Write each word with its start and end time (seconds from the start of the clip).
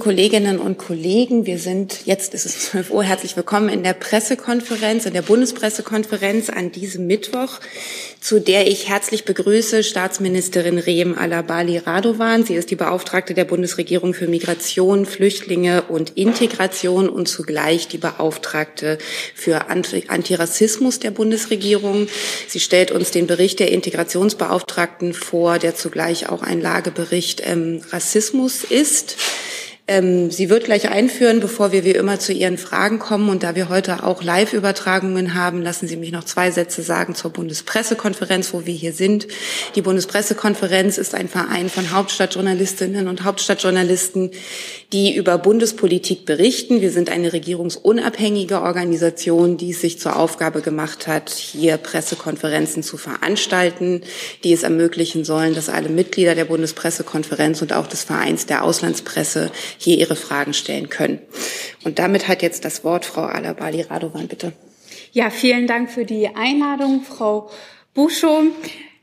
Kolleginnen 0.00 0.58
und 0.58 0.78
Kollegen, 0.78 1.44
wir 1.44 1.58
sind, 1.58 2.06
jetzt 2.06 2.32
ist 2.32 2.46
es 2.46 2.70
12 2.70 2.90
Uhr, 2.92 3.02
herzlich 3.02 3.36
willkommen 3.36 3.68
in 3.68 3.82
der 3.82 3.92
Pressekonferenz, 3.92 5.04
in 5.04 5.12
der 5.12 5.20
Bundespressekonferenz 5.20 6.48
an 6.48 6.72
diesem 6.72 7.06
Mittwoch, 7.06 7.60
zu 8.18 8.40
der 8.40 8.68
ich 8.68 8.88
herzlich 8.88 9.26
begrüße 9.26 9.84
Staatsministerin 9.84 10.78
Rehm 10.78 11.18
Alabali 11.18 11.76
Radovan. 11.76 12.42
Sie 12.42 12.54
ist 12.54 12.70
die 12.70 12.76
Beauftragte 12.76 13.34
der 13.34 13.44
Bundesregierung 13.44 14.14
für 14.14 14.28
Migration, 14.28 15.04
Flüchtlinge 15.04 15.82
und 15.82 16.16
Integration 16.16 17.10
und 17.10 17.28
zugleich 17.28 17.86
die 17.86 17.98
Beauftragte 17.98 18.96
für 19.34 19.68
Antirassismus 19.68 21.00
der 21.00 21.10
Bundesregierung. 21.10 22.08
Sie 22.48 22.60
stellt 22.60 22.92
uns 22.92 23.10
den 23.10 23.26
Bericht 23.26 23.60
der 23.60 23.70
Integrationsbeauftragten 23.70 25.12
vor, 25.12 25.58
der 25.58 25.74
zugleich 25.74 26.30
auch 26.30 26.42
ein 26.42 26.62
Lagebericht 26.62 27.42
ähm, 27.44 27.82
Rassismus 27.90 28.64
ist. 28.64 29.18
Ähm, 29.92 30.30
sie 30.30 30.48
wird 30.48 30.64
gleich 30.64 30.88
einführen, 30.88 31.40
bevor 31.40 31.70
wir 31.70 31.84
wie 31.84 31.90
immer 31.90 32.18
zu 32.18 32.32
Ihren 32.32 32.56
Fragen 32.56 32.98
kommen. 32.98 33.28
Und 33.28 33.42
da 33.42 33.54
wir 33.54 33.68
heute 33.68 34.04
auch 34.04 34.22
Live-Übertragungen 34.22 35.34
haben, 35.34 35.60
lassen 35.60 35.86
Sie 35.86 35.98
mich 35.98 36.12
noch 36.12 36.24
zwei 36.24 36.50
Sätze 36.50 36.80
sagen 36.80 37.14
zur 37.14 37.30
Bundespressekonferenz, 37.30 38.54
wo 38.54 38.64
wir 38.64 38.72
hier 38.72 38.94
sind. 38.94 39.28
Die 39.74 39.82
Bundespressekonferenz 39.82 40.96
ist 40.96 41.14
ein 41.14 41.28
Verein 41.28 41.68
von 41.68 41.92
Hauptstadtjournalistinnen 41.92 43.06
und 43.06 43.24
Hauptstadtjournalisten, 43.24 44.30
die 44.94 45.14
über 45.14 45.36
Bundespolitik 45.36 46.24
berichten. 46.24 46.80
Wir 46.80 46.90
sind 46.90 47.10
eine 47.10 47.34
regierungsunabhängige 47.34 48.62
Organisation, 48.62 49.58
die 49.58 49.72
es 49.72 49.82
sich 49.82 49.98
zur 49.98 50.16
Aufgabe 50.16 50.62
gemacht 50.62 51.06
hat, 51.06 51.28
hier 51.28 51.76
Pressekonferenzen 51.76 52.82
zu 52.82 52.96
veranstalten, 52.96 54.00
die 54.42 54.54
es 54.54 54.62
ermöglichen 54.62 55.26
sollen, 55.26 55.54
dass 55.54 55.68
alle 55.68 55.90
Mitglieder 55.90 56.34
der 56.34 56.46
Bundespressekonferenz 56.46 57.60
und 57.60 57.74
auch 57.74 57.86
des 57.86 58.04
Vereins 58.04 58.46
der 58.46 58.64
Auslandspresse 58.64 59.50
hier 59.84 59.98
ihre 59.98 60.16
Fragen 60.16 60.54
stellen 60.54 60.88
können. 60.88 61.20
Und 61.84 61.98
damit 61.98 62.28
hat 62.28 62.42
jetzt 62.42 62.64
das 62.64 62.84
Wort 62.84 63.04
Frau 63.04 63.22
Alabali 63.22 63.82
Radovan, 63.82 64.28
bitte. 64.28 64.52
Ja, 65.12 65.30
vielen 65.30 65.66
Dank 65.66 65.90
für 65.90 66.04
die 66.04 66.28
Einladung, 66.34 67.02
Frau 67.02 67.50
Buschow. 67.94 68.44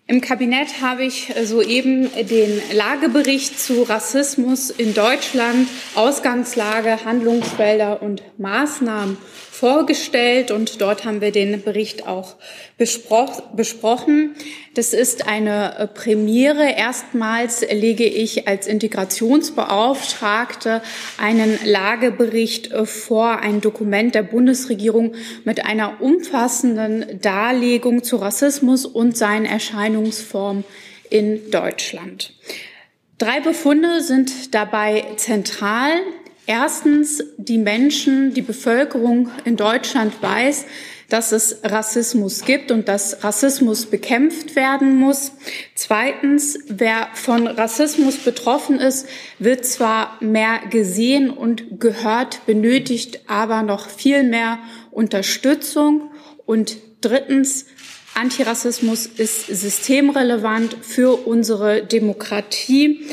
Im 0.07 0.21
Kabinett 0.21 0.81
habe 0.81 1.03
ich 1.03 1.31
soeben 1.43 2.09
den 2.15 2.59
Lagebericht 2.73 3.59
zu 3.59 3.83
Rassismus 3.83 4.71
in 4.71 4.95
Deutschland, 4.95 5.67
Ausgangslage, 5.93 7.05
Handlungsfelder 7.05 8.01
und 8.01 8.23
Maßnahmen 8.39 9.17
vorgestellt 9.59 10.51
und 10.51 10.79
dort 10.79 11.03
haben 11.03 11.19
wir 11.19 11.33
den 11.33 11.61
Bericht 11.61 12.07
auch 12.07 12.37
besproch 12.77 13.41
besprochen. 13.51 14.35
Das 14.73 14.93
ist 14.93 15.27
eine 15.27 15.77
äh, 15.77 15.85
Premiere. 15.87 16.77
Erstmals 16.77 17.65
lege 17.69 18.05
ich 18.05 18.47
als 18.47 18.67
Integrationsbeauftragte 18.67 20.81
einen 21.17 21.59
Lagebericht 21.65 22.71
äh, 22.71 22.85
vor, 22.85 23.39
ein 23.39 23.59
Dokument 23.59 24.15
der 24.15 24.23
Bundesregierung 24.23 25.15
mit 25.43 25.65
einer 25.65 26.01
umfassenden 26.01 27.19
Darlegung 27.21 28.01
zu 28.01 28.15
Rassismus 28.15 28.85
und 28.85 29.17
seinen 29.17 29.45
Erscheinungsformen 29.45 30.63
in 31.09 31.51
Deutschland. 31.51 32.31
Drei 33.17 33.41
Befunde 33.41 34.01
sind 34.01 34.55
dabei 34.55 35.03
zentral. 35.17 35.91
Erstens, 36.49 37.23
die 37.37 37.59
Menschen, 37.59 38.33
die 38.33 38.41
Bevölkerung 38.41 39.29
in 39.45 39.55
Deutschland 39.55 40.19
weiß, 40.19 40.65
dass 41.07 41.31
es 41.31 41.59
Rassismus 41.63 42.43
gibt 42.43 42.71
und 42.71 42.87
dass 42.87 43.23
Rassismus 43.23 43.85
bekämpft 43.85 44.55
werden 44.55 44.95
muss. 44.95 45.31
Zweitens, 45.75 46.57
wer 46.67 47.09
von 47.13 47.45
Rassismus 47.45 48.17
betroffen 48.17 48.79
ist, 48.79 49.07
wird 49.37 49.63
zwar 49.63 50.17
mehr 50.21 50.61
gesehen 50.71 51.29
und 51.29 51.79
gehört, 51.79 52.43
benötigt 52.47 53.29
aber 53.29 53.61
noch 53.61 53.87
viel 53.87 54.23
mehr 54.23 54.57
Unterstützung. 54.89 56.09
Und 56.47 56.77
drittens, 57.01 57.67
Antirassismus 58.15 59.05
ist 59.05 59.45
systemrelevant 59.45 60.77
für 60.81 61.27
unsere 61.27 61.85
Demokratie, 61.85 63.05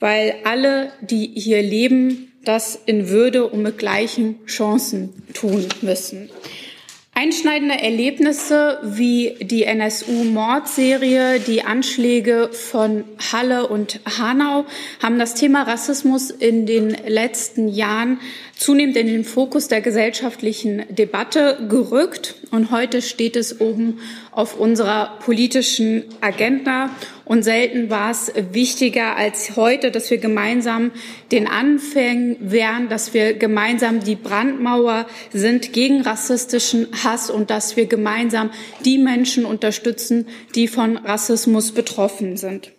weil 0.00 0.34
alle, 0.42 0.90
die 1.02 1.30
hier 1.36 1.62
leben, 1.62 2.29
das 2.44 2.78
in 2.86 3.08
Würde 3.08 3.46
und 3.46 3.62
mit 3.62 3.78
gleichen 3.78 4.44
Chancen 4.46 5.12
tun 5.34 5.66
müssen. 5.82 6.30
Einschneidende 7.12 7.74
Erlebnisse 7.74 8.78
wie 8.82 9.36
die 9.42 9.64
NSU-Mordserie, 9.64 11.40
die 11.40 11.62
Anschläge 11.62 12.48
von 12.50 13.04
Halle 13.32 13.66
und 13.66 14.00
Hanau 14.06 14.64
haben 15.02 15.18
das 15.18 15.34
Thema 15.34 15.64
Rassismus 15.64 16.30
in 16.30 16.64
den 16.64 16.96
letzten 17.06 17.68
Jahren 17.68 18.20
zunehmend 18.56 18.96
in 18.96 19.08
den 19.08 19.24
Fokus 19.24 19.68
der 19.68 19.82
gesellschaftlichen 19.82 20.84
Debatte 20.88 21.58
gerückt. 21.68 22.36
Und 22.52 22.70
heute 22.70 23.02
steht 23.02 23.36
es 23.36 23.60
oben 23.60 23.98
auf 24.32 24.58
unserer 24.58 25.18
politischen 25.24 26.04
Agenda. 26.20 26.90
Und 27.24 27.42
selten 27.42 27.90
war 27.90 28.10
es 28.10 28.32
wichtiger 28.52 29.16
als 29.16 29.56
heute, 29.56 29.90
dass 29.90 30.10
wir 30.10 30.18
gemeinsam 30.18 30.90
den 31.30 31.46
Anfängen 31.46 32.36
wären, 32.40 32.88
dass 32.88 33.14
wir 33.14 33.34
gemeinsam 33.34 34.00
die 34.00 34.16
Brandmauer 34.16 35.06
sind 35.32 35.72
gegen 35.72 36.02
rassistischen 36.02 36.88
Hass 37.04 37.30
und 37.30 37.50
dass 37.50 37.76
wir 37.76 37.86
gemeinsam 37.86 38.50
die 38.84 38.98
Menschen 38.98 39.44
unterstützen, 39.44 40.26
die 40.54 40.66
von 40.66 40.96
Rassismus 40.96 41.72
betroffen 41.72 42.36
sind. 42.36 42.72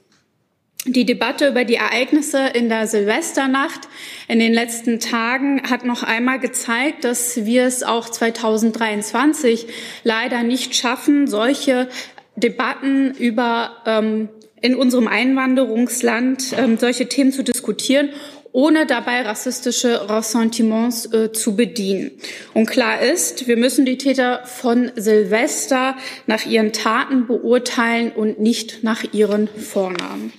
Die 0.87 1.05
Debatte 1.05 1.47
über 1.47 1.63
die 1.63 1.75
Ereignisse 1.75 2.39
in 2.53 2.67
der 2.67 2.87
Silvesternacht 2.87 3.81
in 4.27 4.39
den 4.39 4.51
letzten 4.51 4.99
Tagen 4.99 5.61
hat 5.69 5.85
noch 5.85 6.01
einmal 6.01 6.39
gezeigt, 6.39 7.03
dass 7.03 7.45
wir 7.45 7.65
es 7.65 7.83
auch 7.83 8.09
2023 8.09 9.67
leider 10.03 10.41
nicht 10.41 10.75
schaffen, 10.75 11.27
solche 11.27 11.87
Debatten 12.35 13.13
über 13.13 13.73
ähm, 13.85 14.29
in 14.59 14.75
unserem 14.75 15.07
Einwanderungsland 15.07 16.55
ähm, 16.57 16.79
solche 16.79 17.07
Themen 17.07 17.31
zu 17.31 17.43
diskutieren, 17.43 18.09
ohne 18.51 18.87
dabei 18.87 19.21
rassistische 19.21 20.09
Ressentiments 20.09 21.13
äh, 21.13 21.31
zu 21.31 21.55
bedienen. 21.55 22.09
Und 22.55 22.65
klar 22.65 23.01
ist, 23.01 23.47
wir 23.47 23.55
müssen 23.55 23.85
die 23.85 23.99
Täter 23.99 24.41
von 24.45 24.91
Silvester 24.95 25.95
nach 26.25 26.47
ihren 26.47 26.73
Taten 26.73 27.27
beurteilen 27.27 28.11
und 28.11 28.39
nicht 28.39 28.83
nach 28.83 29.03
ihren 29.13 29.47
Vornamen. 29.47 30.33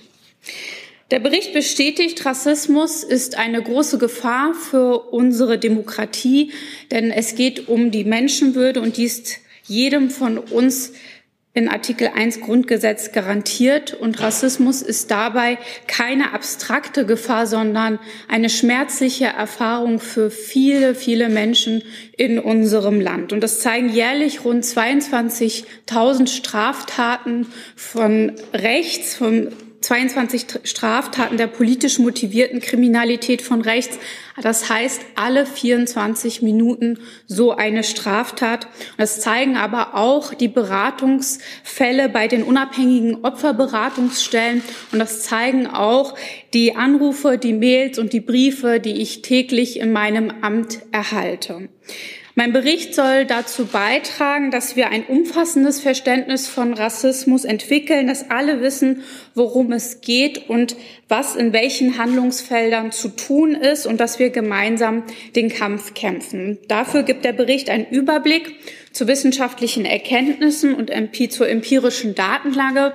Der 1.11 1.19
Bericht 1.19 1.53
bestätigt, 1.53 2.25
Rassismus 2.25 3.03
ist 3.03 3.37
eine 3.37 3.61
große 3.61 3.97
Gefahr 3.97 4.53
für 4.53 5.11
unsere 5.11 5.59
Demokratie, 5.59 6.51
denn 6.91 7.11
es 7.11 7.35
geht 7.35 7.67
um 7.67 7.91
die 7.91 8.03
Menschenwürde 8.03 8.81
und 8.81 8.97
die 8.97 9.03
ist 9.03 9.39
jedem 9.63 10.09
von 10.09 10.37
uns 10.37 10.93
in 11.53 11.69
Artikel 11.69 12.09
1 12.15 12.41
Grundgesetz 12.41 13.11
garantiert. 13.11 13.93
Und 13.93 14.19
Rassismus 14.19 14.81
ist 14.81 15.11
dabei 15.11 15.59
keine 15.87 16.33
abstrakte 16.33 17.05
Gefahr, 17.05 17.45
sondern 17.45 17.99
eine 18.27 18.49
schmerzliche 18.49 19.25
Erfahrung 19.25 19.99
für 19.99 20.31
viele, 20.31 20.95
viele 20.95 21.29
Menschen 21.29 21.83
in 22.17 22.39
unserem 22.39 22.99
Land. 22.99 23.33
Und 23.33 23.41
das 23.41 23.59
zeigen 23.59 23.89
jährlich 23.89 24.43
rund 24.43 24.63
22.000 24.65 26.27
Straftaten 26.27 27.45
von 27.75 28.31
rechts, 28.53 29.15
von 29.15 29.49
22 29.83 30.45
Straftaten 30.63 31.37
der 31.37 31.47
politisch 31.47 31.99
motivierten 31.99 32.61
Kriminalität 32.61 33.41
von 33.41 33.61
rechts. 33.61 33.99
Das 34.41 34.69
heißt, 34.69 35.01
alle 35.15 35.45
24 35.45 36.41
Minuten 36.41 36.99
so 37.27 37.51
eine 37.51 37.83
Straftat. 37.83 38.67
Das 38.97 39.19
zeigen 39.19 39.57
aber 39.57 39.95
auch 39.95 40.33
die 40.33 40.47
Beratungsfälle 40.47 42.07
bei 42.07 42.27
den 42.29 42.43
unabhängigen 42.43 43.23
Opferberatungsstellen. 43.25 44.63
Und 44.93 44.99
das 44.99 45.23
zeigen 45.23 45.67
auch 45.67 46.15
die 46.53 46.75
Anrufe, 46.75 47.37
die 47.37 47.53
Mails 47.53 47.99
und 47.99 48.13
die 48.13 48.21
Briefe, 48.21 48.79
die 48.79 49.01
ich 49.01 49.21
täglich 49.21 49.79
in 49.79 49.91
meinem 49.91 50.31
Amt 50.41 50.79
erhalte. 50.91 51.69
Mein 52.35 52.51
Bericht 52.51 52.95
soll 52.95 53.25
dazu 53.25 53.67
beitragen, 53.67 54.49
dass 54.49 54.75
wir 54.75 54.89
ein 54.89 55.05
umfassendes 55.05 55.79
Verständnis 55.79 56.47
von 56.47 56.73
Rassismus 56.73 57.45
entwickeln, 57.45 58.07
dass 58.07 58.31
alle 58.31 58.59
wissen, 58.59 59.03
worum 59.35 59.71
es 59.71 60.01
geht 60.01 60.49
und 60.49 60.75
was 61.07 61.35
in 61.35 61.53
welchen 61.53 61.99
Handlungsfeldern 61.99 62.91
zu 62.91 63.09
tun 63.09 63.53
ist 63.53 63.85
und 63.85 63.99
dass 63.99 64.17
wir 64.17 64.31
gemeinsam 64.31 65.03
den 65.35 65.49
Kampf 65.49 65.93
kämpfen. 65.93 66.57
Dafür 66.67 67.03
gibt 67.03 67.23
der 67.23 67.33
Bericht 67.33 67.69
einen 67.69 67.85
Überblick 67.85 68.55
zu 68.93 69.07
wissenschaftlichen 69.07 69.85
Erkenntnissen 69.85 70.73
und 70.73 70.91
zur 71.29 71.47
empirischen 71.47 72.15
Datenlage 72.15 72.93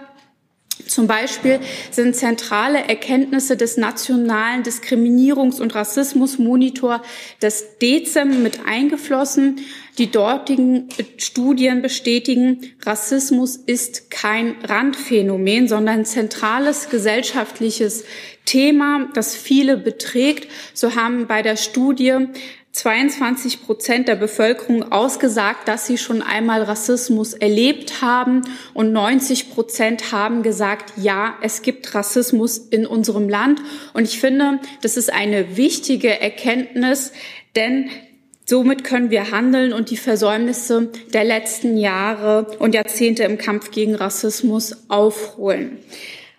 zum 0.86 1.06
Beispiel 1.06 1.60
sind 1.90 2.14
zentrale 2.14 2.78
Erkenntnisse 2.78 3.56
des 3.56 3.76
nationalen 3.76 4.62
Diskriminierungs- 4.62 5.60
und 5.60 5.74
Rassismusmonitor 5.74 7.02
des 7.42 7.78
DEZEM 7.80 8.42
mit 8.42 8.60
eingeflossen. 8.66 9.60
Die 9.98 10.10
dortigen 10.10 10.88
Studien 11.16 11.82
bestätigen, 11.82 12.72
Rassismus 12.86 13.56
ist 13.56 14.10
kein 14.10 14.54
Randphänomen, 14.62 15.66
sondern 15.66 16.04
zentrales 16.04 16.88
gesellschaftliches 16.88 18.04
Thema, 18.44 19.10
das 19.12 19.34
viele 19.34 19.76
beträgt. 19.76 20.48
So 20.72 20.94
haben 20.94 21.26
bei 21.26 21.42
der 21.42 21.56
Studie 21.56 22.28
22 22.72 23.64
Prozent 23.64 24.08
der 24.08 24.14
Bevölkerung 24.14 24.92
ausgesagt, 24.92 25.66
dass 25.66 25.86
sie 25.86 25.98
schon 25.98 26.22
einmal 26.22 26.62
Rassismus 26.62 27.34
erlebt 27.34 28.02
haben 28.02 28.42
und 28.74 28.92
90 28.92 29.50
Prozent 29.50 30.12
haben 30.12 30.42
gesagt, 30.42 30.92
ja, 30.96 31.36
es 31.42 31.62
gibt 31.62 31.94
Rassismus 31.94 32.58
in 32.58 32.86
unserem 32.86 33.28
Land. 33.28 33.60
Und 33.94 34.04
ich 34.04 34.20
finde, 34.20 34.60
das 34.82 34.96
ist 34.96 35.12
eine 35.12 35.56
wichtige 35.56 36.20
Erkenntnis, 36.20 37.12
denn 37.56 37.90
Somit 38.50 38.82
können 38.82 39.10
wir 39.10 39.30
handeln 39.30 39.74
und 39.74 39.90
die 39.90 39.98
Versäumnisse 39.98 40.90
der 41.12 41.22
letzten 41.22 41.76
Jahre 41.76 42.46
und 42.58 42.74
Jahrzehnte 42.74 43.24
im 43.24 43.36
Kampf 43.36 43.70
gegen 43.70 43.94
Rassismus 43.94 44.88
aufholen. 44.88 45.80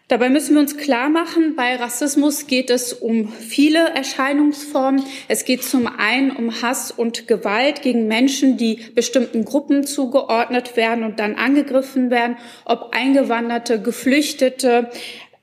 Dabei 0.09 0.29
müssen 0.29 0.55
wir 0.55 0.61
uns 0.61 0.75
klar 0.75 1.07
machen, 1.07 1.55
bei 1.55 1.75
Rassismus 1.75 2.47
geht 2.47 2.71
es 2.71 2.93
um 2.93 3.31
viele 3.31 3.89
Erscheinungsformen. 3.89 5.03
Es 5.27 5.45
geht 5.45 5.63
zum 5.63 5.85
einen 5.85 6.31
um 6.31 6.63
Hass 6.63 6.89
und 6.89 7.27
Gewalt 7.27 7.83
gegen 7.83 8.07
Menschen, 8.07 8.57
die 8.57 8.79
bestimmten 8.95 9.45
Gruppen 9.45 9.85
zugeordnet 9.85 10.75
werden 10.75 11.03
und 11.03 11.19
dann 11.19 11.35
angegriffen 11.35 12.09
werden, 12.09 12.37
ob 12.65 12.89
Eingewanderte, 12.95 13.79
Geflüchtete, 13.79 14.89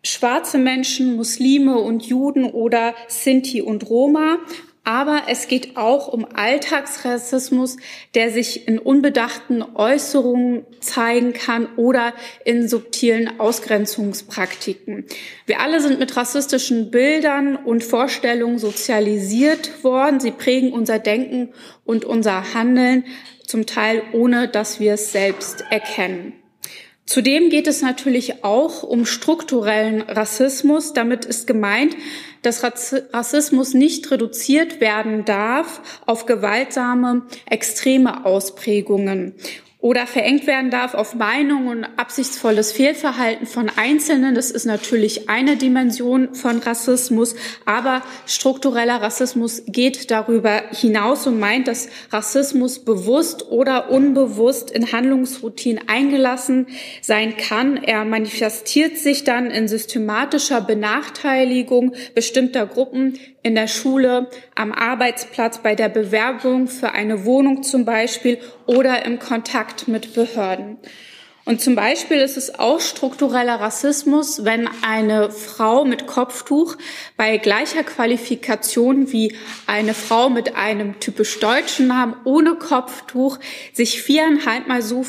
schwarze 0.03 0.59
Menschen, 0.59 1.15
Muslime 1.15 1.79
und 1.79 2.05
Juden 2.05 2.45
oder 2.45 2.97
Sinti 3.07 3.63
und 3.63 3.89
Roma. 3.89 4.39
Aber 4.87 5.25
es 5.27 5.49
geht 5.49 5.77
auch 5.77 6.07
um 6.07 6.25
Alltagsrassismus, 6.33 7.77
der 8.15 8.31
sich 8.31 8.69
in 8.69 8.79
unbedachten 8.79 9.61
Äußerungen 9.61 10.65
zeigen 10.79 11.33
kann 11.33 11.67
oder 11.75 12.15
in 12.45 12.69
subtilen 12.69 13.41
Ausgrenzungspraktiken. 13.41 15.05
Wir 15.45 15.59
alle 15.59 15.81
sind 15.81 15.99
mit 15.99 16.17
rassistischen 16.17 16.93
Bildern 16.93 17.57
und 17.57 17.83
Vorstellungen 17.83 18.61
sozialisiert 18.61 19.83
worden. 19.83 20.21
Sie 20.21 20.31
prägen 20.31 20.73
unser 20.73 21.01
Denken 21.01 21.49
und 21.85 22.05
unser 22.05 22.55
Handeln, 22.55 23.07
zum 23.45 23.67
Teil 23.67 24.05
ohne 24.13 24.47
dass 24.47 24.79
wir 24.79 24.95
es 24.95 25.11
selbst 25.11 25.65
erkennen. 25.69 26.33
Zudem 27.07 27.51
geht 27.51 27.69
es 27.69 27.83
natürlich 27.83 28.45
auch 28.45 28.83
um 28.83 29.07
strukturellen 29.07 30.03
Rassismus. 30.03 30.93
Damit 30.93 31.25
ist 31.25 31.47
gemeint, 31.47 31.97
dass 32.47 32.63
Rassismus 33.13 33.75
nicht 33.75 34.09
reduziert 34.13 34.81
werden 34.81 35.25
darf 35.25 35.81
auf 36.07 36.27
gewaltsame, 36.27 37.23
extreme 37.51 38.25
Ausprägungen 38.25 39.35
oder 39.79 40.07
verengt 40.07 40.47
werden 40.47 40.71
darf 40.71 40.95
auf 40.95 41.15
Meinung 41.15 41.69
und 41.69 41.85
absichtsvolles 41.85 42.73
Fehlverhalten 42.73 43.47
von 43.47 43.71
Einzelnen. 43.77 44.35
Das 44.35 44.51
ist 44.51 44.65
natürlich 44.65 45.29
eine 45.29 45.57
Dimension 45.57 46.35
von 46.35 46.59
Rassismus, 46.59 47.37
aber 47.67 48.03
struktureller 48.27 49.03
Rassismus 49.03 49.63
geht 49.67 50.11
darüber 50.11 50.63
hinaus 50.73 51.27
und 51.27 51.39
meint, 51.39 51.69
dass 51.69 51.89
Rassismus 52.11 52.85
bewusst 52.85 53.49
oder 53.51 53.91
unbewusst 53.91 54.71
in 54.71 54.93
Handlungsroutinen 54.93 55.89
eingelassen 55.89 56.67
sein 57.03 57.37
kann. 57.37 57.77
Er 57.77 58.05
manifestiert 58.05 58.97
sich 58.97 59.25
dann 59.25 59.51
in 59.51 59.69
systematischer 59.69 60.63
Benachteiligung 60.63 61.93
bestimmter 62.15 62.67
Gruppen 62.67 63.19
in 63.47 63.55
der 63.55 63.69
Schule, 63.69 64.29
am 64.57 64.73
Arbeitsplatz, 64.73 65.59
bei 65.59 65.77
der 65.77 65.89
Bewerbung 65.89 66.67
für 66.67 66.91
eine 66.91 67.25
Wohnung 67.25 67.63
zum 67.63 67.85
Beispiel 67.85 68.39
oder 68.67 69.05
im 69.05 69.21
Kontakt 69.21 69.87
mit 69.87 70.15
Behörden. 70.15 70.79
Und 71.45 71.61
zum 71.61 71.77
Beispiel 71.77 72.17
ist 72.17 72.37
es 72.37 72.59
auch 72.59 72.81
struktureller 72.81 73.61
Rassismus, 73.61 74.45
wenn 74.45 74.69
eine 74.85 75.31
Frau 75.31 75.85
mit 75.85 76.09
Kopftuch 76.09 76.75
bei 77.17 77.37
gleicher 77.39 77.85
Qualifikation 77.85 79.13
wie 79.13 79.37
eine 79.69 79.95
Frau 79.95 80.29
mit 80.29 80.57
einem 80.57 80.99
typisch 80.99 81.39
deutschen 81.39 81.87
Namen 81.87 82.17
ohne 82.25 82.57
Kopftuch 82.57 83.39
sich 83.73 84.03
viereinhalb 84.03 84.67
Mal 84.67 84.83
so 84.83 85.07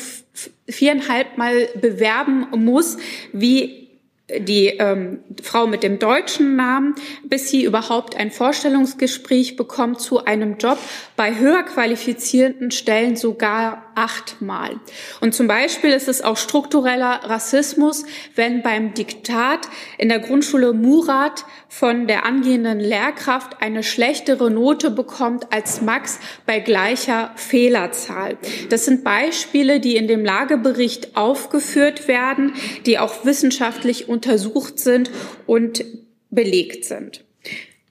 viereinhalb 0.68 1.38
Mal 1.38 1.70
bewerben 1.74 2.46
muss 2.54 2.98
wie 3.32 3.87
die 4.36 4.66
ähm, 4.66 5.20
Frau 5.42 5.66
mit 5.66 5.82
dem 5.82 5.98
deutschen 5.98 6.56
Namen, 6.56 6.94
bis 7.24 7.50
sie 7.50 7.64
überhaupt 7.64 8.16
ein 8.16 8.30
Vorstellungsgespräch 8.30 9.56
bekommt 9.56 10.00
zu 10.00 10.24
einem 10.24 10.58
Job, 10.58 10.78
bei 11.18 11.36
höher 11.36 11.64
qualifizierten 11.64 12.70
Stellen 12.70 13.16
sogar 13.16 13.90
achtmal. 13.96 14.78
Und 15.20 15.34
zum 15.34 15.48
Beispiel 15.48 15.90
ist 15.90 16.06
es 16.06 16.22
auch 16.22 16.36
struktureller 16.36 17.20
Rassismus, 17.24 18.04
wenn 18.36 18.62
beim 18.62 18.94
Diktat 18.94 19.68
in 19.98 20.10
der 20.10 20.20
Grundschule 20.20 20.72
Murat 20.72 21.44
von 21.68 22.06
der 22.06 22.24
angehenden 22.24 22.78
Lehrkraft 22.78 23.60
eine 23.60 23.82
schlechtere 23.82 24.48
Note 24.48 24.92
bekommt 24.92 25.52
als 25.52 25.82
Max 25.82 26.20
bei 26.46 26.60
gleicher 26.60 27.32
Fehlerzahl. 27.34 28.38
Das 28.70 28.84
sind 28.84 29.02
Beispiele, 29.02 29.80
die 29.80 29.96
in 29.96 30.06
dem 30.06 30.24
Lagebericht 30.24 31.16
aufgeführt 31.16 32.06
werden, 32.06 32.54
die 32.86 33.00
auch 33.00 33.24
wissenschaftlich 33.24 34.08
untersucht 34.08 34.78
sind 34.78 35.10
und 35.46 35.84
belegt 36.30 36.84
sind. 36.84 37.24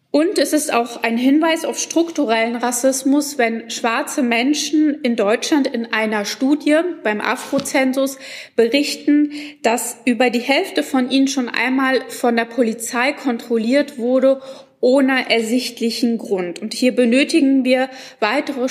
Und 0.09 0.39
es 0.39 0.53
ist 0.53 0.73
auch 0.73 1.03
ein 1.03 1.17
Hinweis 1.17 1.65
auf 1.65 1.77
strukturellen 1.77 2.55
Rassismus, 2.55 3.37
wenn 3.37 3.69
schwarze 3.69 4.23
Menschen 4.23 5.01
in 5.01 5.15
Deutschland 5.15 5.67
in 5.67 5.91
einer 5.91 6.23
Studie 6.23 6.79
beim 7.03 7.19
Afrozensus 7.19 8.17
berichten, 8.55 9.33
dass 9.63 9.97
über 10.05 10.29
die 10.29 10.39
Hälfte 10.39 10.83
von 10.83 11.11
ihnen 11.11 11.27
schon 11.27 11.49
einmal 11.49 12.09
von 12.09 12.37
der 12.37 12.45
Polizei 12.45 13.11
kontrolliert 13.11 13.97
wurde 13.97 14.41
ohne 14.79 15.29
ersichtlichen 15.29 16.17
Grund. 16.17 16.59
Und 16.59 16.73
hier 16.73 16.95
benötigen 16.95 17.65
wir 17.65 17.89
weitere 18.19 18.67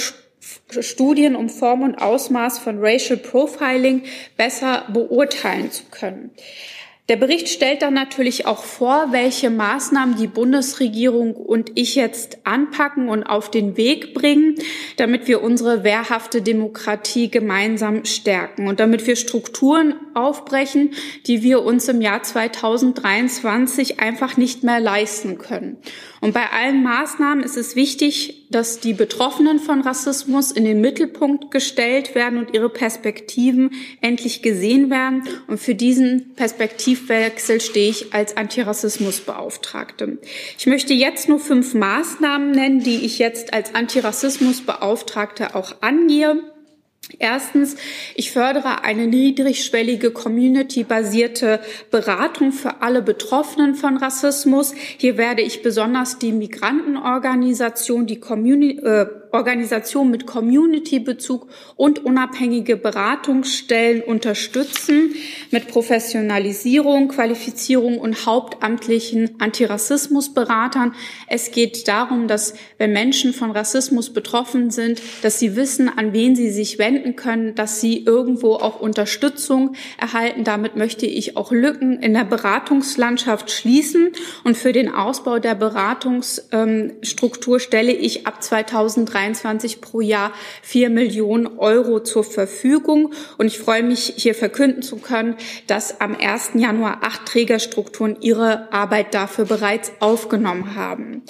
Studien, 0.81 1.37
um 1.37 1.49
Form 1.49 1.83
und 1.83 1.97
Ausmaß 1.97 2.59
von 2.59 2.79
Racial 2.79 3.19
Profiling 3.19 4.05
besser 4.37 4.85
beurteilen 4.93 5.71
zu 5.71 5.85
können. 5.91 6.31
Der 7.09 7.15
Bericht 7.15 7.49
stellt 7.49 7.83
dann 7.83 7.95
natürlich 7.95 8.47
auch 8.47 8.65
vor, 8.65 9.13
welche 9.13 9.49
Maßnahmen 9.49 10.17
die 10.17 10.27
Bundesregierung 10.27 11.37
und 11.37 11.71
ich 11.77 11.95
jetzt 11.95 12.39
anpacken 12.43 13.09
und 13.09 13.23
auf 13.23 13.49
den 13.49 13.77
Weg 13.77 14.13
bringen, 14.13 14.57
damit 14.97 15.29
wir 15.29 15.41
unsere 15.41 15.85
wehrhafte 15.85 16.43
Demokratie 16.43 17.31
gemeinsam 17.31 18.05
stärken 18.05 18.67
und 18.67 18.81
damit 18.81 19.07
wir 19.07 19.15
Strukturen 19.15 19.95
aufbrechen, 20.15 20.95
die 21.27 21.45
wir 21.45 21.63
uns 21.63 21.87
im 21.89 22.01
Jahr 22.01 22.25
2023 22.25 24.01
einfach 24.01 24.37
nicht 24.37 24.65
mehr 24.65 24.81
leisten 24.81 25.39
können. 25.39 25.77
Und 26.21 26.33
bei 26.33 26.51
allen 26.51 26.83
Maßnahmen 26.83 27.45
ist 27.45 27.57
es 27.57 27.77
wichtig, 27.77 28.47
dass 28.51 28.81
die 28.81 28.93
Betroffenen 28.93 29.59
von 29.59 29.81
Rassismus 29.81 30.51
in 30.51 30.65
den 30.65 30.81
Mittelpunkt 30.81 31.51
gestellt 31.51 32.15
werden 32.15 32.39
und 32.39 32.55
ihre 32.55 32.71
Perspektiven 32.71 33.73
endlich 34.01 34.43
gesehen 34.43 34.89
werden. 34.91 35.25
Und 35.47 35.59
für 35.59 35.75
diesen 35.75 36.35
Perspektivwechsel 36.35 37.61
stehe 37.61 37.91
ich 37.91 38.15
als 38.15 38.37
Antirassismusbeauftragte. 38.37 40.19
Ich 40.59 40.67
möchte 40.67 40.95
jetzt 40.95 41.29
nur 41.29 41.39
fünf 41.39 41.75
Maßnahmen 41.75 42.53
nennen, 42.53 42.81
die 42.81 43.05
ich 43.05 43.19
jetzt 43.19 43.53
als 43.53 43.75
Antirassismusbeauftragte 43.75 45.55
auch 45.55 45.83
angehe. 45.83 46.43
Erstens, 47.19 47.77
ich 48.15 48.33
fördere 48.33 48.83
eine 48.83 49.07
niedrigschwellige 49.07 50.11
community-basierte 50.11 51.61
Beratung 51.91 52.51
für 52.53 52.83
alle 52.83 53.01
Betroffenen 53.01 53.75
von 53.77 53.97
Rassismus. 53.97 54.75
Hier 54.99 55.17
werde 55.17 55.43
ich 55.43 55.63
besonders 55.63 56.19
die 56.19 56.33
Migrantenorganisation, 56.33 58.07
die 58.07 58.19
Community, 58.19 58.81
äh, 58.81 59.07
Organisation 59.37 60.11
mit 60.11 60.27
Community-Bezug 60.27 61.47
und 61.77 62.05
unabhängige 62.05 62.77
Beratungsstellen 62.77 64.03
unterstützen 64.03 65.15
mit 65.51 65.69
Professionalisierung, 65.69 67.09
Qualifizierung 67.09 67.99
und 67.99 68.25
hauptamtlichen 68.25 69.39
Antirassismusberatern. 69.39 70.95
Es 71.29 71.51
geht 71.51 71.87
darum, 71.87 72.29
dass 72.29 72.55
wenn 72.79 72.93
Menschen 72.93 73.35
von 73.35 73.51
Rassismus 73.51 74.11
betroffen 74.11 74.71
sind, 74.71 75.03
dass 75.21 75.39
sie 75.39 75.55
wissen, 75.55 75.91
an 75.95 76.15
wen 76.15 76.35
sie 76.35 76.51
sich 76.51 76.79
wenden 76.79 77.15
können, 77.15 77.55
dass 77.55 77.81
sie 77.81 78.05
irgendwo 78.05 78.55
auch 78.55 78.81
Unterstützung 78.81 79.75
erhalten. 80.01 80.45
Damit 80.45 80.77
möchte 80.77 81.05
ich 81.05 81.37
auch 81.37 81.53
Lücken 81.53 82.01
in 82.01 82.15
der 82.15 82.25
Beratungslandschaft 82.25 83.51
schließen. 83.51 84.13
Und 84.45 84.57
für 84.57 84.73
den 84.73 84.91
Ausbau 84.91 85.41
der 85.41 85.55
Beratungsstruktur 85.55 87.61
stelle 87.61 87.93
ich 87.93 88.27
ab 88.27 88.43
2023 88.43 89.26
2023 89.35 89.81
pro 89.81 90.01
Jahr 90.01 90.33
vier 90.63 90.91
Millionen 90.91 91.59
Euro 91.59 92.01
zur 92.01 92.25
Verfügung. 92.25 93.13
Und 93.39 93.47
ich 93.47 93.59
freue 93.59 93.83
mich, 93.83 94.15
hier 94.17 94.35
verkünden 94.35 94.83
zu 94.83 94.97
können, 94.97 95.37
dass 95.67 96.01
am 96.01 96.17
1. 96.17 96.51
Januar 96.55 96.99
acht 97.03 97.27
Trägerstrukturen 97.27 98.17
ihre 98.21 98.73
Arbeit 98.73 99.15
dafür 99.15 99.45
bereits 99.45 99.93
aufgenommen 100.01 100.75
haben. 100.75 101.23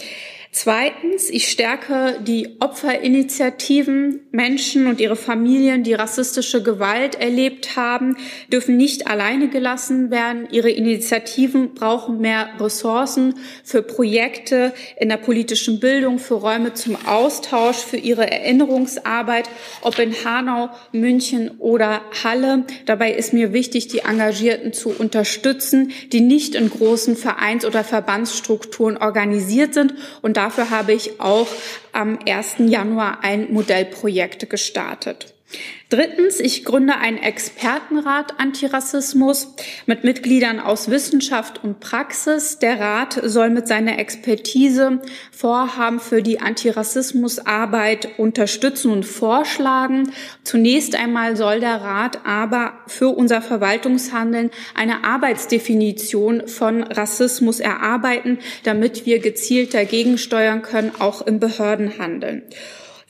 Zweitens, 0.58 1.28
ich 1.28 1.48
stärke 1.50 2.18
die 2.22 2.56
Opferinitiativen. 2.60 4.20
Menschen 4.30 4.86
und 4.86 5.00
ihre 5.00 5.16
Familien, 5.16 5.82
die 5.82 5.92
rassistische 5.92 6.62
Gewalt 6.62 7.14
erlebt 7.14 7.76
haben, 7.76 8.16
dürfen 8.50 8.78
nicht 8.78 9.06
alleine 9.06 9.48
gelassen 9.48 10.10
werden. 10.10 10.48
Ihre 10.50 10.70
Initiativen 10.70 11.74
brauchen 11.74 12.22
mehr 12.22 12.48
Ressourcen 12.58 13.34
für 13.64 13.82
Projekte 13.82 14.72
in 14.98 15.10
der 15.10 15.18
politischen 15.18 15.78
Bildung, 15.78 16.18
für 16.18 16.34
Räume 16.34 16.72
zum 16.72 16.96
Austausch, 17.06 17.76
für 17.76 17.98
ihre 17.98 18.30
Erinnerungsarbeit, 18.30 19.50
ob 19.82 19.98
in 19.98 20.14
Hanau, 20.24 20.70
München 20.92 21.50
oder 21.58 22.00
Halle. 22.24 22.64
Dabei 22.86 23.12
ist 23.12 23.34
mir 23.34 23.52
wichtig, 23.52 23.88
die 23.88 24.00
Engagierten 24.00 24.72
zu 24.72 24.88
unterstützen, 24.88 25.92
die 26.12 26.22
nicht 26.22 26.54
in 26.54 26.70
großen 26.70 27.14
Vereins- 27.14 27.66
oder 27.66 27.84
Verbandsstrukturen 27.84 28.96
organisiert 28.96 29.74
sind 29.74 29.94
und 30.22 30.38
dafür 30.46 30.70
habe 30.70 30.92
ich 30.92 31.20
auch 31.20 31.48
am 31.92 32.18
1. 32.24 32.56
Januar 32.58 33.18
ein 33.22 33.52
Modellprojekt 33.52 34.48
gestartet. 34.48 35.35
Drittens, 35.88 36.40
ich 36.40 36.64
gründe 36.64 36.96
einen 36.96 37.18
Expertenrat 37.18 38.40
Antirassismus 38.40 39.54
mit 39.86 40.02
Mitgliedern 40.02 40.58
aus 40.58 40.90
Wissenschaft 40.90 41.62
und 41.62 41.78
Praxis. 41.78 42.58
Der 42.58 42.80
Rat 42.80 43.20
soll 43.22 43.50
mit 43.50 43.68
seiner 43.68 44.00
Expertise 44.00 45.00
Vorhaben 45.30 46.00
für 46.00 46.22
die 46.22 46.40
Antirassismusarbeit 46.40 48.18
unterstützen 48.18 48.90
und 48.90 49.04
vorschlagen. 49.04 50.10
Zunächst 50.42 50.96
einmal 50.96 51.36
soll 51.36 51.60
der 51.60 51.80
Rat 51.80 52.26
aber 52.26 52.72
für 52.88 53.10
unser 53.10 53.40
Verwaltungshandeln 53.40 54.50
eine 54.74 55.04
Arbeitsdefinition 55.04 56.48
von 56.48 56.82
Rassismus 56.82 57.60
erarbeiten, 57.60 58.40
damit 58.64 59.06
wir 59.06 59.20
gezielt 59.20 59.72
dagegen 59.72 60.18
steuern 60.18 60.62
können, 60.62 60.90
auch 60.98 61.22
im 61.22 61.38
Behördenhandeln. 61.38 62.42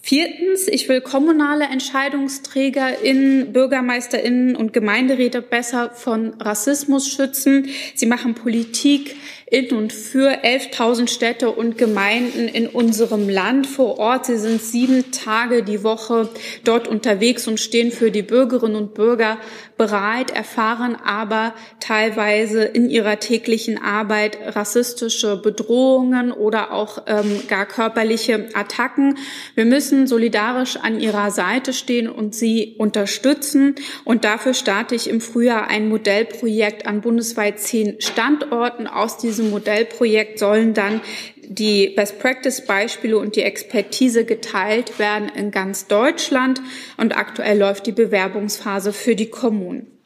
Viertens, 0.06 0.68
ich 0.68 0.88
will 0.88 1.00
kommunale 1.00 1.64
EntscheidungsträgerInnen, 1.64 3.52
BürgermeisterInnen 3.52 4.54
und 4.54 4.72
Gemeinderäte 4.72 5.42
besser 5.42 5.90
von 5.90 6.34
Rassismus 6.34 7.08
schützen. 7.08 7.66
Sie 7.96 8.06
machen 8.06 8.36
Politik 8.36 9.16
in 9.48 9.70
und 9.70 9.92
für 9.92 10.42
11.000 10.44 11.08
Städte 11.08 11.50
und 11.50 11.78
Gemeinden 11.78 12.48
in 12.48 12.66
unserem 12.66 13.28
Land 13.28 13.68
vor 13.68 13.96
Ort. 13.98 14.26
Sie 14.26 14.38
sind 14.38 14.60
sieben 14.60 15.12
Tage 15.12 15.62
die 15.62 15.84
Woche 15.84 16.28
dort 16.64 16.88
unterwegs 16.88 17.46
und 17.46 17.60
stehen 17.60 17.92
für 17.92 18.10
die 18.10 18.22
Bürgerinnen 18.22 18.74
und 18.74 18.94
Bürger 18.94 19.38
bereit, 19.76 20.32
erfahren 20.32 20.96
aber 20.96 21.54
teilweise 21.78 22.64
in 22.64 22.90
ihrer 22.90 23.20
täglichen 23.20 23.80
Arbeit 23.80 24.38
rassistische 24.56 25.36
Bedrohungen 25.36 26.32
oder 26.32 26.72
auch 26.72 27.04
ähm, 27.06 27.42
gar 27.46 27.66
körperliche 27.66 28.48
Attacken. 28.54 29.16
Wir 29.54 29.64
müssen 29.64 30.08
solidarisch 30.08 30.76
an 30.76 30.98
ihrer 30.98 31.30
Seite 31.30 31.72
stehen 31.72 32.08
und 32.08 32.34
sie 32.34 32.74
unterstützen. 32.78 33.76
Und 34.04 34.24
dafür 34.24 34.54
starte 34.54 34.96
ich 34.96 35.08
im 35.08 35.20
Frühjahr 35.20 35.68
ein 35.68 35.88
Modellprojekt 35.88 36.86
an 36.86 37.00
bundesweit 37.00 37.60
zehn 37.60 38.00
Standorten. 38.00 38.88
Aus 38.88 39.18
diesem 39.18 39.35
Modellprojekt 39.42 40.38
sollen 40.38 40.74
dann 40.74 41.00
die 41.48 41.88
Best-Practice-Beispiele 41.88 43.16
und 43.18 43.36
die 43.36 43.42
Expertise 43.42 44.24
geteilt 44.24 44.98
werden 44.98 45.28
in 45.28 45.50
ganz 45.50 45.86
Deutschland. 45.86 46.60
Und 46.96 47.16
aktuell 47.16 47.58
läuft 47.58 47.86
die 47.86 47.92
Bewerbungsphase 47.92 48.92
für 48.92 49.14
die 49.14 49.30
Kommunen. 49.30 49.96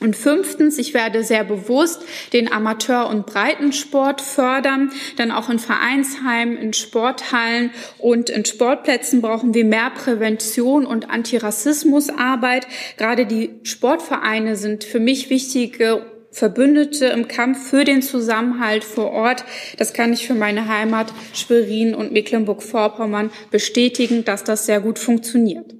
Und 0.00 0.16
fünftens, 0.16 0.76
ich 0.78 0.92
werde 0.92 1.24
sehr 1.24 1.44
bewusst 1.44 2.02
den 2.34 2.52
Amateur- 2.52 3.08
und 3.08 3.24
Breitensport 3.24 4.20
fördern, 4.20 4.92
denn 5.18 5.30
auch 5.30 5.48
in 5.48 5.58
Vereinsheimen, 5.58 6.58
in 6.58 6.74
Sporthallen 6.74 7.70
und 7.98 8.28
in 8.28 8.44
Sportplätzen 8.44 9.22
brauchen 9.22 9.54
wir 9.54 9.64
mehr 9.64 9.90
Prävention 9.90 10.84
und 10.84 11.08
Antirassismusarbeit. 11.08 12.66
Gerade 12.98 13.24
die 13.24 13.54
Sportvereine 13.62 14.56
sind 14.56 14.84
für 14.84 15.00
mich 15.00 15.30
wichtige 15.30 16.04
Verbündete 16.34 17.06
im 17.06 17.28
Kampf 17.28 17.70
für 17.70 17.84
den 17.84 18.02
Zusammenhalt 18.02 18.82
vor 18.82 19.12
Ort. 19.12 19.44
Das 19.78 19.92
kann 19.92 20.12
ich 20.12 20.26
für 20.26 20.34
meine 20.34 20.66
Heimat 20.66 21.14
Schwerin 21.32 21.94
und 21.94 22.10
Mecklenburg-Vorpommern 22.10 23.30
bestätigen, 23.52 24.24
dass 24.24 24.42
das 24.42 24.66
sehr 24.66 24.80
gut 24.80 24.98
funktioniert. 24.98 25.72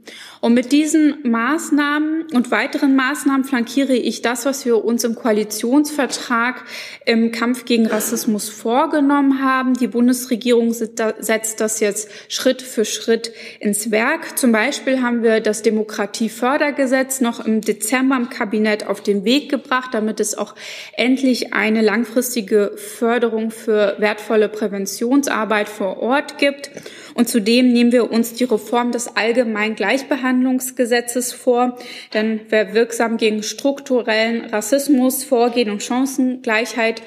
Und 0.45 0.53
mit 0.53 0.73
diesen 0.73 1.21
Maßnahmen 1.23 2.27
und 2.35 2.51
weiteren 2.51 2.95
Maßnahmen 2.95 3.45
flankiere 3.45 3.95
ich 3.95 4.21
das, 4.21 4.45
was 4.45 4.67
wir 4.67 4.85
uns 4.85 5.03
im 5.03 5.15
Koalitionsvertrag 5.15 6.65
im 7.07 7.33
Kampf 7.33 7.65
gegen 7.65 7.87
Rassismus 7.87 8.51
vorgenommen 8.51 9.43
haben. 9.43 9.73
Die 9.73 9.87
Bundesregierung 9.87 10.75
setzt 10.75 11.61
das 11.63 11.81
jetzt 11.81 12.11
Schritt 12.29 12.61
für 12.61 12.85
Schritt 12.85 13.33
ins 13.59 13.91
Werk. 13.91 14.37
Zum 14.37 14.53
Beispiel 14.53 15.01
haben 15.01 15.23
wir 15.23 15.41
das 15.41 15.63
Demokratiefördergesetz 15.63 17.23
noch 17.23 17.43
im 17.43 17.63
Dezember 17.63 18.19
im 18.19 18.29
Kabinett 18.29 18.87
auf 18.87 19.03
den 19.03 19.25
Weg 19.25 19.49
gebracht, 19.49 19.95
damit 19.95 20.21
es 20.21 20.37
auch 20.37 20.55
endlich 20.93 21.55
eine 21.55 21.81
langfristige 21.81 22.73
Förderung 22.77 23.51
für 23.51 23.97
wertvolle 23.97 24.51
Präventionsarbeit 24.51 25.71
vor 25.71 26.03
Ort 26.03 26.37
gibt. 26.37 26.71
Und 27.15 27.29
zudem 27.29 27.73
nehmen 27.73 27.93
wir 27.93 28.11
uns 28.11 28.35
die 28.35 28.45
Reform 28.45 28.93
des 28.93 29.17
allgemeinen 29.17 29.77
Gleichbehandlungsgesetzes 29.77 31.33
vor. 31.33 31.79
Denn 32.13 32.41
wer 32.49 32.75
wirksam 32.75 33.17
gegen 33.17 33.43
strukturellen 33.43 34.45
Rassismus 34.47 35.25
vorgehen 35.25 35.71
und 35.71 35.83
Chancengleichheit 35.83 37.01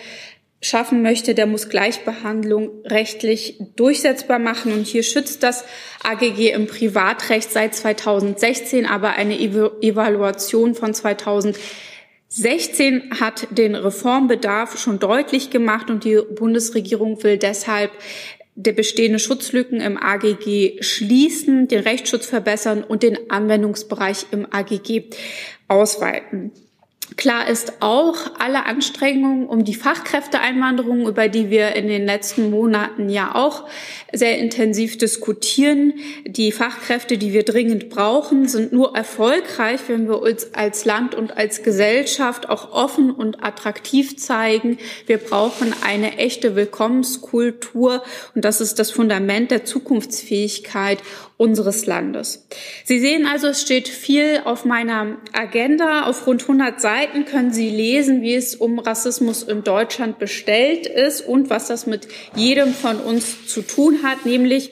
schaffen 0.61 1.03
möchte, 1.03 1.35
der 1.35 1.45
muss 1.45 1.69
Gleichbehandlung 1.69 2.69
rechtlich 2.85 3.59
durchsetzbar 3.75 4.39
machen. 4.39 4.73
Und 4.73 4.87
hier 4.87 5.03
schützt 5.03 5.43
das 5.43 5.65
AGG 6.03 6.51
im 6.51 6.67
Privatrecht 6.67 7.51
seit 7.51 7.75
2016, 7.75 8.85
aber 8.85 9.11
eine 9.11 9.37
Evaluation 9.39 10.73
von 10.73 10.93
2016 10.93 13.11
hat 13.19 13.47
den 13.51 13.75
Reformbedarf 13.75 14.79
schon 14.79 14.99
deutlich 14.99 15.49
gemacht 15.49 15.89
und 15.89 16.05
die 16.05 16.17
Bundesregierung 16.35 17.21
will 17.23 17.37
deshalb 17.37 17.91
der 18.57 18.73
bestehende 18.73 19.19
Schutzlücken 19.19 19.79
im 19.79 19.97
AGG 19.97 20.81
schließen, 20.81 21.67
den 21.67 21.79
Rechtsschutz 21.79 22.25
verbessern 22.25 22.83
und 22.83 23.03
den 23.03 23.29
Anwendungsbereich 23.29 24.25
im 24.31 24.47
AGG 24.51 25.03
ausweiten. 25.67 26.51
Klar 27.15 27.47
ist 27.47 27.81
auch, 27.81 28.17
alle 28.37 28.65
Anstrengungen 28.65 29.47
um 29.47 29.63
die 29.63 29.75
Fachkräfteeinwanderung, 29.75 31.07
über 31.07 31.29
die 31.29 31.49
wir 31.49 31.73
in 31.75 31.87
den 31.87 32.05
letzten 32.05 32.51
Monaten 32.51 33.09
ja 33.09 33.33
auch 33.33 33.63
sehr 34.11 34.37
intensiv 34.37 34.97
diskutieren, 34.97 35.93
die 36.25 36.51
Fachkräfte, 36.51 37.17
die 37.17 37.31
wir 37.31 37.43
dringend 37.43 37.89
brauchen, 37.89 38.47
sind 38.47 38.73
nur 38.73 38.95
erfolgreich, 38.95 39.79
wenn 39.87 40.09
wir 40.09 40.21
uns 40.21 40.53
als 40.53 40.83
Land 40.83 41.15
und 41.15 41.37
als 41.37 41.63
Gesellschaft 41.63 42.49
auch 42.49 42.73
offen 42.73 43.11
und 43.11 43.41
attraktiv 43.41 44.17
zeigen. 44.17 44.77
Wir 45.05 45.17
brauchen 45.17 45.73
eine 45.85 46.17
echte 46.17 46.57
Willkommenskultur 46.57 48.03
und 48.35 48.43
das 48.43 48.59
ist 48.59 48.79
das 48.79 48.91
Fundament 48.91 49.49
der 49.51 49.63
Zukunftsfähigkeit 49.63 50.99
unseres 51.37 51.85
Landes. 51.85 52.47
Sie 52.83 52.99
sehen 52.99 53.27
also, 53.27 53.47
es 53.47 53.61
steht 53.61 53.87
viel 53.87 54.41
auf 54.43 54.65
meiner 54.65 55.17
Agenda. 55.33 56.07
Auf 56.07 56.25
rund 56.25 56.41
100 56.41 56.81
Seiten 56.81 57.25
können 57.25 57.53
Sie 57.53 57.69
lesen, 57.69 58.23
wie 58.23 58.33
es 58.33 58.55
um 58.55 58.79
Rassismus 58.79 59.43
in 59.43 59.63
Deutschland 59.63 60.17
bestellt 60.17 60.87
ist 60.87 61.21
und 61.21 61.49
was 61.49 61.67
das 61.67 61.85
mit 61.85 62.07
jedem 62.35 62.73
von 62.73 62.97
uns 62.99 63.47
zu 63.47 63.61
tun 63.61 63.99
hat, 64.03 64.25
nämlich 64.25 64.71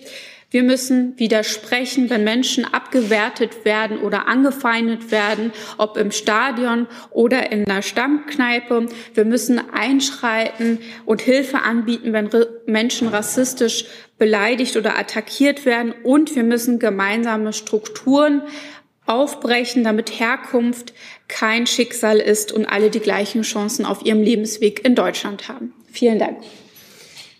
wir 0.52 0.64
müssen 0.64 1.18
widersprechen, 1.18 2.10
wenn 2.10 2.24
Menschen 2.24 2.66
abgewertet 2.66 3.66
werden 3.66 4.00
oder 4.00 4.28
angefeindet 4.28 5.12
werden, 5.12 5.52
ob 5.78 5.98
im 5.98 6.12
Stadion 6.12 6.88
oder 7.10 7.52
in 7.52 7.66
der 7.66 7.82
Stammkneipe. 7.82 8.86
Wir 9.14 9.26
müssen 9.26 9.62
einschreiten 9.72 10.80
und 11.06 11.22
Hilfe 11.22 11.64
anbieten, 11.64 12.14
wenn 12.14 12.30
Menschen 12.68 13.08
rassistisch 13.08 13.86
beleidigt 14.18 14.78
oder 14.78 14.98
attackiert 14.98 15.66
werden. 15.66 15.94
Und 16.04 16.36
wir 16.36 16.44
müssen 16.44 16.80
gemeinsame 16.80 17.52
Strukturen 17.52 18.42
aufbrechen, 19.06 19.84
damit 19.84 20.20
Herkunft 20.20 20.94
kein 21.28 21.68
Schicksal 21.68 22.18
ist 22.18 22.52
und 22.52 22.66
alle 22.66 22.90
die 22.90 23.00
gleichen 23.00 23.42
Chancen 23.42 23.86
auf 23.86 24.06
ihrem 24.06 24.22
Lebensweg 24.22 24.84
in 24.86 24.96
Deutschland 24.96 25.48
haben. 25.48 25.74
Vielen 25.92 26.20
Dank. 26.20 26.38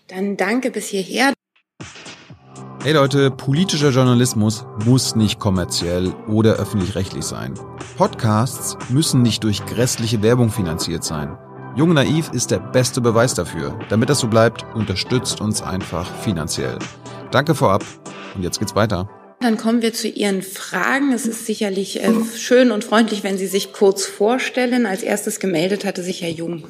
Dann 0.08 0.36
danke 0.36 0.70
bis 0.70 0.88
hierher. 0.88 1.35
Hey 2.86 2.92
Leute, 2.92 3.32
politischer 3.32 3.90
Journalismus 3.90 4.64
muss 4.84 5.16
nicht 5.16 5.40
kommerziell 5.40 6.14
oder 6.28 6.54
öffentlich-rechtlich 6.54 7.24
sein. 7.24 7.54
Podcasts 7.96 8.78
müssen 8.90 9.22
nicht 9.22 9.42
durch 9.42 9.66
grässliche 9.66 10.22
Werbung 10.22 10.50
finanziert 10.50 11.02
sein. 11.02 11.36
Jung 11.74 11.94
Naiv 11.94 12.30
ist 12.32 12.52
der 12.52 12.60
beste 12.60 13.00
Beweis 13.00 13.34
dafür. 13.34 13.76
Damit 13.88 14.08
das 14.08 14.20
so 14.20 14.28
bleibt, 14.28 14.64
unterstützt 14.76 15.40
uns 15.40 15.62
einfach 15.62 16.08
finanziell. 16.20 16.78
Danke 17.32 17.56
vorab 17.56 17.84
und 18.36 18.44
jetzt 18.44 18.60
geht's 18.60 18.76
weiter. 18.76 19.10
Dann 19.40 19.56
kommen 19.56 19.82
wir 19.82 19.92
zu 19.92 20.06
Ihren 20.06 20.42
Fragen. 20.42 21.12
Es 21.12 21.26
ist 21.26 21.44
sicherlich 21.44 22.04
äh, 22.04 22.12
schön 22.36 22.70
und 22.70 22.84
freundlich, 22.84 23.24
wenn 23.24 23.36
Sie 23.36 23.48
sich 23.48 23.72
kurz 23.72 24.06
vorstellen. 24.06 24.86
Als 24.86 25.02
erstes 25.02 25.40
gemeldet 25.40 25.84
hatte 25.84 26.04
sich 26.04 26.22
Herr 26.22 26.30
Jung. 26.30 26.62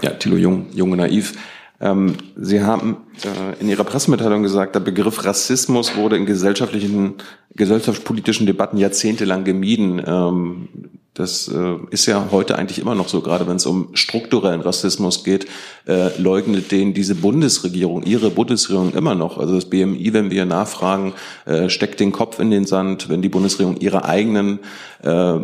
Ja, 0.00 0.12
Thilo 0.12 0.38
Jung, 0.38 0.68
Junge 0.72 0.96
Naiv. 0.96 1.34
Ähm, 1.80 2.16
Sie 2.36 2.62
haben 2.62 2.98
äh, 3.24 3.60
in 3.60 3.68
Ihrer 3.68 3.84
Pressemitteilung 3.84 4.42
gesagt, 4.42 4.74
der 4.74 4.80
Begriff 4.80 5.24
Rassismus 5.24 5.96
wurde 5.96 6.16
in 6.16 6.26
gesellschaftlichen, 6.26 7.14
gesellschaftspolitischen 7.54 8.46
Debatten 8.46 8.78
jahrzehntelang 8.78 9.44
gemieden. 9.44 10.02
Ähm, 10.06 10.68
das 11.14 11.46
äh, 11.46 11.76
ist 11.90 12.06
ja 12.06 12.28
heute 12.32 12.58
eigentlich 12.58 12.80
immer 12.80 12.96
noch 12.96 13.08
so, 13.08 13.20
gerade 13.20 13.46
wenn 13.46 13.56
es 13.56 13.66
um 13.66 13.90
strukturellen 13.94 14.60
Rassismus 14.60 15.22
geht, 15.22 15.46
äh, 15.86 16.20
leugnet 16.20 16.72
den 16.72 16.92
diese 16.92 17.14
Bundesregierung, 17.14 18.02
ihre 18.02 18.30
Bundesregierung 18.30 18.94
immer 18.94 19.14
noch. 19.14 19.38
Also 19.38 19.54
das 19.54 19.66
BMI, 19.66 20.12
wenn 20.12 20.30
wir 20.32 20.44
nachfragen, 20.44 21.14
äh, 21.46 21.68
steckt 21.68 22.00
den 22.00 22.10
Kopf 22.10 22.40
in 22.40 22.50
den 22.50 22.64
Sand, 22.64 23.08
wenn 23.08 23.22
die 23.22 23.28
Bundesregierung 23.28 23.76
ihre 23.76 24.04
eigenen 24.04 24.58
äh, 25.02 25.38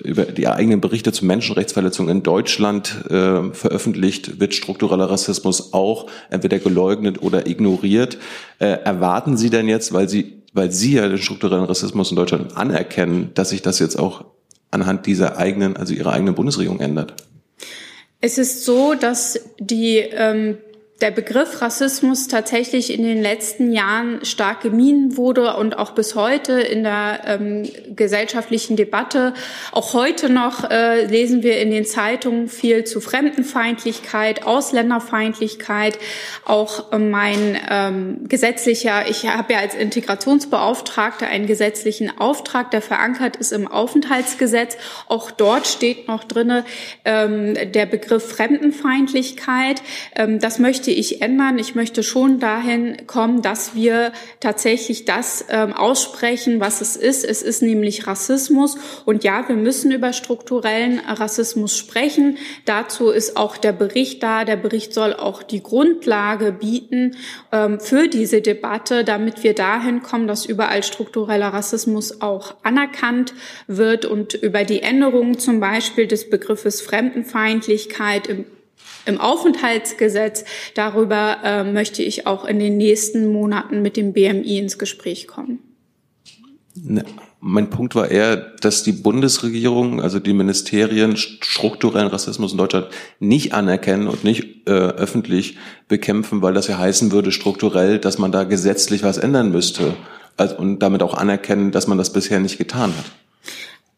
über 0.00 0.24
die 0.24 0.48
eigenen 0.48 0.80
Berichte 0.80 1.12
zu 1.12 1.24
Menschenrechtsverletzungen 1.24 2.18
in 2.18 2.22
Deutschland 2.22 3.04
äh, 3.10 3.52
veröffentlicht, 3.52 4.40
wird 4.40 4.54
struktureller 4.54 5.10
Rassismus 5.10 5.72
auch 5.72 6.06
entweder 6.30 6.58
geleugnet 6.58 7.22
oder 7.22 7.46
ignoriert. 7.46 8.18
Äh, 8.58 8.66
erwarten 8.66 9.36
Sie 9.36 9.50
denn 9.50 9.68
jetzt, 9.68 9.92
weil 9.92 10.08
Sie, 10.08 10.42
weil 10.52 10.70
Sie 10.70 10.94
ja 10.94 11.08
den 11.08 11.18
strukturellen 11.18 11.64
Rassismus 11.64 12.10
in 12.10 12.16
Deutschland 12.16 12.56
anerkennen, 12.56 13.30
dass 13.34 13.50
sich 13.50 13.62
das 13.62 13.78
jetzt 13.78 13.98
auch 13.98 14.24
anhand 14.70 15.06
dieser 15.06 15.36
eigenen, 15.38 15.76
also 15.76 15.94
Ihrer 15.94 16.12
eigenen 16.12 16.34
Bundesregierung 16.34 16.80
ändert? 16.80 17.14
Es 18.20 18.38
ist 18.38 18.64
so, 18.64 18.94
dass 18.94 19.38
die 19.58 19.98
ähm, 19.98 20.58
der 21.00 21.12
Begriff 21.12 21.62
Rassismus 21.62 22.26
tatsächlich 22.26 22.92
in 22.92 23.04
den 23.04 23.22
letzten 23.22 23.72
Jahren 23.72 24.24
stark 24.24 24.62
gemieden 24.62 25.16
wurde 25.16 25.54
und 25.54 25.78
auch 25.78 25.92
bis 25.92 26.16
heute 26.16 26.60
in 26.60 26.82
der 26.82 27.20
ähm, 27.24 27.68
gesellschaftlichen 27.94 28.74
Debatte. 28.74 29.32
Auch 29.70 29.94
heute 29.94 30.28
noch 30.28 30.68
äh, 30.68 31.04
lesen 31.04 31.44
wir 31.44 31.60
in 31.60 31.70
den 31.70 31.84
Zeitungen 31.84 32.48
viel 32.48 32.82
zu 32.82 33.00
Fremdenfeindlichkeit, 33.00 34.44
Ausländerfeindlichkeit. 34.44 36.00
Auch 36.44 36.92
äh, 36.92 36.98
mein 36.98 37.56
ähm, 37.70 38.28
gesetzlicher, 38.28 39.08
ich 39.08 39.24
habe 39.28 39.52
ja 39.52 39.60
als 39.60 39.76
Integrationsbeauftragter 39.76 41.28
einen 41.28 41.46
gesetzlichen 41.46 42.18
Auftrag, 42.18 42.72
der 42.72 42.82
verankert 42.82 43.36
ist 43.36 43.52
im 43.52 43.68
Aufenthaltsgesetz. 43.68 44.76
Auch 45.06 45.30
dort 45.30 45.68
steht 45.68 46.08
noch 46.08 46.24
drinne 46.24 46.64
ähm, 47.04 47.54
der 47.54 47.86
Begriff 47.86 48.28
Fremdenfeindlichkeit. 48.28 49.80
Ähm, 50.16 50.40
das 50.40 50.58
möchte 50.58 50.87
möchte 50.88 51.00
ich 51.00 51.20
ändern. 51.20 51.58
Ich 51.58 51.74
möchte 51.74 52.02
schon 52.02 52.40
dahin 52.40 53.06
kommen, 53.06 53.42
dass 53.42 53.74
wir 53.74 54.12
tatsächlich 54.40 55.04
das 55.04 55.44
ähm, 55.50 55.74
aussprechen, 55.74 56.60
was 56.60 56.80
es 56.80 56.96
ist. 56.96 57.26
Es 57.26 57.42
ist 57.42 57.60
nämlich 57.60 58.06
Rassismus. 58.06 58.78
Und 59.04 59.22
ja, 59.22 59.46
wir 59.48 59.56
müssen 59.56 59.90
über 59.90 60.14
strukturellen 60.14 60.98
Rassismus 61.00 61.76
sprechen. 61.76 62.38
Dazu 62.64 63.10
ist 63.10 63.36
auch 63.36 63.58
der 63.58 63.72
Bericht 63.72 64.22
da. 64.22 64.46
Der 64.46 64.56
Bericht 64.56 64.94
soll 64.94 65.12
auch 65.12 65.42
die 65.42 65.62
Grundlage 65.62 66.52
bieten 66.52 67.16
ähm, 67.52 67.80
für 67.80 68.08
diese 68.08 68.40
Debatte, 68.40 69.04
damit 69.04 69.42
wir 69.42 69.54
dahin 69.54 70.02
kommen, 70.02 70.26
dass 70.26 70.46
überall 70.46 70.82
struktureller 70.82 71.48
Rassismus 71.48 72.22
auch 72.22 72.54
anerkannt 72.62 73.34
wird 73.66 74.06
und 74.06 74.32
über 74.32 74.64
die 74.64 74.80
Änderung 74.80 75.38
zum 75.38 75.60
Beispiel 75.60 76.06
des 76.06 76.30
Begriffes 76.30 76.80
Fremdenfeindlichkeit 76.80 78.26
im 78.26 78.46
im 79.08 79.20
Aufenthaltsgesetz. 79.20 80.44
Darüber 80.74 81.38
äh, 81.42 81.64
möchte 81.64 82.02
ich 82.02 82.26
auch 82.26 82.44
in 82.44 82.58
den 82.58 82.76
nächsten 82.76 83.32
Monaten 83.32 83.82
mit 83.82 83.96
dem 83.96 84.12
BMI 84.12 84.58
ins 84.58 84.78
Gespräch 84.78 85.26
kommen. 85.26 85.58
Ne, 86.74 87.04
mein 87.40 87.70
Punkt 87.70 87.94
war 87.94 88.10
eher, 88.10 88.36
dass 88.36 88.82
die 88.82 88.92
Bundesregierung, 88.92 90.02
also 90.02 90.18
die 90.18 90.32
Ministerien 90.32 91.16
strukturellen 91.16 92.08
Rassismus 92.08 92.52
in 92.52 92.58
Deutschland 92.58 92.88
nicht 93.20 93.54
anerkennen 93.54 94.08
und 94.08 94.24
nicht 94.24 94.66
äh, 94.66 94.72
öffentlich 94.72 95.56
bekämpfen, 95.86 96.42
weil 96.42 96.52
das 96.52 96.66
ja 96.66 96.78
heißen 96.78 97.12
würde 97.12 97.30
strukturell, 97.30 97.98
dass 97.98 98.18
man 98.18 98.32
da 98.32 98.44
gesetzlich 98.44 99.02
was 99.04 99.18
ändern 99.18 99.52
müsste 99.52 99.94
also, 100.36 100.56
und 100.56 100.80
damit 100.80 101.02
auch 101.02 101.14
anerkennen, 101.14 101.70
dass 101.70 101.86
man 101.86 101.98
das 101.98 102.12
bisher 102.12 102.40
nicht 102.40 102.58
getan 102.58 102.92
hat. 102.96 103.04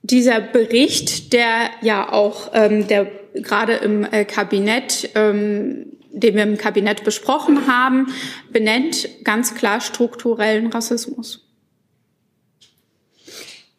Dieser 0.03 0.41
Bericht, 0.41 1.33
der 1.33 1.71
ja 1.83 2.11
auch 2.11 2.51
ähm, 2.55 2.89
der 2.89 3.07
gerade 3.35 3.75
im 3.75 4.05
äh, 4.05 4.25
Kabinett, 4.25 5.11
ähm, 5.15 5.87
den 6.13 6.35
wir 6.35 6.43
im 6.43 6.59
Kabinett 6.59 7.05
besprochen 7.05 7.67
haben, 7.67 8.13
benennt 8.51 9.09
ganz 9.25 9.55
klar 9.55 9.81
strukturellen 9.81 10.69
Rassismus. 10.69 11.47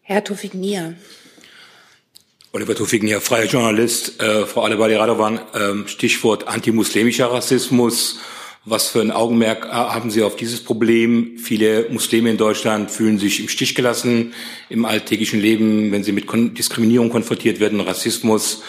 Herr 0.02 0.24
Tofik-Nier. 0.24 0.96
Oliver 2.54 2.76
Tofik-Nier, 2.76 3.22
freier 3.22 3.46
Journalist. 3.46 4.22
Äh, 4.22 4.46
Frau 4.46 4.64
Alebali 4.64 4.96
Radovan, 4.96 5.40
äh, 5.54 5.88
Stichwort 5.88 6.48
antimuslimischer 6.48 7.32
Rassismus. 7.32 8.20
Was 8.64 8.90
für 8.90 9.02
ein 9.02 9.10
Augenmerk 9.10 9.66
äh, 9.66 9.70
haben 9.72 10.12
Sie 10.12 10.22
auf 10.22 10.36
dieses 10.36 10.64
Problem? 10.64 11.40
Viele 11.40 11.88
Muslime 11.90 12.30
in 12.30 12.38
Deutschland 12.38 12.92
fühlen 12.92 13.18
sich 13.18 13.40
im 13.40 13.50
Stich 13.50 13.74
gelassen 13.74 14.34
im 14.70 14.86
alltäglichen 14.86 15.42
Leben, 15.42 15.92
wenn 15.92 16.04
sie 16.04 16.12
mit 16.12 16.28
Diskriminierung 16.56 17.10
konfrontiert 17.10 17.60
werden, 17.60 17.82
Rassismus. 17.82 18.62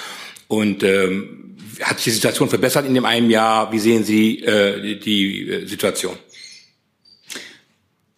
Und 0.49 0.83
ähm, 0.83 1.57
hat 1.83 1.99
sich 1.99 2.05
die 2.05 2.11
Situation 2.13 2.49
verbessert 2.49 2.87
in 2.87 2.95
dem 2.95 3.05
einen 3.05 3.29
Jahr? 3.29 3.71
Wie 3.71 3.79
sehen 3.79 4.03
Sie 4.03 4.41
äh, 4.41 4.99
die, 4.99 5.49
äh, 5.49 5.67
Situation? 5.67 6.17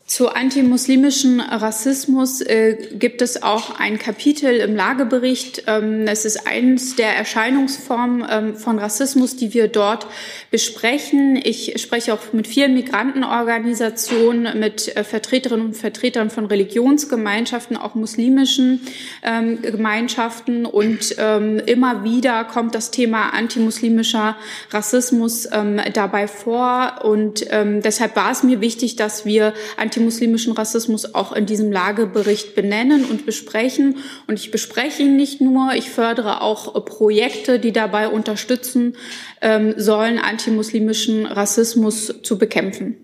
Zu 0.07 0.29
antimuslimischen 0.29 1.41
Rassismus 1.41 2.43
äh, 2.43 2.77
gibt 2.93 3.23
es 3.23 3.43
auch 3.43 3.81
ein 3.81 3.99
Kapitel 3.99 4.59
im 4.59 4.77
Lagebericht. 4.77 5.63
Ähm, 5.67 6.07
es 6.07 6.27
ist 6.27 6.47
eines 6.47 6.95
der 6.95 7.17
Erscheinungsformen 7.17 8.23
ähm, 8.31 8.55
von 8.55 8.79
Rassismus, 8.79 9.37
die 9.37 9.55
wir 9.55 9.67
dort 9.69 10.07
besprechen. 10.51 11.41
Ich 11.43 11.81
spreche 11.81 12.13
auch 12.13 12.35
mit 12.35 12.47
vielen 12.47 12.75
Migrantenorganisationen, 12.75 14.61
mit 14.61 14.95
äh, 14.95 15.05
Vertreterinnen 15.05 15.69
und 15.69 15.75
Vertretern 15.75 16.29
von 16.29 16.45
Religionsgemeinschaften, 16.45 17.79
auch 17.79 17.95
muslimischen 17.95 18.83
ähm, 19.23 19.63
Gemeinschaften. 19.63 20.67
Und 20.67 21.17
ähm, 21.17 21.63
immer 21.65 22.05
wieder 22.05 22.45
kommt 22.45 22.75
das 22.75 22.91
Thema 22.91 23.31
antimuslimischer 23.31 24.37
Rassismus 24.71 25.49
ähm, 25.51 25.81
dabei 25.95 26.29
vor. 26.29 27.01
Und 27.05 27.47
ähm, 27.49 27.81
deshalb 27.81 28.17
war 28.17 28.31
es 28.31 28.43
mir 28.43 28.61
wichtig, 28.61 28.97
dass 28.97 29.25
wir 29.25 29.55
antimuslimischen 29.95 30.55
Rassismus 30.55 31.15
auch 31.15 31.31
in 31.33 31.47
diesem 31.47 31.71
Lagebericht 31.71 32.57
benennen 32.57 33.05
und 33.05 33.27
besprechen. 33.27 33.99
Und 34.27 34.41
ich 34.41 34.51
bespreche 34.51 35.05
ihn 35.05 35.15
nicht 35.15 35.41
nur, 35.41 35.73
ich 35.75 35.91
fördere 35.91 36.41
auch 36.41 36.85
Projekte, 36.85 37.61
die 37.61 37.73
dabei 37.73 38.09
unterstützen 38.09 38.97
ähm, 39.41 39.75
sollen, 39.77 40.19
antimuslimischen 40.19 41.27
Rassismus 41.27 42.13
zu 42.23 42.39
bekämpfen. 42.39 42.97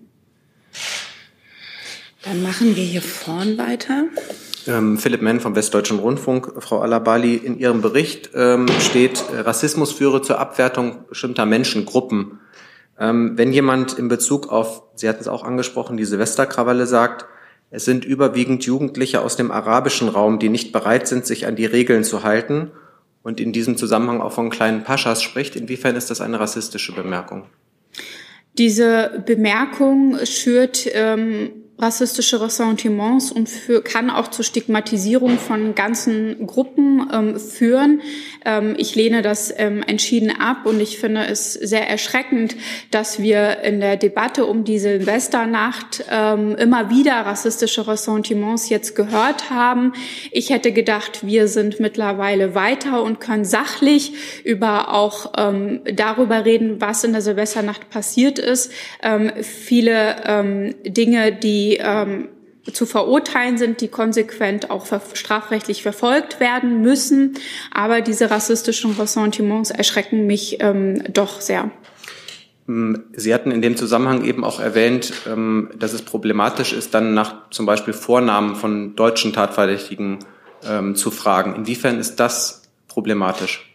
Dann 2.23 2.43
machen 2.43 2.75
wir 2.75 2.83
hier 2.83 3.01
vorn 3.01 3.57
weiter. 3.57 4.03
Ähm, 4.67 4.97
Philipp 4.97 5.21
Menn 5.21 5.39
vom 5.39 5.55
Westdeutschen 5.55 5.99
Rundfunk. 5.99 6.51
Frau 6.59 6.81
Alabali, 6.81 7.35
in 7.35 7.57
Ihrem 7.57 7.81
Bericht 7.81 8.31
ähm, 8.35 8.67
steht, 8.81 9.23
Rassismus 9.33 9.93
führe 9.93 10.21
zur 10.21 10.39
Abwertung 10.39 11.05
bestimmter 11.07 11.45
Menschengruppen. 11.45 12.39
Ähm, 13.01 13.35
wenn 13.35 13.51
jemand 13.51 13.97
in 13.97 14.07
Bezug 14.09 14.49
auf, 14.51 14.83
Sie 14.93 15.09
hatten 15.09 15.21
es 15.21 15.27
auch 15.27 15.43
angesprochen, 15.43 15.97
die 15.97 16.05
Silvesterkrawalle 16.05 16.85
sagt, 16.85 17.25
es 17.71 17.83
sind 17.83 18.05
überwiegend 18.05 18.63
Jugendliche 18.63 19.21
aus 19.21 19.35
dem 19.35 19.49
arabischen 19.49 20.07
Raum, 20.07 20.37
die 20.37 20.49
nicht 20.49 20.71
bereit 20.71 21.07
sind, 21.07 21.25
sich 21.25 21.47
an 21.47 21.55
die 21.55 21.65
Regeln 21.65 22.03
zu 22.03 22.21
halten 22.21 22.69
und 23.23 23.39
in 23.39 23.53
diesem 23.53 23.75
Zusammenhang 23.75 24.21
auch 24.21 24.33
von 24.33 24.51
kleinen 24.51 24.83
Paschas 24.83 25.23
spricht, 25.23 25.55
inwiefern 25.55 25.95
ist 25.95 26.11
das 26.11 26.21
eine 26.21 26.39
rassistische 26.39 26.93
Bemerkung? 26.93 27.45
Diese 28.59 29.23
Bemerkung 29.25 30.17
schürt 30.25 30.87
ähm, 30.93 31.49
rassistische 31.81 32.39
Ressentiments 32.39 33.31
und 33.31 33.49
für, 33.49 33.81
kann 33.81 34.11
auch 34.11 34.27
zur 34.27 34.45
Stigmatisierung 34.45 35.39
von 35.39 35.73
ganzen 35.73 36.45
Gruppen 36.45 37.09
ähm, 37.11 37.39
führen. 37.39 38.01
Ähm, 38.45 38.75
ich 38.77 38.95
lehne 38.95 39.23
das 39.23 39.51
ähm, 39.57 39.81
entschieden 39.81 40.31
ab 40.31 40.65
und 40.65 40.79
ich 40.79 40.99
finde 40.99 41.25
es 41.25 41.53
sehr 41.53 41.89
erschreckend, 41.89 42.55
dass 42.91 43.19
wir 43.19 43.61
in 43.63 43.79
der 43.79 43.97
Debatte 43.97 44.45
um 44.45 44.63
die 44.63 44.77
Silvesternacht 44.77 46.05
ähm, 46.11 46.55
immer 46.55 46.91
wieder 46.91 47.13
rassistische 47.13 47.87
Ressentiments 47.87 48.69
jetzt 48.69 48.95
gehört 48.95 49.49
haben. 49.49 49.93
Ich 50.31 50.51
hätte 50.51 50.71
gedacht, 50.71 51.25
wir 51.25 51.47
sind 51.47 51.79
mittlerweile 51.79 52.53
weiter 52.53 53.01
und 53.01 53.19
können 53.19 53.45
sachlich 53.45 54.13
über 54.43 54.93
auch 54.93 55.33
ähm, 55.35 55.81
darüber 55.91 56.45
reden, 56.45 56.79
was 56.79 57.03
in 57.03 57.13
der 57.13 57.23
Silvesternacht 57.23 57.89
passiert 57.89 58.37
ist. 58.37 58.71
Ähm, 59.01 59.31
viele 59.41 60.71
Dinge, 60.85 61.31
die 61.31 61.70
die 61.71 61.77
ähm, 61.77 62.29
zu 62.73 62.85
verurteilen 62.85 63.57
sind, 63.57 63.81
die 63.81 63.87
konsequent 63.87 64.69
auch 64.69 64.85
strafrechtlich 65.13 65.81
verfolgt 65.81 66.39
werden 66.39 66.81
müssen. 66.81 67.33
Aber 67.71 68.01
diese 68.01 68.29
rassistischen 68.29 68.91
Ressentiments 68.91 69.71
erschrecken 69.71 70.27
mich 70.27 70.57
ähm, 70.59 71.03
doch 71.11 71.41
sehr. 71.41 71.71
Hm, 72.67 73.03
Sie 73.13 73.33
hatten 73.33 73.51
in 73.51 73.63
dem 73.63 73.77
Zusammenhang 73.77 74.23
eben 74.25 74.43
auch 74.43 74.59
erwähnt, 74.59 75.13
ähm, 75.27 75.71
dass 75.75 75.93
es 75.93 76.03
problematisch 76.03 76.73
ist, 76.73 76.93
dann 76.93 77.15
nach 77.15 77.49
zum 77.49 77.65
Beispiel 77.65 77.93
Vornamen 77.93 78.55
von 78.55 78.95
deutschen 78.95 79.33
Tatverdächtigen 79.33 80.19
ähm, 80.63 80.95
zu 80.95 81.09
fragen. 81.09 81.55
Inwiefern 81.55 81.97
ist 81.99 82.17
das 82.17 82.61
problematisch? 82.87 83.67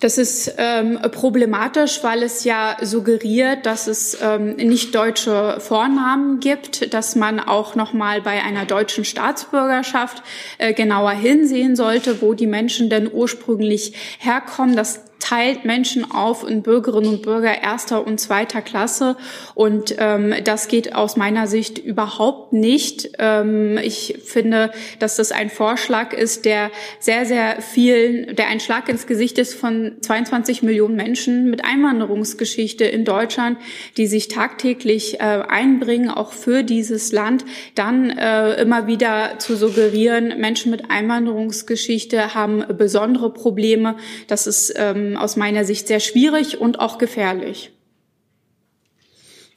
Das 0.00 0.18
ist 0.18 0.54
ähm, 0.58 0.98
problematisch, 1.10 2.00
weil 2.02 2.22
es 2.22 2.44
ja 2.44 2.76
suggeriert, 2.82 3.64
dass 3.64 3.86
es 3.86 4.18
ähm, 4.20 4.56
nicht 4.56 4.94
deutsche 4.94 5.58
Vornamen 5.58 6.38
gibt, 6.40 6.92
dass 6.92 7.16
man 7.16 7.40
auch 7.40 7.76
noch 7.76 7.94
mal 7.94 8.20
bei 8.20 8.42
einer 8.42 8.66
deutschen 8.66 9.06
Staatsbürgerschaft 9.06 10.22
äh, 10.58 10.74
genauer 10.74 11.12
hinsehen 11.12 11.76
sollte, 11.76 12.20
wo 12.20 12.34
die 12.34 12.46
Menschen 12.46 12.90
denn 12.90 13.10
ursprünglich 13.10 13.94
herkommen. 14.18 14.76
Das 14.76 15.00
teilt 15.18 15.64
Menschen 15.64 16.10
auf 16.10 16.48
in 16.48 16.62
Bürgerinnen 16.62 17.14
und 17.14 17.22
Bürger 17.22 17.62
erster 17.62 18.06
und 18.06 18.20
zweiter 18.20 18.62
Klasse. 18.62 19.16
Und 19.54 19.94
ähm, 19.98 20.34
das 20.44 20.68
geht 20.68 20.94
aus 20.94 21.16
meiner 21.16 21.46
Sicht 21.46 21.78
überhaupt 21.78 22.52
nicht. 22.52 23.10
Ähm, 23.18 23.78
ich 23.78 24.18
finde, 24.24 24.70
dass 24.98 25.16
das 25.16 25.32
ein 25.32 25.50
Vorschlag 25.50 26.12
ist, 26.12 26.44
der 26.44 26.70
sehr, 27.00 27.24
sehr 27.24 27.60
vielen, 27.60 28.36
der 28.36 28.48
ein 28.48 28.60
Schlag 28.60 28.88
ins 28.88 29.06
Gesicht 29.06 29.38
ist 29.38 29.54
von 29.54 29.96
22 30.00 30.62
Millionen 30.62 30.96
Menschen 30.96 31.50
mit 31.50 31.64
Einwanderungsgeschichte 31.64 32.84
in 32.84 33.04
Deutschland, 33.04 33.58
die 33.96 34.06
sich 34.06 34.28
tagtäglich 34.28 35.20
äh, 35.20 35.42
einbringen, 35.48 36.10
auch 36.10 36.32
für 36.32 36.62
dieses 36.62 37.12
Land, 37.12 37.44
dann 37.74 38.10
äh, 38.10 38.60
immer 38.60 38.86
wieder 38.86 39.38
zu 39.38 39.56
suggerieren, 39.56 40.38
Menschen 40.38 40.70
mit 40.70 40.90
Einwanderungsgeschichte 40.90 42.34
haben 42.34 42.64
besondere 42.76 43.32
Probleme. 43.32 43.96
Das 44.28 44.46
ist 44.46 44.74
ähm, 44.76 45.05
aus 45.14 45.36
meiner 45.36 45.64
Sicht 45.64 45.86
sehr 45.86 46.00
schwierig 46.00 46.58
und 46.58 46.80
auch 46.80 46.96
gefährlich. 46.96 47.72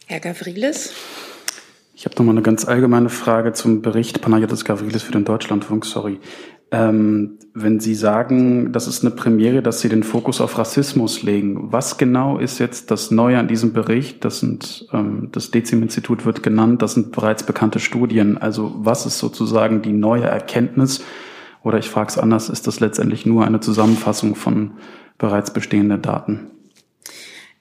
Herr 0.06 0.20
Gavrilis. 0.20 0.92
Ich 1.94 2.06
habe 2.06 2.16
noch 2.18 2.26
mal 2.26 2.32
eine 2.32 2.42
ganz 2.42 2.66
allgemeine 2.66 3.10
Frage 3.10 3.54
zum 3.54 3.82
Bericht 3.82 4.22
Panayotis 4.22 4.66
Gavrilis 4.66 5.04
für 5.04 5.12
den 5.12 5.26
Deutschlandfunk. 5.26 5.86
Sorry. 5.86 6.20
Ähm, 6.72 7.40
wenn 7.54 7.80
Sie 7.80 7.96
sagen, 7.96 8.72
das 8.72 8.88
ist 8.88 9.04
eine 9.04 9.14
Premiere, 9.14 9.62
dass 9.62 9.82
Sie 9.82 9.90
den 9.90 10.04
Fokus 10.04 10.40
auf 10.40 10.58
Rassismus 10.58 11.24
legen, 11.24 11.72
was 11.72 11.98
genau 11.98 12.38
ist 12.38 12.60
jetzt 12.60 12.92
das 12.92 13.12
Neue 13.12 13.40
an 13.40 13.48
diesem 13.48 13.74
Bericht? 13.74 14.24
Das 14.24 14.40
sind 14.40 14.88
ähm, 14.94 15.30
das 15.32 15.52
Dezim-Institut 15.52 16.26
wird 16.26 16.44
genannt, 16.44 16.82
das 16.82 16.94
sind 16.94 17.12
bereits 17.12 17.44
bekannte 17.44 17.80
Studien. 17.80 18.38
Also 18.38 18.74
was 18.78 19.06
ist 19.06 19.18
sozusagen 19.18 19.82
die 19.82 19.94
neue 19.94 20.26
Erkenntnis? 20.26 21.04
Oder 21.64 21.80
ich 21.80 21.90
frage 21.90 22.10
es 22.10 22.18
anders, 22.18 22.50
ist 22.50 22.68
das 22.68 22.80
letztendlich 22.80 23.26
nur 23.26 23.46
eine 23.46 23.60
Zusammenfassung 23.60 24.36
von 24.36 24.72
bereits 25.20 25.54
bestehende 25.54 26.00
Daten. 26.00 26.48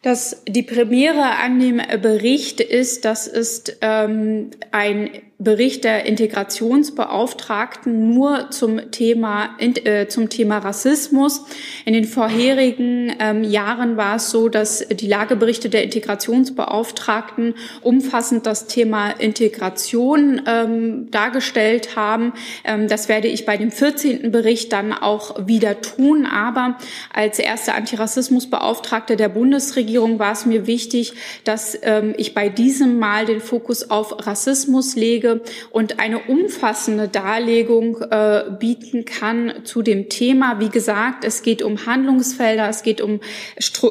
Das, 0.00 0.42
die 0.48 0.62
Premiere 0.62 1.36
an 1.42 1.60
dem 1.60 1.82
Bericht 2.00 2.60
ist, 2.60 3.04
das 3.04 3.26
ist 3.26 3.78
ähm, 3.82 4.52
ein 4.70 5.10
Bericht 5.40 5.84
der 5.84 6.04
Integrationsbeauftragten 6.04 8.12
nur 8.12 8.50
zum 8.50 8.90
Thema, 8.90 9.50
äh, 9.60 10.08
zum 10.08 10.30
Thema 10.30 10.58
Rassismus. 10.58 11.44
In 11.84 11.92
den 11.92 12.06
vorherigen 12.06 13.14
ähm, 13.20 13.44
Jahren 13.44 13.96
war 13.96 14.16
es 14.16 14.30
so, 14.30 14.48
dass 14.48 14.84
die 14.88 15.06
Lageberichte 15.06 15.70
der 15.70 15.84
Integrationsbeauftragten 15.84 17.54
umfassend 17.82 18.46
das 18.46 18.66
Thema 18.66 19.10
Integration 19.10 20.42
ähm, 20.44 21.08
dargestellt 21.12 21.94
haben. 21.94 22.32
Ähm, 22.64 22.88
das 22.88 23.08
werde 23.08 23.28
ich 23.28 23.46
bei 23.46 23.56
dem 23.56 23.70
14. 23.70 24.32
Bericht 24.32 24.72
dann 24.72 24.92
auch 24.92 25.46
wieder 25.46 25.80
tun. 25.80 26.26
Aber 26.26 26.78
als 27.14 27.38
erste 27.38 27.74
Antirassismusbeauftragte 27.74 29.14
der 29.14 29.28
Bundesregierung 29.28 30.18
war 30.18 30.32
es 30.32 30.46
mir 30.46 30.66
wichtig, 30.66 31.12
dass 31.44 31.78
ähm, 31.82 32.12
ich 32.16 32.34
bei 32.34 32.48
diesem 32.48 32.98
Mal 32.98 33.24
den 33.24 33.40
Fokus 33.40 33.88
auf 33.88 34.26
Rassismus 34.26 34.96
lege 34.96 35.27
Vorschläge 35.28 35.40
und 35.70 36.00
eine 36.00 36.20
umfassende 36.20 37.08
Darlegung 37.08 38.00
äh, 38.10 38.44
bieten 38.58 39.04
kann 39.04 39.64
zu 39.64 39.82
dem 39.82 40.08
Thema. 40.08 40.60
Wie 40.60 40.68
gesagt, 40.68 41.24
es 41.24 41.42
geht 41.42 41.62
um 41.62 41.86
Handlungsfelder, 41.86 42.68
es 42.68 42.82
geht 42.82 43.00
um, 43.00 43.20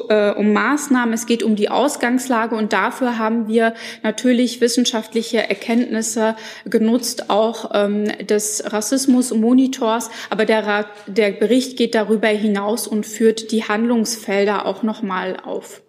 äh, 0.08 0.30
um 0.32 0.52
Maßnahmen, 0.52 1.14
es 1.14 1.26
geht 1.26 1.42
um 1.42 1.56
die 1.56 1.68
Ausgangslage 1.68 2.56
und 2.56 2.72
dafür 2.72 3.18
haben 3.18 3.48
wir 3.48 3.74
natürlich 4.02 4.60
wissenschaftliche 4.60 5.48
Erkenntnisse 5.48 6.36
genutzt, 6.64 7.30
auch 7.30 7.70
ähm, 7.74 8.04
des 8.26 8.62
Rassismusmonitors. 8.66 10.10
Aber 10.30 10.44
der, 10.44 10.86
der 11.06 11.30
Bericht 11.32 11.76
geht 11.76 11.94
darüber 11.94 12.28
hinaus 12.28 12.86
und 12.86 13.06
führt 13.06 13.52
die 13.52 13.64
Handlungsfelder 13.64 14.66
auch 14.66 14.82
nochmal 14.82 15.36
auf. 15.42 15.82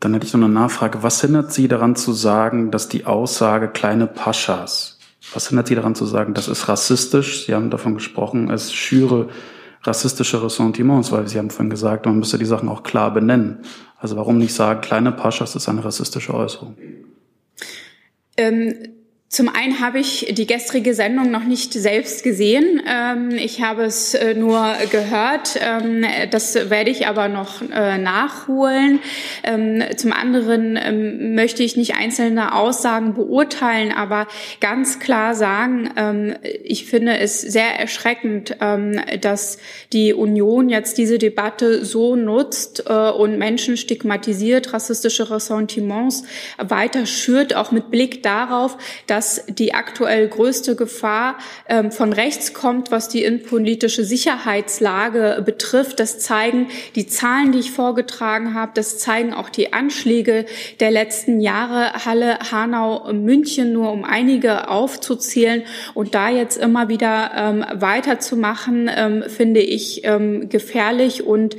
Dann 0.00 0.12
hätte 0.14 0.26
ich 0.26 0.32
noch 0.32 0.40
eine 0.42 0.52
Nachfrage. 0.52 1.02
Was 1.02 1.20
hindert 1.20 1.52
Sie 1.52 1.68
daran 1.68 1.96
zu 1.96 2.12
sagen, 2.12 2.70
dass 2.70 2.88
die 2.88 3.06
Aussage 3.06 3.68
kleine 3.68 4.06
Paschas, 4.06 4.98
was 5.34 5.48
hindert 5.48 5.68
Sie 5.68 5.74
daran 5.74 5.94
zu 5.94 6.06
sagen, 6.06 6.34
das 6.34 6.48
ist 6.48 6.68
rassistisch? 6.68 7.46
Sie 7.46 7.54
haben 7.54 7.70
davon 7.70 7.94
gesprochen, 7.94 8.50
es 8.50 8.72
schüre 8.72 9.28
rassistische 9.82 10.42
Ressentiments, 10.42 11.12
weil 11.12 11.28
Sie 11.28 11.38
haben 11.38 11.50
vorhin 11.50 11.70
gesagt, 11.70 12.06
man 12.06 12.18
müsste 12.18 12.38
die 12.38 12.44
Sachen 12.44 12.68
auch 12.68 12.82
klar 12.82 13.12
benennen. 13.12 13.60
Also 13.98 14.16
warum 14.16 14.38
nicht 14.38 14.54
sagen, 14.54 14.80
kleine 14.80 15.12
Paschas 15.12 15.56
ist 15.56 15.68
eine 15.68 15.84
rassistische 15.84 16.34
Äußerung? 16.34 16.76
Ähm 18.36 18.95
zum 19.28 19.48
einen 19.48 19.80
habe 19.80 19.98
ich 19.98 20.28
die 20.30 20.46
gestrige 20.46 20.94
Sendung 20.94 21.32
noch 21.32 21.42
nicht 21.42 21.72
selbst 21.72 22.22
gesehen. 22.22 22.80
Ähm, 22.86 23.32
ich 23.32 23.60
habe 23.60 23.82
es 23.82 24.14
äh, 24.14 24.34
nur 24.34 24.72
gehört. 24.92 25.58
Ähm, 25.60 26.06
das 26.30 26.54
werde 26.70 26.90
ich 26.90 27.08
aber 27.08 27.26
noch 27.26 27.60
äh, 27.60 27.98
nachholen. 27.98 29.00
Ähm, 29.42 29.82
zum 29.96 30.12
anderen 30.12 31.34
möchte 31.34 31.64
ich 31.64 31.76
nicht 31.76 31.96
einzelne 31.96 32.54
Aussagen 32.54 33.14
beurteilen, 33.14 33.90
aber 33.90 34.28
ganz 34.60 35.00
klar 35.00 35.34
sagen, 35.34 36.36
ich 36.62 36.86
finde 36.86 37.18
es 37.18 37.40
sehr 37.40 37.78
erschreckend, 37.78 38.56
dass 39.20 39.58
die 39.92 40.14
Union 40.14 40.68
jetzt 40.68 40.98
diese 40.98 41.18
Debatte 41.18 41.84
so 41.84 42.16
nutzt 42.16 42.84
äh, 42.86 42.92
und 42.92 43.38
Menschen 43.38 43.76
stigmatisiert, 43.76 44.72
rassistische 44.72 45.30
Ressentiments 45.30 46.24
weiter 46.58 47.06
schürt, 47.06 47.54
auch 47.54 47.72
mit 47.72 47.90
Blick 47.90 48.22
darauf, 48.22 48.78
dass 49.06 49.15
dass 49.16 49.42
die 49.48 49.72
aktuell 49.72 50.28
größte 50.28 50.76
Gefahr 50.76 51.38
ähm, 51.70 51.90
von 51.90 52.12
rechts 52.12 52.52
kommt, 52.52 52.90
was 52.90 53.08
die 53.08 53.22
innenpolitische 53.22 54.04
Sicherheitslage 54.04 55.42
betrifft. 55.42 56.00
Das 56.00 56.18
zeigen 56.18 56.68
die 56.96 57.06
Zahlen, 57.06 57.50
die 57.50 57.60
ich 57.60 57.70
vorgetragen 57.70 58.52
habe. 58.52 58.72
Das 58.74 58.98
zeigen 58.98 59.32
auch 59.32 59.48
die 59.48 59.72
Anschläge 59.72 60.44
der 60.80 60.90
letzten 60.90 61.40
Jahre. 61.40 62.04
Halle, 62.04 62.38
Hanau, 62.50 63.10
München, 63.14 63.72
nur 63.72 63.90
um 63.90 64.04
einige 64.04 64.68
aufzuzählen. 64.68 65.62
Und 65.94 66.14
da 66.14 66.28
jetzt 66.28 66.58
immer 66.58 66.90
wieder 66.90 67.30
ähm, 67.34 67.64
weiterzumachen, 67.72 68.90
ähm, 68.94 69.24
finde 69.28 69.60
ich 69.60 70.04
ähm, 70.04 70.50
gefährlich 70.50 71.22
und 71.22 71.56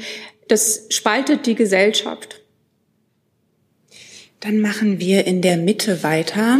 das 0.47 0.85
spaltet 0.89 1.47
die 1.47 1.55
Gesellschaft. 1.55 2.39
Dann 4.41 4.59
machen 4.59 4.99
wir 4.99 5.25
in 5.25 5.41
der 5.41 5.57
Mitte 5.57 6.03
weiter 6.03 6.59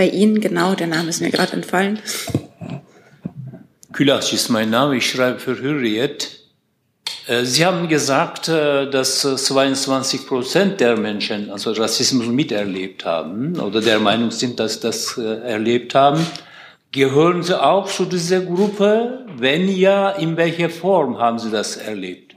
bei 0.00 0.08
Ihnen 0.08 0.40
genau, 0.40 0.74
der 0.74 0.86
Name 0.86 1.10
ist 1.10 1.20
mir 1.20 1.28
gerade 1.28 1.52
entfallen. 1.52 2.00
Külasch 3.92 4.32
ist 4.32 4.48
mein 4.48 4.70
Name, 4.70 4.96
ich 4.96 5.10
schreibe 5.10 5.38
für 5.38 5.60
Hürriyet. 5.60 6.40
Äh, 7.26 7.44
Sie 7.44 7.66
haben 7.66 7.86
gesagt, 7.86 8.48
äh, 8.48 8.88
dass 8.88 9.20
22 9.20 10.26
Prozent 10.26 10.80
der 10.80 10.96
Menschen 10.96 11.50
also 11.50 11.72
Rassismus 11.72 12.28
miterlebt 12.28 13.04
haben 13.04 13.60
oder 13.60 13.82
der 13.82 13.98
Meinung 13.98 14.30
sind, 14.30 14.58
dass 14.58 14.80
das 14.80 15.18
äh, 15.18 15.22
erlebt 15.22 15.94
haben. 15.94 16.26
Gehören 16.92 17.42
Sie 17.42 17.62
auch 17.62 17.86
zu 17.86 18.06
dieser 18.06 18.40
Gruppe? 18.40 19.26
Wenn 19.36 19.68
ja, 19.68 20.12
in 20.12 20.38
welcher 20.38 20.70
Form 20.70 21.18
haben 21.18 21.38
Sie 21.38 21.50
das 21.50 21.76
erlebt? 21.76 22.34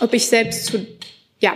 Ob 0.00 0.14
ich 0.14 0.26
selbst 0.26 0.64
zu, 0.64 0.86
ja, 1.38 1.52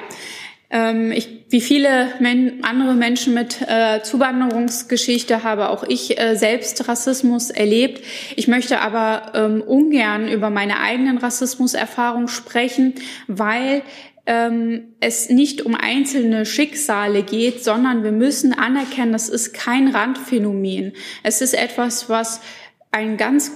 ähm, 0.71 1.13
ich, 1.13 1.45
wie 1.51 1.61
viele 1.61 2.09
men 2.21 2.65
andere 2.65 2.95
Menschen 2.95 3.35
mit 3.35 3.61
äh, 3.63 4.03
Zuwanderungsgeschichte 4.03 5.43
habe 5.43 5.71
auch 5.71 5.85
ich 5.85 6.19
äh, 6.19 6.37
selbst 6.37 6.89
Rassismus 6.89 7.51
erlebt. 7.51 8.05
Ich 8.37 8.49
möchte 8.49 8.81
aber 8.81 9.33
ähm, 9.35 9.63
ungern 9.63 10.29
über 10.29 10.51
meine 10.51 10.81
eigenen 10.81 11.19
Rassismuserfahrungen 11.19 12.29
sprechen, 12.29 12.95
weil 13.29 13.83
ähm, 14.27 14.95
es 15.01 15.29
nicht 15.29 15.63
um 15.63 15.75
einzelne 15.75 16.47
Schicksale 16.47 17.23
geht, 17.23 17.63
sondern 17.63 18.03
wir 18.03 18.13
müssen 18.13 18.55
anerkennen, 18.55 19.13
das 19.13 19.29
ist 19.29 19.53
kein 19.53 19.89
Randphänomen. 19.89 20.93
Es 21.23 21.43
ist 21.43 21.55
etwas, 21.55 22.09
was 22.09 22.41
ein 22.91 23.17
ganz 23.17 23.53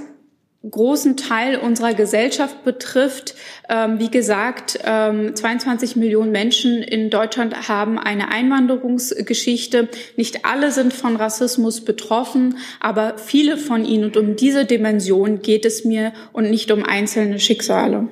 großen 0.68 1.16
Teil 1.16 1.56
unserer 1.56 1.94
Gesellschaft 1.94 2.64
betrifft. 2.64 3.34
Ähm, 3.68 4.00
wie 4.00 4.10
gesagt, 4.10 4.78
ähm, 4.84 5.34
22 5.36 5.94
Millionen 5.94 6.32
Menschen 6.32 6.82
in 6.82 7.10
Deutschland 7.10 7.68
haben 7.68 7.98
eine 7.98 8.28
Einwanderungsgeschichte. 8.28 9.88
Nicht 10.16 10.44
alle 10.44 10.72
sind 10.72 10.92
von 10.92 11.16
Rassismus 11.16 11.84
betroffen, 11.84 12.56
aber 12.80 13.18
viele 13.18 13.56
von 13.56 13.84
ihnen. 13.84 14.04
Und 14.04 14.16
um 14.16 14.36
diese 14.36 14.64
Dimension 14.64 15.42
geht 15.42 15.64
es 15.64 15.84
mir 15.84 16.12
und 16.32 16.50
nicht 16.50 16.72
um 16.72 16.82
einzelne 16.82 17.38
Schicksale. 17.38 18.08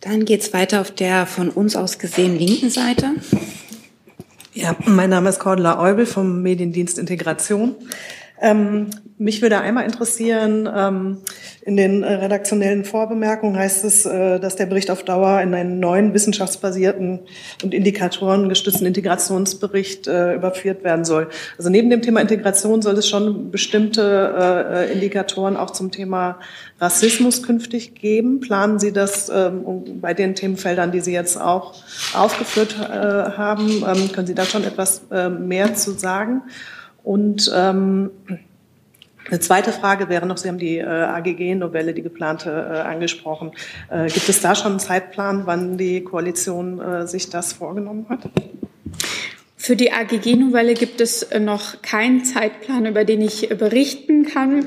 Dann 0.00 0.24
geht's 0.24 0.52
weiter 0.52 0.80
auf 0.80 0.90
der 0.90 1.26
von 1.26 1.48
uns 1.48 1.76
aus 1.76 2.00
gesehen 2.00 2.36
linken 2.36 2.70
Seite. 2.70 3.10
Ja, 4.52 4.76
mein 4.84 5.10
Name 5.10 5.28
ist 5.28 5.38
Cordula 5.38 5.80
Eubel 5.80 6.06
vom 6.06 6.42
Mediendienst 6.42 6.98
Integration. 6.98 7.76
Ähm, 8.42 8.90
mich 9.18 9.40
würde 9.40 9.60
einmal 9.60 9.84
interessieren, 9.84 10.68
ähm, 10.74 11.18
In 11.64 11.76
den 11.76 12.02
äh, 12.02 12.14
redaktionellen 12.14 12.84
Vorbemerkungen 12.84 13.56
heißt 13.56 13.84
es, 13.84 14.04
äh, 14.04 14.40
dass 14.40 14.56
der 14.56 14.66
Bericht 14.66 14.90
auf 14.90 15.04
Dauer 15.04 15.40
in 15.42 15.54
einen 15.54 15.78
neuen 15.78 16.12
wissenschaftsbasierten 16.12 17.20
und 17.62 17.72
Indikatoren 17.72 18.48
gestützten 18.48 18.84
Integrationsbericht 18.84 20.08
äh, 20.08 20.34
überführt 20.34 20.82
werden 20.82 21.04
soll. 21.04 21.28
Also 21.56 21.70
neben 21.70 21.88
dem 21.88 22.02
Thema 22.02 22.20
Integration 22.20 22.82
soll 22.82 22.94
es 22.94 23.08
schon 23.08 23.52
bestimmte 23.52 24.88
Indikatoren 24.92 25.56
auch 25.56 25.70
zum 25.70 25.92
Thema 25.92 26.40
Rassismus 26.80 27.44
künftig 27.44 27.94
geben. 27.94 28.40
Planen 28.40 28.80
Sie 28.80 28.92
das 28.92 29.30
ähm, 29.32 30.00
bei 30.00 30.14
den 30.14 30.34
Themenfeldern, 30.34 30.90
die 30.90 31.00
Sie 31.00 31.12
jetzt 31.12 31.40
auch 31.40 31.74
aufgeführt 32.14 32.76
haben? 32.78 33.84
Ähm, 33.86 34.10
können 34.12 34.26
Sie 34.26 34.34
da 34.34 34.44
schon 34.44 34.64
etwas 34.64 35.02
mehr 35.38 35.74
zu 35.74 35.92
sagen? 35.92 36.42
Und 37.02 37.50
ähm, 37.54 38.10
eine 39.30 39.40
zweite 39.40 39.72
Frage 39.72 40.08
wäre 40.08 40.26
noch, 40.26 40.36
Sie 40.36 40.48
haben 40.48 40.58
die 40.58 40.78
äh, 40.78 40.84
AGG-Novelle, 40.84 41.94
die 41.94 42.02
geplante, 42.02 42.50
äh, 42.50 42.78
angesprochen. 42.80 43.52
Äh, 43.90 44.08
gibt 44.08 44.28
es 44.28 44.40
da 44.40 44.54
schon 44.54 44.72
einen 44.72 44.80
Zeitplan, 44.80 45.46
wann 45.46 45.78
die 45.78 46.02
Koalition 46.02 46.80
äh, 46.80 47.06
sich 47.06 47.30
das 47.30 47.52
vorgenommen 47.52 48.06
hat? 48.08 48.30
Für 49.56 49.76
die 49.76 49.92
AGG-Novelle 49.92 50.74
gibt 50.74 51.00
es 51.00 51.22
äh, 51.22 51.38
noch 51.38 51.82
keinen 51.82 52.24
Zeitplan, 52.24 52.84
über 52.84 53.04
den 53.04 53.20
ich 53.20 53.50
äh, 53.50 53.54
berichten 53.54 54.26
kann. 54.26 54.66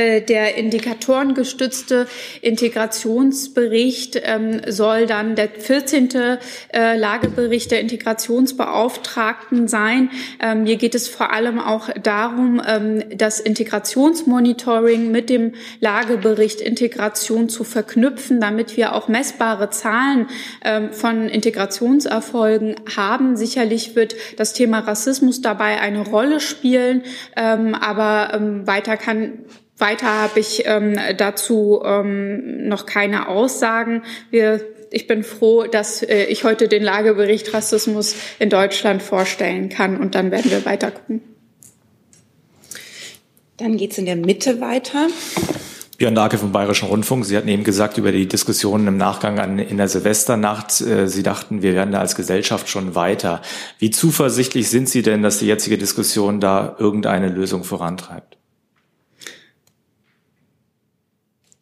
Äh, 0.00 0.22
der 0.22 0.56
indikatorengestützte 0.56 2.06
Integrationsbericht 2.40 4.20
ähm, 4.22 4.60
soll 4.66 5.06
dann 5.06 5.34
der 5.34 5.48
14. 5.48 6.08
Äh, 6.72 6.96
Lagebericht 6.96 7.70
der 7.70 7.80
Integrationsbeauftragten 7.80 9.68
sein. 9.68 10.10
Ähm, 10.40 10.64
hier 10.64 10.76
geht 10.76 10.94
es 10.94 11.08
vor 11.08 11.32
allem 11.32 11.58
auch 11.58 11.90
darum, 12.02 12.62
ähm, 12.66 13.04
das 13.14 13.40
Integrationsmonitoring 13.40 15.10
mit 15.10 15.28
dem 15.28 15.52
Lagebericht 15.80 16.60
Integration 16.60 17.48
zu 17.48 17.64
verknüpfen, 17.64 18.40
damit 18.40 18.76
wir 18.76 18.94
auch 18.94 19.08
messbare 19.08 19.70
Zahlen 19.70 20.28
von 20.92 21.28
Integrationserfolgen 21.28 22.76
haben. 22.96 23.36
Sicherlich 23.36 23.96
wird 23.96 24.14
das 24.36 24.52
Thema 24.52 24.80
Rassismus 24.80 25.40
dabei 25.40 25.80
eine 25.80 26.06
Rolle 26.06 26.40
spielen, 26.40 27.02
aber 27.34 28.40
weiter 28.64 28.96
kann 28.96 29.44
weiter 29.80 30.06
habe 30.06 30.40
ich 30.40 30.62
ähm, 30.66 30.96
dazu 31.16 31.82
ähm, 31.84 32.68
noch 32.68 32.86
keine 32.86 33.28
Aussagen. 33.28 34.02
Wir, 34.30 34.60
ich 34.90 35.06
bin 35.06 35.22
froh, 35.22 35.64
dass 35.64 36.02
äh, 36.02 36.24
ich 36.24 36.44
heute 36.44 36.68
den 36.68 36.82
Lagebericht 36.82 37.52
Rassismus 37.54 38.14
in 38.38 38.50
Deutschland 38.50 39.02
vorstellen 39.02 39.68
kann 39.68 39.98
und 39.98 40.14
dann 40.14 40.30
werden 40.30 40.50
wir 40.50 40.64
weiter 40.64 40.90
gucken. 40.90 41.22
Dann 43.56 43.76
geht's 43.76 43.98
in 43.98 44.06
der 44.06 44.16
Mitte 44.16 44.60
weiter. 44.60 45.08
Björn 46.00 46.14
Dake 46.14 46.38
vom 46.38 46.50
Bayerischen 46.50 46.88
Rundfunk. 46.88 47.26
Sie 47.26 47.36
hatten 47.36 47.48
eben 47.48 47.62
gesagt 47.62 47.98
über 47.98 48.10
die 48.10 48.26
Diskussionen 48.26 48.86
im 48.86 48.96
Nachgang 48.96 49.38
an, 49.38 49.58
in 49.58 49.76
der 49.76 49.86
Silvesternacht. 49.86 50.80
Äh, 50.80 51.06
Sie 51.08 51.22
dachten, 51.22 51.60
wir 51.60 51.74
werden 51.74 51.92
da 51.92 52.00
als 52.00 52.16
Gesellschaft 52.16 52.70
schon 52.70 52.94
weiter. 52.94 53.42
Wie 53.78 53.90
zuversichtlich 53.90 54.70
sind 54.70 54.88
Sie 54.88 55.02
denn, 55.02 55.22
dass 55.22 55.40
die 55.40 55.46
jetzige 55.46 55.76
Diskussion 55.76 56.40
da 56.40 56.74
irgendeine 56.78 57.28
Lösung 57.28 57.64
vorantreibt? 57.64 58.39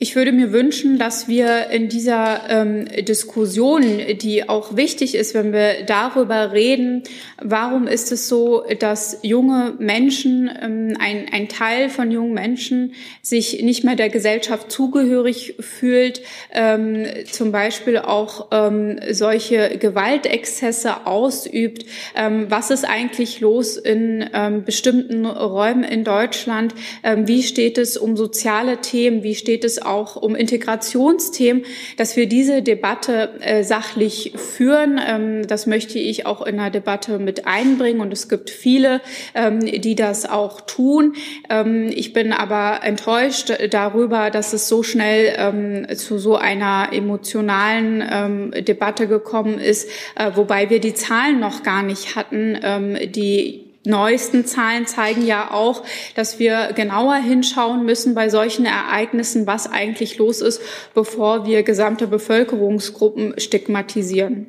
Ich 0.00 0.14
würde 0.14 0.30
mir 0.30 0.52
wünschen, 0.52 0.96
dass 0.96 1.26
wir 1.26 1.70
in 1.70 1.88
dieser 1.88 2.48
ähm, 2.48 2.84
Diskussion, 3.04 3.82
die 4.20 4.48
auch 4.48 4.76
wichtig 4.76 5.16
ist, 5.16 5.34
wenn 5.34 5.52
wir 5.52 5.82
darüber 5.86 6.52
reden, 6.52 7.02
warum 7.42 7.88
ist 7.88 8.12
es 8.12 8.28
so, 8.28 8.62
dass 8.78 9.18
junge 9.22 9.74
Menschen, 9.80 10.48
ähm, 10.62 10.96
ein, 11.00 11.26
ein 11.32 11.48
Teil 11.48 11.90
von 11.90 12.12
jungen 12.12 12.32
Menschen 12.32 12.94
sich 13.22 13.60
nicht 13.64 13.82
mehr 13.82 13.96
der 13.96 14.08
Gesellschaft 14.08 14.70
zugehörig 14.70 15.56
fühlt, 15.58 16.22
ähm, 16.52 17.04
zum 17.28 17.50
Beispiel 17.50 17.98
auch 17.98 18.50
ähm, 18.52 19.00
solche 19.10 19.78
Gewaltexzesse 19.78 21.08
ausübt. 21.08 21.86
Ähm, 22.14 22.46
was 22.48 22.70
ist 22.70 22.84
eigentlich 22.84 23.40
los 23.40 23.76
in 23.76 24.30
ähm, 24.32 24.62
bestimmten 24.62 25.26
Räumen 25.26 25.82
in 25.82 26.04
Deutschland? 26.04 26.72
Ähm, 27.02 27.26
wie 27.26 27.42
steht 27.42 27.78
es 27.78 27.96
um 27.96 28.16
soziale 28.16 28.76
Themen? 28.76 29.24
Wie 29.24 29.34
steht 29.34 29.64
es 29.64 29.87
auch 29.88 30.16
um 30.16 30.34
Integrationsthemen, 30.34 31.64
dass 31.96 32.16
wir 32.16 32.28
diese 32.28 32.62
Debatte 32.62 33.30
äh, 33.40 33.64
sachlich 33.64 34.32
führen. 34.36 35.00
Ähm, 35.04 35.46
das 35.46 35.66
möchte 35.66 35.98
ich 35.98 36.26
auch 36.26 36.46
in 36.46 36.56
der 36.56 36.70
Debatte 36.70 37.18
mit 37.18 37.46
einbringen 37.46 38.00
und 38.00 38.12
es 38.12 38.28
gibt 38.28 38.50
viele, 38.50 39.00
ähm, 39.34 39.60
die 39.60 39.94
das 39.94 40.28
auch 40.28 40.60
tun. 40.60 41.14
Ähm, 41.48 41.90
ich 41.92 42.12
bin 42.12 42.32
aber 42.32 42.80
enttäuscht 42.82 43.52
darüber, 43.70 44.30
dass 44.30 44.52
es 44.52 44.68
so 44.68 44.82
schnell 44.82 45.34
ähm, 45.36 45.96
zu 45.96 46.18
so 46.18 46.36
einer 46.36 46.90
emotionalen 46.92 48.04
ähm, 48.10 48.64
Debatte 48.64 49.08
gekommen 49.08 49.58
ist, 49.58 49.88
äh, 50.16 50.30
wobei 50.34 50.70
wir 50.70 50.80
die 50.80 50.94
Zahlen 50.94 51.40
noch 51.40 51.62
gar 51.62 51.82
nicht 51.82 52.16
hatten, 52.16 52.58
ähm, 52.62 52.96
die 53.12 53.67
neuesten 53.84 54.44
Zahlen 54.44 54.86
zeigen 54.86 55.24
ja 55.24 55.50
auch, 55.50 55.82
dass 56.14 56.38
wir 56.38 56.72
genauer 56.74 57.16
hinschauen 57.16 57.84
müssen 57.84 58.14
bei 58.14 58.28
solchen 58.28 58.66
Ereignissen, 58.66 59.46
was 59.46 59.70
eigentlich 59.70 60.18
los 60.18 60.40
ist, 60.40 60.60
bevor 60.94 61.46
wir 61.46 61.62
gesamte 61.62 62.06
Bevölkerungsgruppen 62.06 63.38
stigmatisieren. 63.38 64.46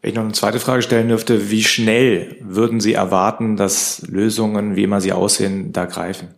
Wenn 0.00 0.10
ich 0.10 0.16
noch 0.16 0.22
eine 0.22 0.32
zweite 0.32 0.60
Frage 0.60 0.82
stellen 0.82 1.08
dürfte, 1.08 1.50
wie 1.50 1.64
schnell 1.64 2.36
würden 2.40 2.80
Sie 2.80 2.92
erwarten, 2.92 3.56
dass 3.56 4.02
Lösungen, 4.08 4.76
wie 4.76 4.84
immer 4.84 5.00
sie 5.00 5.12
aussehen, 5.12 5.72
da 5.72 5.86
greifen? 5.86 6.28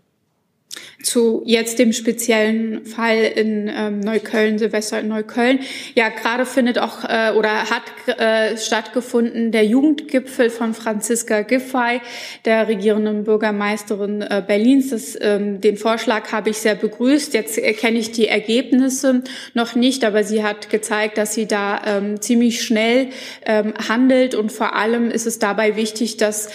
Zu 1.02 1.42
jetzt 1.46 1.78
dem 1.78 1.92
speziellen 1.92 2.84
Fall 2.84 3.18
in 3.18 3.70
ähm, 3.74 4.00
Neukölln, 4.00 4.58
Silvester 4.58 5.00
in 5.00 5.08
Neukölln. 5.08 5.60
Ja, 5.94 6.08
gerade 6.08 6.46
findet 6.46 6.78
auch 6.78 7.04
äh, 7.04 7.32
oder 7.36 7.70
hat 7.70 7.82
äh, 8.18 8.56
stattgefunden 8.56 9.52
der 9.52 9.64
Jugendgipfel 9.64 10.50
von 10.50 10.74
Franziska 10.74 11.42
Giffey, 11.42 12.00
der 12.44 12.68
regierenden 12.68 13.24
Bürgermeisterin 13.24 14.22
äh, 14.22 14.42
Berlins. 14.46 14.90
Das, 14.90 15.16
ähm, 15.20 15.60
den 15.60 15.76
Vorschlag 15.76 16.32
habe 16.32 16.50
ich 16.50 16.58
sehr 16.58 16.74
begrüßt. 16.74 17.34
Jetzt 17.34 17.60
kenne 17.78 17.98
ich 17.98 18.12
die 18.12 18.28
Ergebnisse 18.28 19.22
noch 19.54 19.74
nicht, 19.74 20.04
aber 20.04 20.24
sie 20.24 20.42
hat 20.42 20.70
gezeigt, 20.70 21.18
dass 21.18 21.34
sie 21.34 21.46
da 21.46 21.80
ähm, 21.86 22.20
ziemlich 22.20 22.62
schnell 22.62 23.08
ähm, 23.46 23.72
handelt 23.88 24.34
und 24.34 24.52
vor 24.52 24.74
allem 24.74 25.10
ist 25.10 25.26
es 25.26 25.38
dabei 25.38 25.76
wichtig, 25.76 26.16
dass 26.16 26.50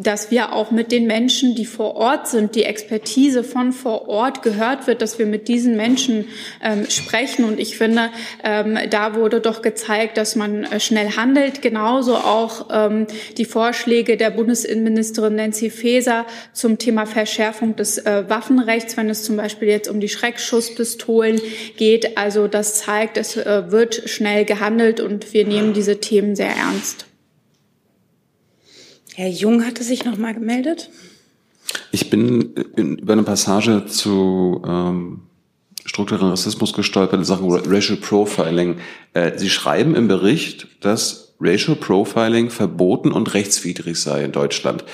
dass 0.00 0.30
wir 0.30 0.52
auch 0.52 0.70
mit 0.70 0.92
den 0.92 1.08
Menschen, 1.08 1.56
die 1.56 1.66
vor 1.66 1.96
Ort 1.96 2.28
sind, 2.28 2.54
die 2.54 2.62
Expertise 2.62 3.42
von 3.42 3.72
vor 3.72 4.08
Ort 4.08 4.42
gehört 4.42 4.86
wird, 4.86 5.02
dass 5.02 5.18
wir 5.18 5.26
mit 5.26 5.48
diesen 5.48 5.76
Menschen 5.76 6.26
ähm, 6.62 6.88
sprechen. 6.88 7.44
Und 7.44 7.58
ich 7.58 7.76
finde, 7.76 8.10
ähm, 8.44 8.78
da 8.90 9.16
wurde 9.16 9.40
doch 9.40 9.60
gezeigt, 9.60 10.16
dass 10.16 10.36
man 10.36 10.62
äh, 10.64 10.78
schnell 10.78 11.16
handelt. 11.16 11.62
Genauso 11.62 12.14
auch 12.14 12.68
ähm, 12.70 13.08
die 13.38 13.44
Vorschläge 13.44 14.16
der 14.16 14.30
Bundesinnenministerin 14.30 15.34
Nancy 15.34 15.68
Faeser 15.68 16.26
zum 16.52 16.78
Thema 16.78 17.04
Verschärfung 17.04 17.74
des 17.74 17.98
äh, 17.98 18.24
Waffenrechts, 18.28 18.96
wenn 18.96 19.10
es 19.10 19.24
zum 19.24 19.36
Beispiel 19.36 19.66
jetzt 19.66 19.88
um 19.88 19.98
die 19.98 20.08
Schreckschusspistolen 20.08 21.40
geht. 21.76 22.16
Also 22.16 22.46
das 22.46 22.76
zeigt, 22.76 23.16
es 23.16 23.36
äh, 23.36 23.72
wird 23.72 24.08
schnell 24.08 24.44
gehandelt 24.44 25.00
und 25.00 25.32
wir 25.32 25.44
nehmen 25.44 25.72
diese 25.72 25.98
Themen 25.98 26.36
sehr 26.36 26.54
ernst. 26.54 27.07
Herr 29.18 29.30
Jung 29.30 29.66
hatte 29.66 29.82
sich 29.82 30.04
noch 30.04 30.16
mal 30.16 30.32
gemeldet. 30.32 30.90
Ich 31.90 32.08
bin 32.08 32.54
in, 32.76 32.98
über 32.98 33.14
eine 33.14 33.24
Passage 33.24 33.84
zu 33.86 34.62
ähm, 34.64 35.22
strukturellen 35.84 36.30
Rassismus 36.30 36.72
gestolpert 36.72 37.18
in 37.18 37.24
Sachen 37.24 37.50
Racial 37.50 37.98
Profiling. 37.98 38.76
Äh, 39.14 39.36
Sie 39.36 39.50
schreiben 39.50 39.96
im 39.96 40.06
Bericht, 40.06 40.68
dass 40.82 41.34
Racial 41.40 41.74
Profiling 41.74 42.50
verboten 42.50 43.10
und 43.10 43.34
rechtswidrig 43.34 44.00
sei 44.00 44.22
in 44.22 44.30
Deutschland. 44.30 44.84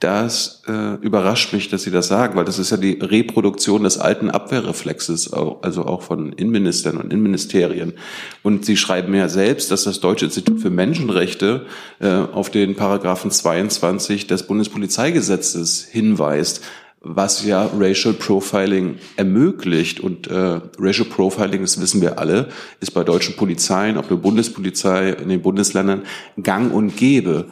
Das 0.00 0.62
äh, 0.68 0.96
überrascht 0.96 1.52
mich, 1.52 1.68
dass 1.68 1.84
Sie 1.84 1.90
das 1.90 2.08
sagen, 2.08 2.36
weil 2.36 2.44
das 2.44 2.58
ist 2.58 2.70
ja 2.70 2.76
die 2.76 2.98
Reproduktion 3.00 3.84
des 3.84 3.98
alten 3.98 4.30
Abwehrreflexes, 4.30 5.32
also 5.32 5.86
auch 5.86 6.02
von 6.02 6.32
Innenministern 6.32 6.98
und 6.98 7.12
Innenministerien. 7.12 7.94
Und 8.42 8.64
Sie 8.64 8.76
schreiben 8.76 9.14
ja 9.14 9.28
selbst, 9.28 9.70
dass 9.70 9.84
das 9.84 10.00
Deutsche 10.00 10.26
Institut 10.26 10.60
für 10.60 10.70
Menschenrechte 10.70 11.66
äh, 12.00 12.08
auf 12.08 12.50
den 12.50 12.74
Paragraphen 12.74 13.30
22 13.30 14.26
des 14.26 14.46
Bundespolizeigesetzes 14.46 15.84
hinweist 15.90 16.62
was 17.04 17.44
ja 17.44 17.70
Racial 17.78 18.14
Profiling 18.14 18.96
ermöglicht. 19.16 20.00
Und 20.00 20.26
äh, 20.26 20.60
Racial 20.78 21.06
Profiling, 21.06 21.60
das 21.60 21.80
wissen 21.80 22.00
wir 22.00 22.18
alle, 22.18 22.48
ist 22.80 22.92
bei 22.92 23.04
deutschen 23.04 23.36
Polizeien, 23.36 23.98
auch 23.98 24.08
der 24.08 24.16
Bundespolizei 24.16 25.10
in 25.10 25.28
den 25.28 25.42
Bundesländern 25.42 26.04
gang 26.42 26.72
und 26.72 26.96
gäbe. 26.96 27.46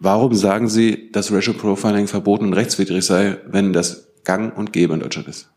Warum 0.00 0.34
sagen 0.34 0.68
Sie, 0.68 1.10
dass 1.10 1.32
Racial 1.32 1.56
Profiling 1.56 2.06
verboten 2.06 2.46
und 2.46 2.52
rechtswidrig 2.52 3.04
sei, 3.04 3.38
wenn 3.46 3.72
das 3.72 4.08
gang 4.24 4.56
und 4.56 4.72
gäbe 4.72 4.94
in 4.94 5.00
Deutschland 5.00 5.28
ist? 5.28 5.50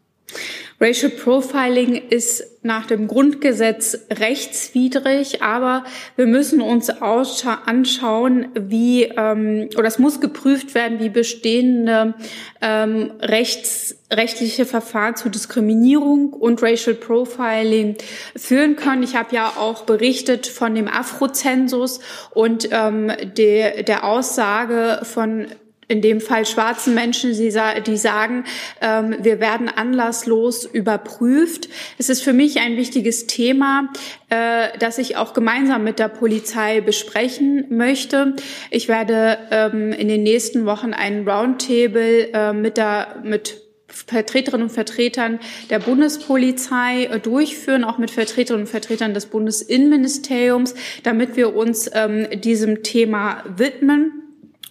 Racial 0.82 1.12
Profiling 1.12 1.94
ist 2.10 2.44
nach 2.64 2.88
dem 2.88 3.08
Grundgesetz 3.08 4.08
rechtswidrig, 4.10 5.44
aber 5.44 5.84
wir 6.16 6.26
müssen 6.26 6.60
uns 6.60 6.90
anschauen, 6.90 8.48
wie 8.56 9.04
ähm, 9.04 9.70
oder 9.78 9.88
es 9.88 10.00
muss 10.00 10.20
geprüft 10.22 10.74
werden, 10.74 11.00
wie 11.00 11.10
bestehende 11.10 12.16
ähm, 12.62 13.14
rechts, 13.20 13.96
rechtliche 14.12 14.66
Verfahren 14.66 15.16
zu 15.16 15.30
Diskriminierung 15.30 16.34
und 16.34 16.64
Racial 16.64 16.96
Profiling 16.96 17.96
führen 18.36 18.76
können. 18.76 19.04
Ich 19.04 19.16
habe 19.16 19.36
ja 19.36 19.54
auch 19.58 19.84
berichtet 19.84 20.48
von 20.48 20.74
dem 20.74 20.88
Afrozensus 20.88 22.00
und 22.32 22.70
ähm, 22.72 23.12
de, 23.38 23.84
der 23.84 24.04
Aussage 24.04 25.02
von 25.04 25.46
in 25.92 26.02
dem 26.02 26.22
Fall 26.22 26.46
schwarzen 26.46 26.96
Menschen, 26.96 27.34
die 27.34 27.52
sagen, 27.52 28.46
ähm, 28.80 29.18
wir 29.20 29.42
werden 29.42 29.68
anlasslos 29.68 30.64
überprüft. 30.64 31.68
Es 31.98 32.10
ist 32.10 32.24
für 32.24 32.32
mich 32.32 32.62
ein 32.62 32.78
wichtiges 32.78 33.28
Thema, 33.28 33.90
äh, 34.30 34.70
das 34.80 34.98
ich 35.00 35.18
auch 35.18 35.34
gemeinsam 35.34 35.84
mit 35.84 36.00
der 36.00 36.08
Polizei 36.08 36.80
besprechen 36.80 37.66
möchte. 37.70 38.38
Ich 38.70 38.88
werde 38.88 39.38
ähm, 39.52 39.92
in 39.92 40.08
den 40.08 40.24
nächsten 40.24 40.66
Wochen 40.66 40.94
einen 40.94 41.28
Roundtable 41.28 42.32
äh, 42.32 42.54
mit 42.54 42.78
der 42.78 43.18
mit 43.24 43.58
Vertreterinnen 43.90 44.68
und 44.68 44.74
Vertretern 44.74 45.40
der 45.70 45.80
Bundespolizei 45.80 47.08
durchführen, 47.22 47.84
auch 47.84 47.98
mit 47.98 48.10
Vertreterinnen 48.10 48.64
und 48.66 48.70
Vertretern 48.70 49.14
des 49.14 49.26
Bundesinnenministeriums, 49.26 50.76
damit 51.04 51.36
wir 51.36 51.54
uns 51.54 51.92
ähm, 51.94 52.28
diesem 52.40 52.84
Thema 52.84 53.44
widmen. 53.58 54.21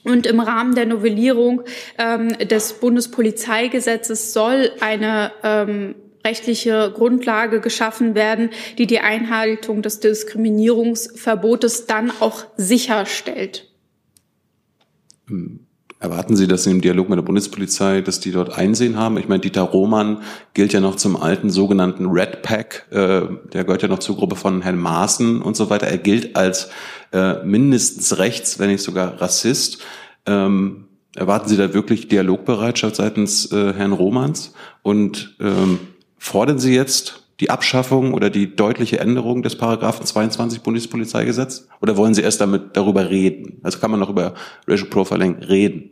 Und 0.03 0.27
im 0.27 0.41
Rahmen 0.41 0.75
der 0.75 0.87
Novellierung 0.87 1.63
ähm, 1.99 2.37
des 2.39 2.75
Bundespolizeigesetzes 2.75 4.33
soll 4.33 4.73
eine 4.81 5.33
ähm, 5.43 5.95
rechtliche 6.25 6.93
Grundlage 6.95 7.61
geschaffen 7.61 8.15
werden, 8.15 8.51
die 8.79 8.87
die 8.87 9.01
Einhaltung 9.01 9.83
des 9.83 10.01
Diskriminierungsverbotes 10.01 11.87
dann 11.87 12.11
auch 12.21 12.47
sicherstellt. 12.57 13.71
Erwarten 16.03 16.35
Sie, 16.35 16.49
dass 16.49 16.65
Sie 16.65 16.71
im 16.71 16.81
Dialog 16.81 17.11
mit 17.11 17.19
der 17.19 17.23
Bundespolizei, 17.23 18.01
dass 18.01 18.21
die 18.21 18.33
dort 18.33 18.57
Einsehen 18.57 18.97
haben? 18.97 19.19
Ich 19.19 19.29
meine, 19.29 19.41
Dieter 19.41 19.61
Roman 19.61 20.23
gilt 20.55 20.73
ja 20.73 20.81
noch 20.81 20.97
zum 20.97 21.15
alten 21.15 21.51
sogenannten 21.51 22.07
Red 22.07 22.41
Pack, 22.41 22.87
äh, 22.91 23.21
der 23.53 23.65
gehört 23.65 23.83
ja 23.83 23.89
noch 23.89 23.99
zur 23.99 24.17
Gruppe 24.17 24.35
von 24.35 24.63
Herrn 24.63 24.79
Maaßen 24.79 25.43
und 25.43 25.57
so 25.59 25.69
weiter. 25.69 25.89
Er 25.89 25.99
gilt 25.99 26.37
als 26.37 26.71
äh, 27.13 27.45
mindestens 27.45 28.17
rechts, 28.17 28.59
wenn 28.59 28.71
nicht 28.71 28.83
sogar 28.83 29.21
Rassist. 29.21 29.83
Ähm, 30.25 30.87
erwarten 31.15 31.51
Sie 31.51 31.59
da 31.59 31.75
wirklich 31.75 32.09
Dialogbereitschaft 32.09 32.97
seitens 32.97 33.53
äh, 33.53 33.75
Herrn 33.75 33.93
Romans? 33.93 34.55
Und 34.83 35.37
ähm, 35.39 35.81
fordern 36.17 36.59
Sie 36.59 36.75
jetzt 36.75 37.20
die 37.41 37.51
Abschaffung 37.51 38.15
oder 38.15 38.31
die 38.31 38.55
deutliche 38.55 39.01
Änderung 39.01 39.43
des 39.43 39.57
Paragraphen 39.57 40.07
22 40.07 40.61
Bundespolizeigesetz? 40.61 41.69
Oder 41.81 41.97
wollen 41.97 42.15
Sie 42.15 42.23
erst 42.23 42.41
damit 42.41 42.77
darüber 42.77 43.11
reden? 43.11 43.59
Also 43.63 43.79
kann 43.79 43.91
man 43.91 44.01
noch 44.01 44.11
über 44.11 44.35
Racial 44.69 44.91
Profiling 44.91 45.37
reden? 45.43 45.91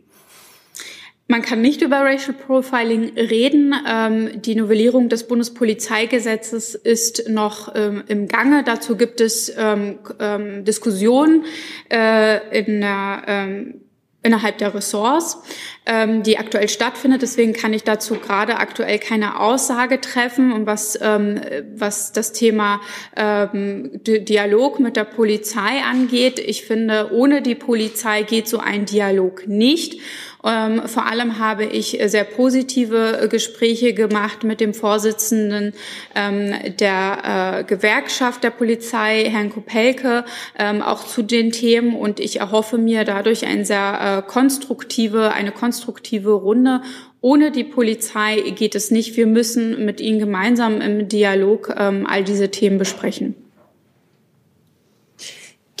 Man 1.31 1.43
kann 1.43 1.61
nicht 1.61 1.83
über 1.83 1.97
Racial 1.97 2.35
Profiling 2.35 3.15
reden. 3.15 3.75
Ähm, 3.87 4.41
die 4.41 4.55
Novellierung 4.55 5.09
des 5.09 5.27
Bundespolizeigesetzes 5.27 6.73
ist 6.73 7.29
noch 7.29 7.73
ähm, 7.75 8.03
im 8.07 8.27
Gange. 8.27 8.63
Dazu 8.63 8.97
gibt 8.97 9.21
es 9.21 9.53
ähm, 9.55 9.99
ähm 10.19 10.65
Diskussionen 10.65 11.45
äh, 11.91 12.59
in 12.59 12.81
der 12.81 13.21
ähm, 13.27 13.81
innerhalb 14.21 14.57
der 14.57 14.73
Ressorts, 14.73 15.37
ähm, 15.85 16.23
die 16.23 16.37
aktuell 16.37 16.67
stattfindet. 16.67 17.21
Deswegen 17.21 17.53
kann 17.53 17.73
ich 17.73 17.83
dazu 17.83 18.15
gerade 18.15 18.57
aktuell 18.57 18.99
keine 18.99 19.39
Aussage 19.39 20.01
treffen. 20.01 20.51
Und 20.51 20.65
was, 20.65 20.99
ähm, 21.01 21.39
was 21.75 22.11
das 22.11 22.33
Thema 22.33 22.81
ähm, 23.15 23.91
Dialog 24.03 24.79
mit 24.79 24.97
der 24.97 25.05
Polizei 25.05 25.81
angeht, 25.89 26.39
ich 26.39 26.65
finde, 26.65 27.11
ohne 27.13 27.41
die 27.41 27.55
Polizei 27.55 28.23
geht 28.23 28.47
so 28.49 28.59
ein 28.59 28.85
Dialog 28.85 29.47
nicht. 29.47 30.01
Ähm, 30.43 30.87
vor 30.87 31.05
allem 31.05 31.39
habe 31.39 31.65
ich 31.65 31.99
sehr 32.05 32.23
positive 32.23 33.27
Gespräche 33.29 33.93
gemacht 33.93 34.43
mit 34.43 34.61
dem 34.61 34.73
Vorsitzenden 34.73 35.73
ähm, 36.15 36.53
der 36.79 37.59
äh, 37.59 37.63
Gewerkschaft 37.65 38.43
der 38.43 38.51
Polizei, 38.51 39.25
Herrn 39.29 39.49
Kopelke, 39.49 40.23
ähm, 40.57 40.81
auch 40.81 41.05
zu 41.05 41.23
den 41.23 41.51
Themen. 41.51 41.95
Und 41.95 42.19
ich 42.19 42.39
erhoffe 42.39 42.77
mir 42.77 43.03
dadurch 43.03 43.45
ein 43.45 43.65
sehr 43.65 44.23
äh, 44.25 44.29
konstruktive, 44.29 45.33
eine 45.33 45.51
konstruktive 45.51 46.31
Runde. 46.31 46.81
Ohne 47.21 47.51
die 47.51 47.65
Polizei 47.65 48.39
geht 48.55 48.75
es 48.75 48.91
nicht. 48.91 49.17
Wir 49.17 49.27
müssen 49.27 49.83
mit 49.83 49.99
ihnen 49.99 50.19
gemeinsam 50.19 50.79
im 50.79 51.09
Dialog 51.09 51.73
ähm, 51.77 52.07
all 52.07 52.23
diese 52.23 52.49
Themen 52.49 52.77
besprechen. 52.77 53.35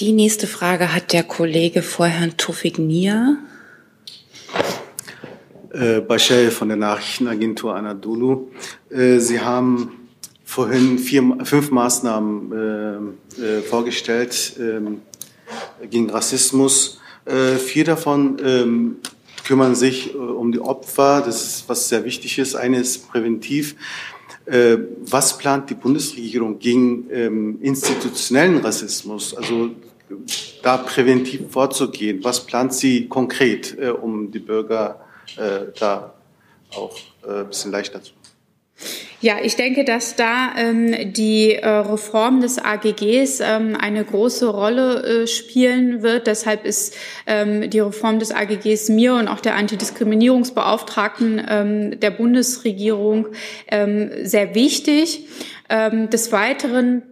Die 0.01 0.11
nächste 0.11 0.47
Frage 0.47 0.93
hat 0.93 1.13
der 1.13 1.23
Kollege 1.23 1.81
vor 1.81 2.07
Herrn 2.07 2.35
Tufik 2.35 2.77
Nia. 2.77 3.37
Äh, 5.71 6.01
Bashir 6.01 6.51
von 6.51 6.67
der 6.67 6.77
Nachrichtenagentur 6.77 7.75
Anadolu. 7.75 8.47
Äh, 8.89 9.19
Sie 9.19 9.39
haben 9.39 9.91
vorhin 10.43 10.97
vier, 10.97 11.37
fünf 11.43 11.69
Maßnahmen 11.69 13.15
äh, 13.37 13.41
äh, 13.41 13.61
vorgestellt 13.61 14.57
äh, 14.57 15.85
gegen 15.85 16.09
Rassismus. 16.09 16.99
Äh, 17.25 17.57
vier 17.57 17.83
davon 17.83 18.37
ähm, 18.43 18.95
kümmern 19.45 19.75
sich 19.75 20.15
äh, 20.15 20.17
um 20.17 20.51
die 20.51 20.59
Opfer, 20.59 21.21
das 21.23 21.45
ist 21.45 21.69
was 21.69 21.87
sehr 21.87 22.03
wichtig 22.03 22.39
ist. 22.39 22.55
Eine 22.55 22.79
ist 22.79 23.09
präventiv. 23.09 23.75
Was 25.01 25.37
plant 25.37 25.69
die 25.69 25.75
Bundesregierung 25.75 26.57
gegen 26.57 27.05
ähm, 27.11 27.59
institutionellen 27.61 28.57
Rassismus? 28.57 29.35
Also 29.35 29.69
da 30.63 30.77
präventiv 30.77 31.51
vorzugehen. 31.51 32.23
Was 32.23 32.43
plant 32.43 32.73
sie 32.73 33.07
konkret, 33.07 33.77
um 34.01 34.31
die 34.31 34.39
Bürger 34.39 35.05
äh, 35.37 35.71
da 35.79 36.13
auch 36.75 36.95
äh, 37.23 37.41
ein 37.41 37.47
bisschen 37.47 37.71
leichter 37.71 38.01
zu 38.01 38.13
ja, 39.21 39.35
ich 39.43 39.57
denke, 39.57 39.83
dass 39.83 40.15
da 40.15 40.53
ähm, 40.57 41.11
die 41.11 41.55
äh, 41.55 41.67
Reform 41.67 42.39
des 42.39 42.57
AGGs 42.57 43.41
ähm, 43.41 43.75
eine 43.77 44.05
große 44.05 44.47
Rolle 44.47 45.23
äh, 45.23 45.27
spielen 45.27 46.01
wird. 46.01 46.25
Deshalb 46.25 46.63
ist 46.65 46.95
ähm, 47.27 47.69
die 47.69 47.81
Reform 47.81 48.19
des 48.19 48.31
AGGs 48.31 48.87
mir 48.87 49.15
und 49.15 49.27
auch 49.27 49.41
der 49.41 49.55
Antidiskriminierungsbeauftragten 49.55 51.45
ähm, 51.49 51.99
der 51.99 52.11
Bundesregierung 52.11 53.27
ähm, 53.69 54.09
sehr 54.23 54.55
wichtig. 54.55 55.27
Ähm, 55.67 56.09
des 56.09 56.31
Weiteren 56.31 57.03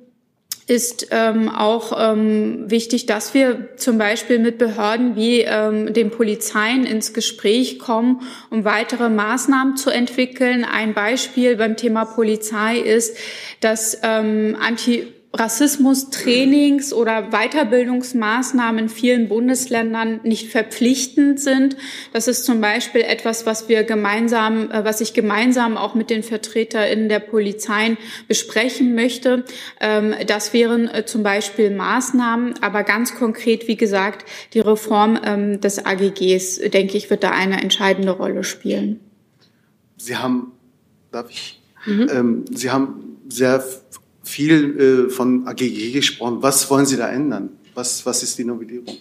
ist 0.67 1.07
ähm, 1.11 1.47
auch 1.47 1.93
ähm, 1.97 2.69
wichtig, 2.69 3.05
dass 3.05 3.33
wir 3.33 3.69
zum 3.77 3.97
Beispiel 3.97 4.37
mit 4.37 4.57
Behörden 4.57 5.15
wie 5.15 5.39
ähm, 5.41 5.93
den 5.93 6.11
Polizeien 6.11 6.85
ins 6.85 7.13
Gespräch 7.13 7.79
kommen, 7.79 8.21
um 8.49 8.65
weitere 8.65 9.07
Maßnahmen 9.07 9.77
zu 9.77 9.89
entwickeln. 9.89 10.65
Ein 10.65 10.93
Beispiel 10.93 11.55
beim 11.55 11.77
Thema 11.77 12.03
Polizei 12.03 12.79
ist, 12.79 13.17
dass 13.61 13.99
ähm, 14.03 14.57
Anti 14.59 15.07
Rassismus-Trainings 15.37 16.93
oder 16.93 17.29
Weiterbildungsmaßnahmen 17.31 18.85
in 18.85 18.89
vielen 18.89 19.27
Bundesländern 19.27 20.19
nicht 20.23 20.51
verpflichtend 20.51 21.39
sind. 21.39 21.77
Das 22.13 22.27
ist 22.27 22.45
zum 22.45 22.61
Beispiel 22.61 23.01
etwas, 23.01 23.45
was 23.45 23.69
wir 23.69 23.83
gemeinsam, 23.83 24.71
äh, 24.71 24.83
was 24.83 25.01
ich 25.01 25.13
gemeinsam 25.13 25.77
auch 25.77 25.95
mit 25.95 26.09
den 26.09 26.23
VertreterInnen 26.23 27.09
der 27.09 27.19
Polizeien 27.19 27.97
besprechen 28.27 28.95
möchte. 28.95 29.45
Ähm, 29.79 30.15
das 30.25 30.53
wären 30.53 30.87
äh, 30.87 31.05
zum 31.05 31.23
Beispiel 31.23 31.69
Maßnahmen, 31.71 32.55
aber 32.61 32.83
ganz 32.83 33.15
konkret, 33.15 33.67
wie 33.67 33.77
gesagt, 33.77 34.25
die 34.53 34.59
Reform 34.59 35.19
ähm, 35.23 35.61
des 35.61 35.85
AGGs, 35.85 36.59
denke 36.69 36.97
ich, 36.97 37.09
wird 37.09 37.23
da 37.23 37.31
eine 37.31 37.61
entscheidende 37.61 38.11
Rolle 38.11 38.43
spielen. 38.43 38.99
Sie 39.97 40.15
haben, 40.15 40.51
darf 41.11 41.29
ich, 41.29 41.61
mhm. 41.85 42.07
ähm, 42.11 42.45
Sie 42.51 42.69
haben 42.71 43.17
sehr 43.29 43.63
viel 44.27 45.07
äh, 45.07 45.09
von 45.09 45.47
AGG 45.47 45.91
gesprochen. 45.93 46.37
Was 46.41 46.69
wollen 46.69 46.85
Sie 46.85 46.97
da 46.97 47.09
ändern? 47.09 47.49
Was, 47.73 48.05
was 48.05 48.23
ist 48.23 48.37
die 48.37 48.43
Novellierung? 48.43 48.97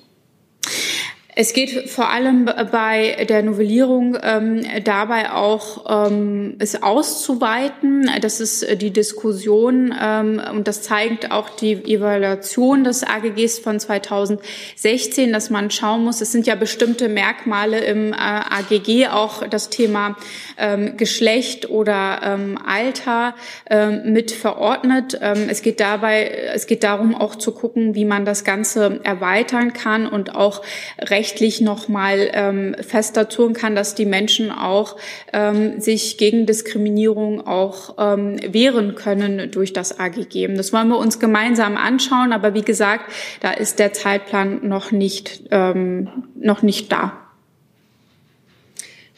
Es 1.38 1.52
geht 1.52 1.90
vor 1.90 2.08
allem 2.08 2.46
bei 2.46 3.26
der 3.28 3.42
Novellierung 3.42 4.16
ähm, 4.22 4.62
dabei 4.84 5.32
auch, 5.32 6.08
ähm, 6.08 6.54
es 6.60 6.82
auszuweiten. 6.82 8.10
Das 8.22 8.40
ist 8.40 8.80
die 8.80 8.90
Diskussion 8.90 9.94
ähm, 10.02 10.40
und 10.54 10.66
das 10.66 10.80
zeigt 10.80 11.32
auch 11.32 11.50
die 11.50 11.72
Evaluation 11.72 12.84
des 12.84 13.04
AGGs 13.04 13.58
von 13.58 13.78
2016, 13.78 15.30
dass 15.30 15.50
man 15.50 15.70
schauen 15.70 16.04
muss, 16.04 16.22
es 16.22 16.32
sind 16.32 16.46
ja 16.46 16.54
bestimmte 16.54 17.10
Merkmale 17.10 17.80
im 17.80 18.14
äh, 18.14 18.16
AGG, 18.16 19.08
auch 19.08 19.46
das 19.46 19.68
Thema 19.68 20.16
ähm, 20.56 20.96
Geschlecht 20.96 21.68
oder 21.68 22.20
ähm, 22.24 22.58
Alter 22.66 23.34
ähm, 23.68 24.10
mit 24.10 24.32
verordnet. 24.32 25.18
Ähm, 25.20 25.48
es 25.50 25.60
geht 25.60 25.80
dabei, 25.80 26.50
es 26.54 26.66
geht 26.66 26.82
darum 26.82 27.14
auch 27.14 27.34
zu 27.34 27.52
gucken, 27.52 27.94
wie 27.94 28.06
man 28.06 28.24
das 28.24 28.42
Ganze 28.42 29.00
erweitern 29.04 29.74
kann 29.74 30.06
und 30.06 30.34
auch 30.34 30.62
recht 30.98 31.25
rechtlich 31.26 31.60
nochmal 31.60 32.30
ähm, 32.34 32.76
fester 32.80 33.28
tun 33.28 33.52
kann, 33.52 33.74
dass 33.74 33.96
die 33.96 34.04
Menschen 34.06 34.52
auch 34.52 34.96
ähm, 35.32 35.80
sich 35.80 36.18
gegen 36.18 36.46
Diskriminierung 36.46 37.44
auch 37.44 37.96
ähm, 37.98 38.36
wehren 38.52 38.94
können 38.94 39.50
durch 39.50 39.72
das 39.72 39.98
AGG. 39.98 40.46
Das 40.56 40.72
wollen 40.72 40.88
wir 40.88 40.98
uns 40.98 41.18
gemeinsam 41.18 41.76
anschauen, 41.76 42.32
aber 42.32 42.54
wie 42.54 42.62
gesagt, 42.62 43.10
da 43.40 43.50
ist 43.50 43.80
der 43.80 43.92
Zeitplan 43.92 44.68
noch 44.68 44.92
nicht, 44.92 45.42
ähm, 45.50 46.08
noch 46.38 46.62
nicht 46.62 46.92
da. 46.92 47.12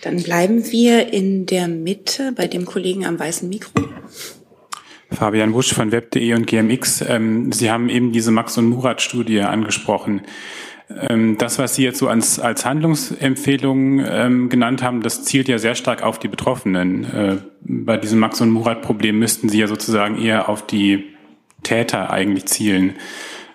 Dann 0.00 0.22
bleiben 0.22 0.70
wir 0.70 1.12
in 1.12 1.44
der 1.44 1.68
Mitte 1.68 2.32
bei 2.32 2.46
dem 2.46 2.64
Kollegen 2.64 3.04
am 3.04 3.18
weißen 3.18 3.48
Mikro. 3.48 3.72
Fabian 5.10 5.52
Busch 5.52 5.74
von 5.74 5.92
web.de 5.92 6.34
und 6.34 6.46
GMX. 6.46 7.04
Ähm, 7.06 7.52
Sie 7.52 7.70
haben 7.70 7.90
eben 7.90 8.12
diese 8.12 8.30
Max- 8.30 8.56
und 8.56 8.66
Murat-Studie 8.66 9.40
angesprochen. 9.40 10.22
Ähm, 11.08 11.36
das, 11.38 11.58
was 11.58 11.74
Sie 11.74 11.84
jetzt 11.84 11.98
so 11.98 12.08
als, 12.08 12.38
als 12.38 12.64
Handlungsempfehlung 12.64 14.00
ähm, 14.00 14.48
genannt 14.48 14.82
haben, 14.82 15.02
das 15.02 15.24
zielt 15.24 15.48
ja 15.48 15.58
sehr 15.58 15.74
stark 15.74 16.02
auf 16.02 16.18
die 16.18 16.28
Betroffenen. 16.28 17.04
Äh, 17.04 17.36
bei 17.60 17.96
diesem 17.96 18.18
Max- 18.18 18.40
und 18.40 18.50
Murat-Problem 18.50 19.18
müssten 19.18 19.48
Sie 19.48 19.58
ja 19.58 19.66
sozusagen 19.66 20.20
eher 20.20 20.48
auf 20.48 20.66
die 20.66 21.04
Täter 21.62 22.10
eigentlich 22.10 22.46
zielen. 22.46 22.94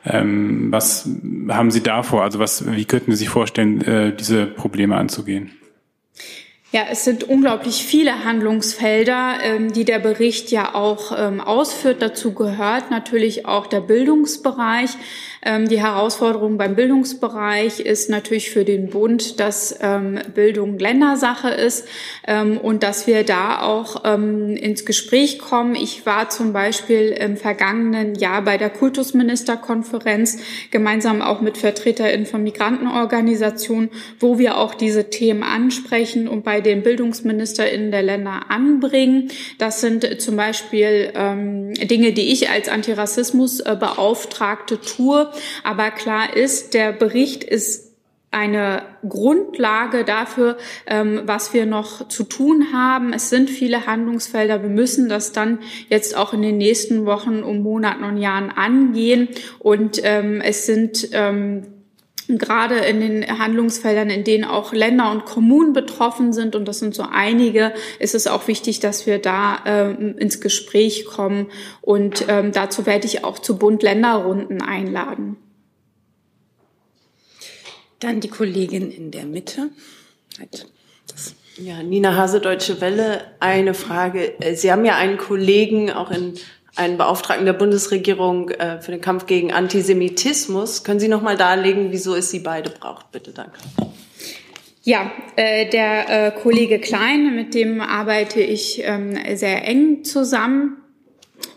Ähm, 0.05 0.71
was 0.71 1.09
haben 1.49 1.71
Sie 1.71 1.81
da 1.81 2.03
vor? 2.03 2.23
Also 2.23 2.37
was, 2.39 2.69
wie 2.71 2.85
könnten 2.85 3.11
Sie 3.11 3.17
sich 3.17 3.29
vorstellen, 3.29 3.81
äh, 3.81 4.15
diese 4.15 4.45
Probleme 4.45 4.95
anzugehen? 4.95 5.51
Ja, 6.73 6.85
es 6.89 7.05
sind 7.05 7.23
unglaublich 7.23 7.85
viele 7.85 8.25
Handlungsfelder, 8.25 9.37
ähm, 9.43 9.73
die 9.73 9.85
der 9.85 9.99
Bericht 9.99 10.49
ja 10.49 10.73
auch 10.73 11.13
ähm, 11.15 11.39
ausführt. 11.39 12.01
Dazu 12.01 12.33
gehört 12.33 12.89
natürlich 12.89 13.45
auch 13.45 13.67
der 13.67 13.81
Bildungsbereich. 13.81 14.89
Ähm, 15.45 15.67
die 15.67 15.81
Herausforderung 15.81 16.57
beim 16.57 16.75
Bildungsbereich 16.75 17.81
ist 17.81 18.09
natürlich 18.09 18.49
für 18.49 18.63
den 18.63 18.89
Bund, 18.89 19.39
dass 19.39 19.77
ähm, 19.81 20.19
Bildung 20.33 20.79
Ländersache 20.79 21.49
ist 21.49 21.85
ähm, 22.25 22.57
und 22.57 22.83
dass 22.83 23.07
wir 23.07 23.23
da 23.23 23.61
auch 23.61 24.03
ins 24.03 24.85
Gespräch 24.85 25.39
kommen. 25.39 25.75
Ich 25.75 26.05
war 26.05 26.29
zum 26.29 26.53
Beispiel 26.53 27.09
im 27.09 27.37
vergangenen 27.37 28.15
Jahr 28.15 28.41
bei 28.41 28.57
der 28.57 28.69
Kultusministerkonferenz 28.69 30.39
gemeinsam 30.71 31.21
auch 31.21 31.41
mit 31.41 31.57
VertreterInnen 31.57 32.25
von 32.25 32.43
Migrantenorganisationen, 32.43 33.89
wo 34.19 34.39
wir 34.39 34.57
auch 34.57 34.73
diese 34.73 35.09
Themen 35.09 35.43
ansprechen 35.43 36.27
und 36.27 36.43
bei 36.43 36.61
den 36.61 36.83
BildungsministerInnen 36.83 37.91
der 37.91 38.03
Länder 38.03 38.45
anbringen. 38.49 39.29
Das 39.57 39.81
sind 39.81 40.21
zum 40.21 40.35
Beispiel 40.35 41.11
Dinge, 41.13 42.13
die 42.13 42.31
ich 42.31 42.49
als 42.49 42.69
Antirassismusbeauftragte 42.69 44.79
tue. 44.81 45.32
Aber 45.63 45.91
klar 45.91 46.35
ist, 46.35 46.73
der 46.73 46.91
Bericht 46.91 47.43
ist 47.43 47.93
eine 48.33 48.81
Grundlage 49.07 50.03
dafür, 50.03 50.57
ähm, 50.87 51.21
was 51.25 51.53
wir 51.53 51.67
noch 51.67 52.07
zu 52.07 52.23
tun 52.23 52.73
haben. 52.73 53.13
Es 53.13 53.29
sind 53.29 53.49
viele 53.49 53.85
Handlungsfelder. 53.85 54.63
Wir 54.63 54.69
müssen 54.69 55.07
das 55.07 55.33
dann 55.33 55.59
jetzt 55.89 56.17
auch 56.17 56.33
in 56.33 56.41
den 56.41 56.57
nächsten 56.57 57.05
Wochen, 57.05 57.43
um 57.43 57.61
Monaten 57.61 58.03
und 58.03 58.17
Jahren 58.17 58.49
angehen. 58.49 59.29
Und 59.59 60.01
ähm, 60.03 60.41
es 60.41 60.65
sind 60.65 61.09
ähm, 61.11 61.67
gerade 62.27 62.75
in 62.75 62.99
den 62.99 63.39
Handlungsfeldern, 63.39 64.09
in 64.09 64.23
denen 64.23 64.43
auch 64.43 64.73
Länder 64.73 65.11
und 65.11 65.25
Kommunen 65.25 65.73
betroffen 65.73 66.33
sind, 66.33 66.55
und 66.55 66.67
das 66.67 66.79
sind 66.79 66.95
so 66.95 67.03
einige, 67.09 67.73
ist 67.99 68.15
es 68.15 68.27
auch 68.27 68.47
wichtig, 68.47 68.79
dass 68.79 69.05
wir 69.05 69.19
da 69.19 69.59
ähm, 69.65 70.17
ins 70.17 70.41
Gespräch 70.41 71.05
kommen. 71.05 71.47
Und 71.81 72.25
ähm, 72.27 72.51
dazu 72.51 72.85
werde 72.85 73.05
ich 73.05 73.23
auch 73.23 73.39
zu 73.39 73.57
Bund-Länder-Runden 73.57 74.61
einladen. 74.61 75.37
Dann 77.99 78.19
die 78.19 78.29
Kollegin 78.29 78.91
in 78.91 79.11
der 79.11 79.25
Mitte. 79.25 79.69
Halt, 80.39 80.67
ja, 81.57 81.83
Nina 81.83 82.15
Hase, 82.15 82.41
Deutsche 82.41 82.81
Welle. 82.81 83.21
Eine 83.39 83.73
Frage. 83.73 84.33
Sie 84.55 84.71
haben 84.71 84.85
ja 84.85 84.95
einen 84.95 85.17
Kollegen 85.17 85.91
auch 85.91 86.11
in 86.11 86.33
einen 86.75 86.97
Beauftragten 86.97 87.45
der 87.45 87.53
Bundesregierung 87.53 88.49
äh, 88.49 88.81
für 88.81 88.91
den 88.91 89.01
Kampf 89.01 89.25
gegen 89.25 89.51
Antisemitismus. 89.51 90.83
Können 90.83 90.99
Sie 90.99 91.07
noch 91.07 91.21
mal 91.21 91.37
darlegen, 91.37 91.91
wieso 91.91 92.15
es 92.15 92.31
Sie 92.31 92.39
beide 92.39 92.69
braucht? 92.69 93.11
Bitte, 93.11 93.31
danke. 93.31 93.59
Ja, 94.83 95.11
äh, 95.35 95.69
der 95.69 96.09
äh, 96.27 96.31
Kollege 96.31 96.79
Klein, 96.79 97.35
mit 97.35 97.53
dem 97.53 97.79
arbeite 97.79 98.41
ich 98.41 98.81
ähm, 98.83 99.17
sehr 99.35 99.65
eng 99.65 100.03
zusammen. 100.03 100.82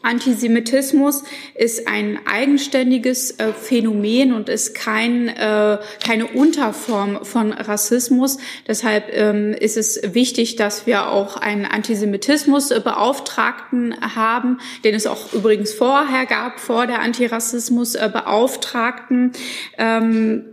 Antisemitismus 0.07 1.25
ist 1.55 1.87
ein 1.89 2.21
eigenständiges 2.27 3.33
äh, 3.33 3.53
Phänomen 3.53 4.33
und 4.33 4.49
ist 4.49 4.75
kein, 4.75 5.29
äh, 5.29 5.79
keine 6.05 6.29
Unterform 6.29 7.25
von 7.25 7.53
Rassismus. 7.53 8.39
Deshalb 8.69 9.13
ähm, 9.13 9.53
ist 9.53 9.77
es 9.77 10.01
wichtig, 10.15 10.55
dass 10.57 10.87
wir 10.87 11.09
auch 11.09 11.37
einen 11.37 11.65
Antisemitismusbeauftragten 11.65 13.97
haben, 14.15 14.61
den 14.85 14.95
es 14.95 15.09
auch 15.09 15.33
übrigens 15.33 15.75
vorher 15.75 16.27
gab, 16.27 16.61
vor 16.61 16.87
der 16.87 17.01
Antirassismusbeauftragten. 17.01 19.33
Ähm, 19.77 20.45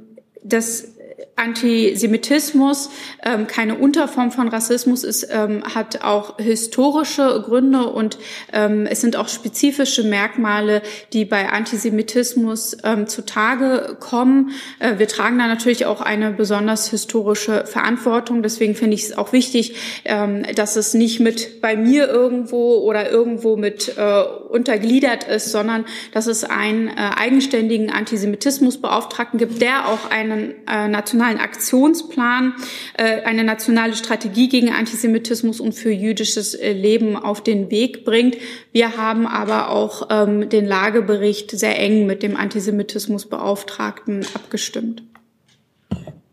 das 0.43 0.92
Antisemitismus 1.35 2.89
ähm, 3.23 3.47
keine 3.47 3.75
Unterform 3.75 4.31
von 4.31 4.47
Rassismus 4.47 5.03
ist, 5.03 5.27
ähm, 5.31 5.63
hat 5.75 6.03
auch 6.03 6.37
historische 6.37 7.41
Gründe 7.45 7.87
und 7.87 8.17
ähm, 8.51 8.85
es 8.85 9.01
sind 9.01 9.15
auch 9.15 9.27
spezifische 9.27 10.03
Merkmale, 10.03 10.81
die 11.11 11.25
bei 11.25 11.49
Antisemitismus 11.49 12.77
ähm, 12.83 13.07
zutage 13.07 13.97
kommen. 13.99 14.51
Äh, 14.79 14.99
wir 14.99 15.07
tragen 15.07 15.37
da 15.37 15.47
natürlich 15.47 15.85
auch 15.85 16.01
eine 16.01 16.31
besonders 16.31 16.89
historische 16.89 17.65
Verantwortung. 17.65 18.43
Deswegen 18.43 18.75
finde 18.75 18.95
ich 18.95 19.03
es 19.03 19.17
auch 19.17 19.33
wichtig, 19.33 19.75
ähm, 20.05 20.43
dass 20.55 20.75
es 20.75 20.93
nicht 20.93 21.19
mit 21.19 21.61
bei 21.61 21.75
mir 21.75 22.07
irgendwo 22.07 22.79
oder 22.79 23.09
irgendwo 23.09 23.57
mit 23.57 23.97
äh, 23.97 24.23
untergliedert 24.49 25.23
ist, 25.23 25.51
sondern 25.51 25.85
dass 26.11 26.27
es 26.27 26.43
einen 26.43 26.87
äh, 26.87 26.93
eigenständigen 27.15 27.89
Antisemitismusbeauftragten 27.89 29.39
gibt, 29.39 29.61
der 29.61 29.87
auch 29.87 30.09
einen 30.09 30.53
äh, 30.67 30.87
nationalen 31.13 31.39
Aktionsplan, 31.39 32.55
äh, 32.97 33.21
eine 33.21 33.43
nationale 33.43 33.93
Strategie 33.95 34.49
gegen 34.49 34.71
Antisemitismus 34.71 35.59
und 35.59 35.73
für 35.73 35.91
jüdisches 35.91 36.55
äh, 36.55 36.73
Leben 36.73 37.15
auf 37.15 37.41
den 37.41 37.69
Weg 37.69 38.03
bringt. 38.03 38.37
Wir 38.71 38.97
haben 38.97 39.27
aber 39.27 39.69
auch 39.69 40.07
ähm, 40.09 40.49
den 40.49 40.65
Lagebericht 40.65 41.51
sehr 41.51 41.79
eng 41.79 42.07
mit 42.07 42.23
dem 42.23 42.35
Antisemitismusbeauftragten 42.35 44.25
abgestimmt. 44.33 45.03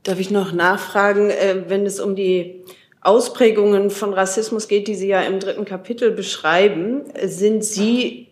Darf 0.02 0.18
ich 0.18 0.30
noch 0.30 0.52
nachfragen, 0.52 1.28
äh, 1.28 1.64
wenn 1.68 1.84
es 1.84 2.00
um 2.00 2.16
die 2.16 2.64
Ausprägungen 3.02 3.90
von 3.90 4.14
Rassismus 4.14 4.66
geht, 4.66 4.88
die 4.88 4.94
Sie 4.94 5.08
ja 5.08 5.20
im 5.20 5.40
dritten 5.40 5.66
Kapitel 5.66 6.10
beschreiben, 6.10 7.02
sind 7.22 7.64
Sie 7.64 8.29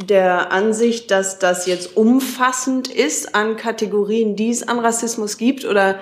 der 0.00 0.52
Ansicht, 0.52 1.10
dass 1.10 1.38
das 1.38 1.66
jetzt 1.66 1.96
umfassend 1.96 2.88
ist 2.88 3.34
an 3.34 3.56
Kategorien, 3.56 4.36
die 4.36 4.50
es 4.50 4.66
an 4.66 4.78
Rassismus 4.78 5.38
gibt? 5.38 5.64
Oder 5.64 5.98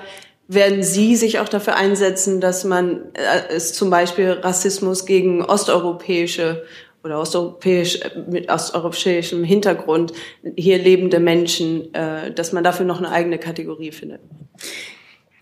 werden 0.48 0.82
Sie 0.82 1.16
sich 1.16 1.38
auch 1.38 1.48
dafür 1.48 1.76
einsetzen, 1.76 2.40
dass 2.40 2.64
man 2.64 3.12
äh, 3.14 3.54
es 3.54 3.72
zum 3.72 3.90
Beispiel 3.90 4.30
Rassismus 4.30 5.06
gegen 5.06 5.42
osteuropäische 5.44 6.64
oder 7.02 7.20
osteuropäisch, 7.20 8.00
mit 8.28 8.50
osteuropäischem 8.50 9.44
Hintergrund 9.44 10.12
hier 10.56 10.78
lebende 10.78 11.20
Menschen, 11.20 11.92
äh, 11.94 12.32
dass 12.32 12.52
man 12.52 12.64
dafür 12.64 12.86
noch 12.86 12.98
eine 12.98 13.10
eigene 13.10 13.38
Kategorie 13.38 13.92
findet? 13.92 14.20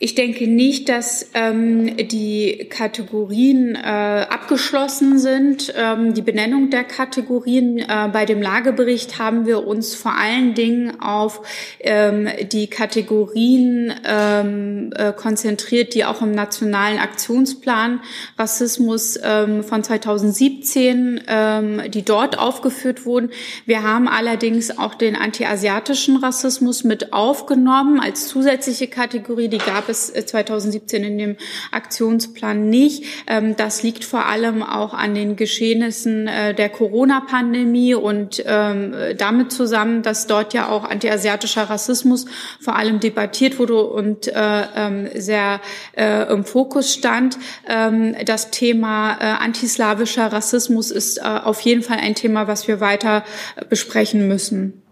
Ich 0.05 0.17
denke 0.17 0.49
nicht, 0.49 0.89
dass 0.89 1.31
ähm, 1.33 1.97
die 1.97 2.67
Kategorien 2.69 3.77
äh, 3.77 4.27
abgeschlossen 4.29 5.21
sind. 5.21 5.73
Ähm, 5.77 6.13
die 6.13 6.23
Benennung 6.23 6.71
der 6.71 6.83
Kategorien 6.83 7.79
äh, 7.79 8.09
bei 8.13 8.25
dem 8.25 8.43
Lagebericht 8.43 9.21
haben 9.21 9.47
wir 9.47 9.65
uns 9.65 9.95
vor 9.95 10.19
allen 10.19 10.55
Dingen 10.55 11.01
auf 11.01 11.43
ähm, 11.79 12.29
die 12.51 12.67
Kategorien 12.67 13.95
ähm, 14.05 14.93
äh, 14.97 15.13
konzentriert, 15.13 15.95
die 15.95 16.05
auch 16.05 16.21
im 16.21 16.33
nationalen 16.33 16.99
Aktionsplan 16.99 18.01
Rassismus 18.37 19.17
ähm, 19.23 19.63
von 19.63 19.85
2017, 19.85 21.21
ähm, 21.29 21.81
die 21.87 22.03
dort 22.03 22.41
aufgeführt 22.41 23.07
wurden. 23.07 23.31
Wir 23.67 23.85
haben 23.85 24.09
allerdings 24.09 24.77
auch 24.77 24.97
den 24.97 25.15
antiasiatischen 25.15 26.17
Rassismus 26.17 26.83
mit 26.83 27.13
aufgenommen 27.13 28.01
als 28.01 28.27
zusätzliche 28.27 28.89
Kategorie. 28.89 29.47
Die 29.47 29.59
gab 29.59 29.89
es 29.89 29.92
2017 29.93 31.03
äh, 31.03 31.07
in 31.07 31.19
dem 31.19 31.37
Aktionsplan 31.71 32.69
nicht. 32.69 33.05
Ähm, 33.27 33.57
das 33.57 33.83
liegt 33.83 34.05
vor 34.05 34.27
allem 34.27 34.63
auch 34.63 34.95
an 34.95 35.15
den 35.15 35.37
Geschehnissen 35.37 36.27
äh, 36.27 36.55
der 36.55 36.69
Corona-Pandemie 36.69 37.95
und 37.95 38.43
ähm, 38.47 38.95
damit 39.17 39.53
zusammen, 39.53 40.03
dass 40.03 40.27
dort 40.27 40.55
ja 40.55 40.69
auch 40.69 40.85
antiasiatischer 40.85 41.65
Rassismus 41.65 42.27
vor 42.61 42.77
allem 42.77 43.01
debattiert 43.01 43.59
wurde 43.59 43.83
und 43.85 44.29
äh, 44.29 44.63
ähm, 44.77 45.09
sehr 45.15 45.61
im 45.95 46.45
Fokus 46.45 46.93
stand. 46.93 47.39
Das 47.67 48.51
Thema 48.51 49.13
antislawischer 49.39 50.33
Rassismus 50.33 50.91
ist 50.91 51.23
auf 51.23 51.61
jeden 51.61 51.83
Fall 51.83 51.99
ein 51.99 52.15
Thema, 52.15 52.49
was 52.49 52.69
wir 52.69 52.81
weiter 52.81 53.25
besprechen 53.69 54.29
müssen. 54.29 54.83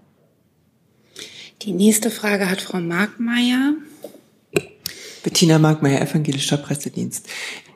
Die 1.62 1.72
nächste 1.72 2.11
Frage 2.11 2.51
hat 2.51 2.62
Frau 2.62 2.80
Markmeier. 2.80 3.74
Bettina 5.23 5.59
Markmeier, 5.59 6.01
Evangelischer 6.01 6.57
Pressedienst. 6.57 7.29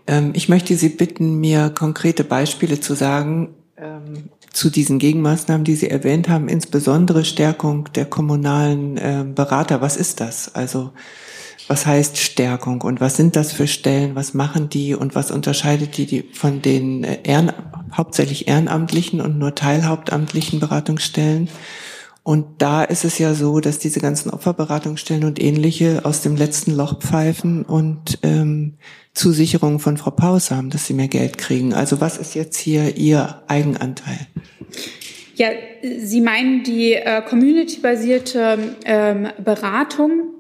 Ähm, 0.07 0.33
ich 0.35 0.49
möchte 0.49 0.77
Sie 0.77 0.89
bitten, 0.89 1.37
mir 1.41 1.71
konkrete 1.71 2.25
Beispiele 2.25 2.81
zu 2.81 2.95
sagen 2.95 3.55
ähm, 3.77 4.31
zu 4.53 4.71
diesen 4.71 4.99
Gegenmaßnahmen, 4.99 5.65
die 5.65 5.75
Sie 5.75 5.91
erwähnt 5.91 6.29
haben, 6.29 6.49
insbesondere 6.49 7.25
Stärkung 7.25 7.89
der 7.95 8.05
kommunalen 8.05 8.97
äh, 8.97 9.25
Berater. 9.27 9.81
Was 9.81 9.97
ist 9.97 10.21
das? 10.21 10.55
Also 10.55 10.93
was 11.67 11.87
heißt 11.87 12.19
Stärkung 12.19 12.83
und 12.83 13.01
was 13.01 13.17
sind 13.17 13.37
das 13.37 13.53
für 13.53 13.67
Stellen? 13.67 14.15
Was 14.15 14.35
machen 14.35 14.69
die 14.69 14.95
und 14.95 15.15
was 15.15 15.31
unterscheidet 15.31 15.97
die, 15.97 16.25
von 16.33 16.61
den 16.61 17.05
Ehren, 17.05 17.53
hauptsächlich 17.93 18.49
ehrenamtlichen 18.49 19.21
und 19.21 19.39
nur 19.39 19.55
teilhauptamtlichen 19.55 20.61
Beratungsstellen? 20.61 21.49
Und 22.25 22.63
da 22.63 22.83
ist 22.83 23.05
es 23.05 23.19
ja 23.19 23.35
so, 23.35 23.61
dass 23.61 23.79
diese 23.79 24.01
ganzen 24.01 24.31
Opferberatungsstellen 24.31 25.25
und 25.25 25.41
ähnliche 25.41 26.01
aus 26.05 26.23
dem 26.23 26.37
letzten 26.37 26.75
Loch 26.75 26.99
pfeifen 26.99 27.65
und 27.65 28.19
ähm, 28.23 28.79
Zusicherungen 29.13 29.79
von 29.79 29.99
Frau 29.99 30.11
Paus 30.11 30.51
haben, 30.51 30.71
dass 30.71 30.87
sie 30.87 30.95
mehr 30.95 31.09
Geld 31.09 31.37
kriegen. 31.37 31.75
Also 31.75 32.01
was 32.01 32.17
ist 32.17 32.35
jetzt 32.35 32.57
hier 32.57 32.97
Ihr 32.97 33.43
Eigenanteil? 33.47 34.27
Ja, 35.37 35.49
Sie 35.83 36.23
meinen 36.23 36.63
die 36.63 36.95
äh, 36.95 37.21
community-basierte 37.21 38.77
ähm, 38.87 39.29
Beratung. 39.45 40.34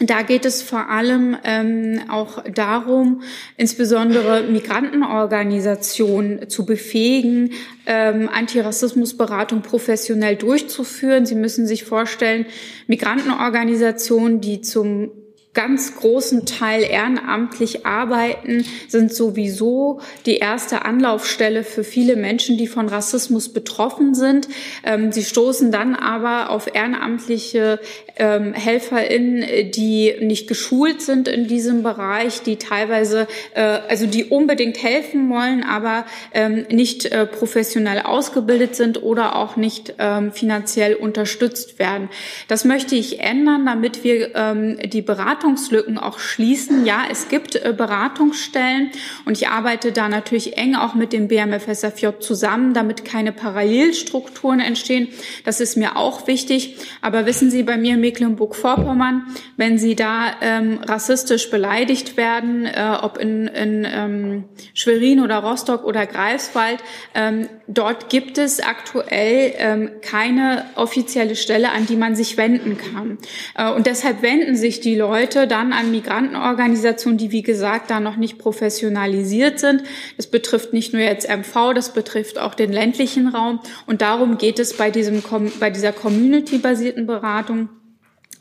Da 0.00 0.22
geht 0.22 0.44
es 0.44 0.62
vor 0.62 0.90
allem 0.90 1.36
ähm, 1.42 2.02
auch 2.08 2.44
darum, 2.54 3.22
insbesondere 3.56 4.44
Migrantenorganisationen 4.44 6.48
zu 6.48 6.64
befähigen, 6.64 7.50
ähm, 7.84 8.28
Antirassismusberatung 8.28 9.62
professionell 9.62 10.36
durchzuführen. 10.36 11.26
Sie 11.26 11.34
müssen 11.34 11.66
sich 11.66 11.82
vorstellen, 11.82 12.46
Migrantenorganisationen, 12.86 14.40
die 14.40 14.60
zum 14.60 15.10
ganz 15.58 15.96
großen 15.96 16.46
Teil 16.46 16.84
ehrenamtlich 16.84 17.84
arbeiten, 17.84 18.64
sind 18.86 19.12
sowieso 19.12 20.00
die 20.24 20.36
erste 20.36 20.84
Anlaufstelle 20.84 21.64
für 21.64 21.82
viele 21.82 22.14
Menschen, 22.14 22.56
die 22.56 22.68
von 22.68 22.88
Rassismus 22.88 23.52
betroffen 23.52 24.14
sind. 24.14 24.46
Ähm, 24.84 25.10
sie 25.10 25.24
stoßen 25.24 25.72
dann 25.72 25.96
aber 25.96 26.50
auf 26.50 26.72
ehrenamtliche 26.72 27.80
ähm, 28.18 28.54
HelferInnen, 28.54 29.70
die 29.70 30.14
nicht 30.20 30.48
geschult 30.48 31.02
sind 31.02 31.28
in 31.28 31.46
diesem 31.46 31.82
Bereich, 31.82 32.42
die 32.42 32.56
teilweise, 32.56 33.26
äh, 33.54 33.60
also 33.62 34.06
die 34.06 34.24
unbedingt 34.24 34.82
helfen 34.82 35.30
wollen, 35.30 35.64
aber 35.64 36.04
ähm, 36.32 36.66
nicht 36.70 37.06
äh, 37.06 37.26
professionell 37.26 38.02
ausgebildet 38.02 38.76
sind 38.76 39.02
oder 39.02 39.36
auch 39.36 39.56
nicht 39.56 39.94
ähm, 39.98 40.32
finanziell 40.32 40.94
unterstützt 40.94 41.78
werden. 41.78 42.08
Das 42.48 42.64
möchte 42.64 42.96
ich 42.96 43.20
ändern, 43.20 43.66
damit 43.66 44.04
wir 44.04 44.34
ähm, 44.34 44.78
die 44.84 45.02
Beratung 45.02 45.28
Beratungslücken 45.28 45.98
auch 45.98 46.18
schließen. 46.18 46.86
Ja, 46.86 47.02
es 47.10 47.28
gibt 47.28 47.56
äh, 47.56 47.74
Beratungsstellen 47.76 48.90
und 49.24 49.36
ich 49.36 49.48
arbeite 49.48 49.92
da 49.92 50.08
natürlich 50.08 50.56
eng 50.56 50.74
auch 50.74 50.94
mit 50.94 51.12
dem 51.12 51.28
BMFSFJ 51.28 52.20
zusammen, 52.20 52.74
damit 52.74 53.04
keine 53.04 53.32
Parallelstrukturen 53.32 54.60
entstehen. 54.60 55.08
Das 55.44 55.60
ist 55.60 55.76
mir 55.76 55.96
auch 55.96 56.26
wichtig. 56.26 56.76
Aber 57.02 57.26
wissen 57.26 57.50
Sie, 57.50 57.62
bei 57.62 57.76
mir 57.76 57.96
Mecklenburg-Vorpommern, 58.08 59.26
wenn 59.56 59.78
Sie 59.78 59.94
da 59.94 60.32
ähm, 60.40 60.78
rassistisch 60.86 61.50
beleidigt 61.50 62.16
werden, 62.16 62.64
äh, 62.64 62.96
ob 63.02 63.18
in, 63.18 63.46
in 63.48 63.86
ähm, 63.86 64.44
Schwerin 64.72 65.20
oder 65.20 65.38
Rostock 65.38 65.84
oder 65.84 66.06
Greifswald, 66.06 66.78
ähm, 67.14 67.48
dort 67.66 68.08
gibt 68.08 68.38
es 68.38 68.60
aktuell 68.60 69.52
ähm, 69.58 69.90
keine 70.00 70.64
offizielle 70.74 71.36
Stelle, 71.36 71.70
an 71.72 71.86
die 71.86 71.96
man 71.96 72.16
sich 72.16 72.36
wenden 72.38 72.78
kann. 72.78 73.18
Äh, 73.54 73.70
und 73.72 73.86
deshalb 73.86 74.22
wenden 74.22 74.56
sich 74.56 74.80
die 74.80 74.96
Leute 74.96 75.46
dann 75.46 75.72
an 75.72 75.90
Migrantenorganisationen, 75.90 77.18
die 77.18 77.30
wie 77.30 77.42
gesagt 77.42 77.90
da 77.90 78.00
noch 78.00 78.16
nicht 78.16 78.38
professionalisiert 78.38 79.58
sind. 79.58 79.82
Das 80.16 80.28
betrifft 80.28 80.72
nicht 80.72 80.94
nur 80.94 81.02
jetzt 81.02 81.28
MV, 81.28 81.74
das 81.74 81.92
betrifft 81.92 82.38
auch 82.38 82.54
den 82.54 82.72
ländlichen 82.72 83.28
Raum. 83.28 83.60
Und 83.86 84.00
darum 84.00 84.38
geht 84.38 84.58
es 84.58 84.76
bei, 84.76 84.90
diesem, 84.90 85.22
bei 85.60 85.68
dieser 85.70 85.92
community-basierten 85.92 87.06
Beratung 87.06 87.68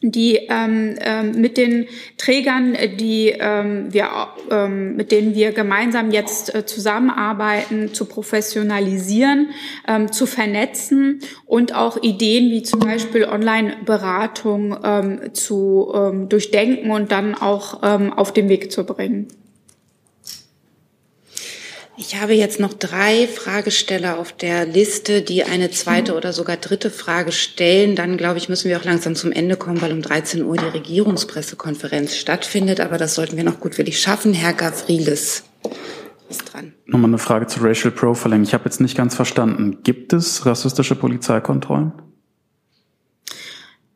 die 0.02 0.36
ähm, 0.50 0.96
ähm, 1.00 1.32
mit 1.42 1.58
den 1.58 1.88
Trägern, 2.18 2.78
die 3.00 3.30
ähm, 3.30 3.94
wir, 3.94 4.10
ähm, 4.52 4.96
mit 4.96 5.12
denen 5.12 5.34
wir 5.34 5.52
gemeinsam 5.52 6.12
jetzt 6.12 6.54
äh, 6.54 6.66
zusammenarbeiten, 6.66 7.94
zu 7.94 8.06
professionalisieren, 8.06 9.50
ähm, 9.88 10.12
zu 10.12 10.26
vernetzen 10.26 11.22
und 11.46 11.74
auch 11.74 12.02
Ideen 12.02 12.52
wie 12.52 12.64
zum 12.64 12.82
Beispiel 12.82 13.26
Online-Beratung 13.26 14.78
ähm, 14.84 15.34
zu 15.34 15.92
ähm, 15.96 16.30
durchdenken 16.30 16.92
und 16.92 17.12
dann 17.12 17.36
auch 17.36 17.82
ähm, 17.84 18.14
auf 18.14 18.34
den 18.34 18.50
Weg 18.50 18.72
zu 18.72 18.86
bringen. 18.86 19.28
Ich 22.00 22.22
habe 22.22 22.34
jetzt 22.34 22.60
noch 22.60 22.76
drei 22.76 23.28
Fragesteller 23.28 24.20
auf 24.20 24.32
der 24.32 24.68
Liste, 24.68 25.24
die 25.24 25.44
eine 25.44 25.72
zweite 25.72 26.14
oder 26.14 26.32
sogar 26.32 26.56
dritte 26.58 26.92
Frage 26.92 27.32
stellen. 27.32 27.96
Dann, 27.96 28.18
glaube 28.18 28.38
ich, 28.38 28.50
müssen 28.50 28.70
wir 28.70 28.78
auch 28.78 28.84
langsam 28.84 29.16
zum 29.16 29.32
Ende 29.32 29.58
kommen, 29.58 29.82
weil 29.82 29.92
um 29.92 30.04
13 30.04 30.44
Uhr 30.44 30.58
die 30.58 30.66
Regierungspressekonferenz 30.66 32.16
stattfindet. 32.16 32.82
Aber 32.82 33.00
das 33.00 33.16
sollten 33.16 33.36
wir 33.36 33.44
noch 33.44 33.60
gutwillig 33.60 34.00
schaffen. 34.00 34.36
Herr 34.36 34.54
Gavrilis 34.54 35.44
ist 36.30 36.54
dran. 36.54 36.74
Nochmal 36.86 37.10
eine 37.10 37.18
Frage 37.18 37.48
zu 37.48 37.62
Racial 37.62 37.92
Profiling. 37.92 38.44
Ich 38.44 38.54
habe 38.54 38.66
jetzt 38.66 38.80
nicht 38.80 38.96
ganz 38.96 39.16
verstanden. 39.16 39.80
Gibt 39.82 40.14
es 40.14 40.46
rassistische 40.46 40.94
Polizeikontrollen? 40.94 41.94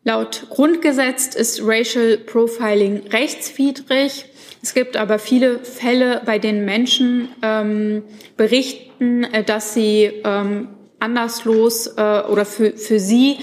Laut 0.03 0.47
Grundgesetz 0.49 1.35
ist 1.35 1.61
Racial 1.63 2.17
Profiling 2.17 3.05
rechtswidrig. 3.09 4.25
Es 4.63 4.73
gibt 4.73 4.95
aber 4.95 5.17
viele 5.17 5.59
Fälle, 5.59 6.21
bei 6.25 6.37
denen 6.37 6.65
Menschen 6.65 7.29
ähm, 7.41 8.03
berichten, 8.37 9.23
äh, 9.23 9.43
dass 9.43 9.73
sie 9.73 10.11
ähm, 10.23 10.69
anlasslos 10.99 11.87
äh, 11.97 12.21
oder 12.29 12.45
für, 12.45 12.77
für 12.77 12.99
sie 12.99 13.37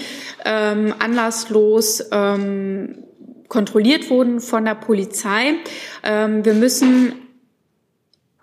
ähm, 0.45 0.93
anlasslos 0.99 2.05
ähm, 2.11 3.03
kontrolliert 3.49 4.09
wurden 4.09 4.39
von 4.39 4.63
der 4.63 4.75
Polizei. 4.75 5.55
Ähm, 6.03 6.45
wir 6.45 6.53
müssen 6.53 7.13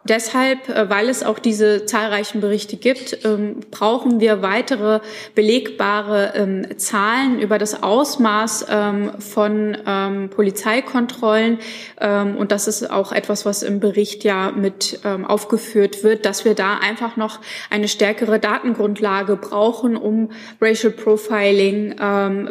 Deshalb, 0.09 0.69
äh, 0.69 0.89
weil 0.89 1.09
es 1.09 1.23
auch 1.23 1.39
diese 1.39 1.85
zahlreichen 1.87 2.41
Berichte 2.41 2.77
gibt, 2.77 3.25
ähm, 3.25 3.61
brauchen 3.71 4.21
wir 4.21 4.43
weitere 4.43 5.01
belegbare 5.35 6.33
ähm, 6.35 6.79
Zahlen 6.79 7.41
über 7.41 7.59
das 7.59 7.83
Ausmaß 7.83 8.67
ähm, 8.71 9.11
von 9.19 9.77
Polizeikontrollen. 10.35 11.59
Und 12.39 12.53
das 12.53 12.69
ist 12.69 12.91
auch 12.91 13.13
etwas, 13.13 13.45
was 13.45 13.63
im 13.63 13.81
Bericht 13.81 14.25
ja 14.25 14.53
mit 14.53 15.01
aufgeführt 15.05 16.03
wird, 16.05 16.25
dass 16.25 16.45
wir 16.45 16.55
da 16.55 16.79
einfach 16.79 17.17
noch 17.17 17.41
eine 17.71 17.89
stärkere 17.89 18.39
Datengrundlage 18.39 19.37
brauchen, 19.37 19.97
um 19.97 20.31
Racial 20.61 20.93
Profiling 20.93 21.97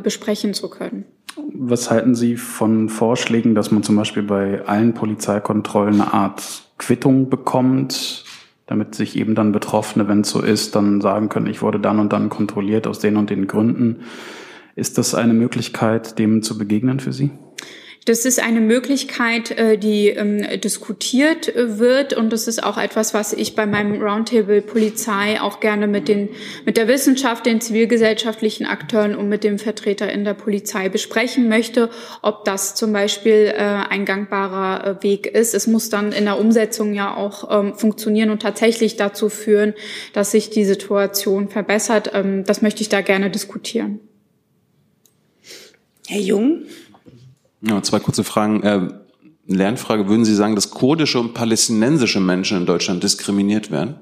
besprechen 0.01 0.53
zu 0.53 0.69
können. 0.69 1.05
Was 1.53 1.91
halten 1.91 2.15
Sie 2.15 2.37
von 2.37 2.89
Vorschlägen, 2.89 3.55
dass 3.55 3.71
man 3.71 3.83
zum 3.83 3.95
Beispiel 3.95 4.23
bei 4.23 4.65
allen 4.65 4.93
Polizeikontrollen 4.93 6.01
eine 6.01 6.13
Art 6.13 6.64
Quittung 6.77 7.29
bekommt, 7.29 8.25
damit 8.65 8.95
sich 8.95 9.15
eben 9.15 9.35
dann 9.35 9.51
Betroffene, 9.51 10.07
wenn 10.07 10.21
es 10.21 10.29
so 10.29 10.41
ist, 10.41 10.75
dann 10.75 11.01
sagen 11.01 11.29
können, 11.29 11.47
ich 11.47 11.61
wurde 11.61 11.79
dann 11.79 11.99
und 11.99 12.11
dann 12.13 12.29
kontrolliert 12.29 12.87
aus 12.87 12.99
den 12.99 13.17
und 13.17 13.29
den 13.29 13.47
Gründen. 13.47 14.01
Ist 14.75 14.97
das 14.97 15.15
eine 15.15 15.33
Möglichkeit, 15.33 16.19
dem 16.19 16.41
zu 16.41 16.57
begegnen 16.57 16.99
für 16.99 17.13
Sie? 17.13 17.31
Das 18.05 18.23
ist 18.23 18.39
eine 18.39 18.61
Möglichkeit, 18.61 19.49
äh, 19.57 19.79
die 19.79 20.09
ähm, 20.09 20.45
diskutiert 20.61 21.53
äh, 21.53 21.79
wird 21.79 22.13
und 22.13 22.31
das 22.31 22.47
ist 22.47 22.63
auch 22.63 22.77
etwas, 22.77 23.15
was 23.15 23.33
ich 23.33 23.55
bei 23.55 23.65
meinem 23.65 23.99
Roundtable 23.99 24.61
Polizei 24.61 25.41
auch 25.41 25.59
gerne 25.59 25.87
mit 25.87 26.07
den 26.07 26.29
mit 26.65 26.77
der 26.77 26.87
Wissenschaft, 26.87 27.47
den 27.47 27.61
zivilgesellschaftlichen 27.61 28.67
Akteuren 28.67 29.15
und 29.15 29.27
mit 29.27 29.43
dem 29.43 29.57
Vertreter 29.57 30.11
in 30.11 30.23
der 30.23 30.35
Polizei 30.35 30.87
besprechen 30.87 31.49
möchte, 31.49 31.89
ob 32.21 32.45
das 32.45 32.75
zum 32.75 32.93
Beispiel 32.93 33.51
äh, 33.55 33.59
ein 33.59 34.05
gangbarer 34.05 35.01
Weg 35.01 35.25
ist. 35.25 35.55
Es 35.55 35.65
muss 35.65 35.89
dann 35.89 36.11
in 36.11 36.25
der 36.25 36.39
Umsetzung 36.39 36.93
ja 36.93 37.15
auch 37.15 37.49
ähm, 37.49 37.73
funktionieren 37.73 38.29
und 38.29 38.43
tatsächlich 38.43 38.97
dazu 38.97 39.29
führen, 39.29 39.73
dass 40.13 40.29
sich 40.29 40.51
die 40.51 40.65
Situation 40.65 41.49
verbessert. 41.49 42.11
Ähm, 42.13 42.43
das 42.45 42.61
möchte 42.61 42.81
ich 42.81 42.89
da 42.89 43.01
gerne 43.01 43.31
diskutieren. 43.31 43.99
Herr 46.07 46.21
Jung. 46.21 46.65
Ja, 47.67 47.81
zwei 47.81 47.99
kurze 47.99 48.23
Fragen. 48.23 48.63
Äh, 48.63 48.87
Lernfrage, 49.47 50.07
würden 50.07 50.25
Sie 50.25 50.35
sagen, 50.35 50.55
dass 50.55 50.71
kurdische 50.71 51.19
und 51.19 51.33
palästinensische 51.33 52.19
Menschen 52.19 52.57
in 52.57 52.65
Deutschland 52.65 53.03
diskriminiert 53.03 53.71
werden? 53.71 53.99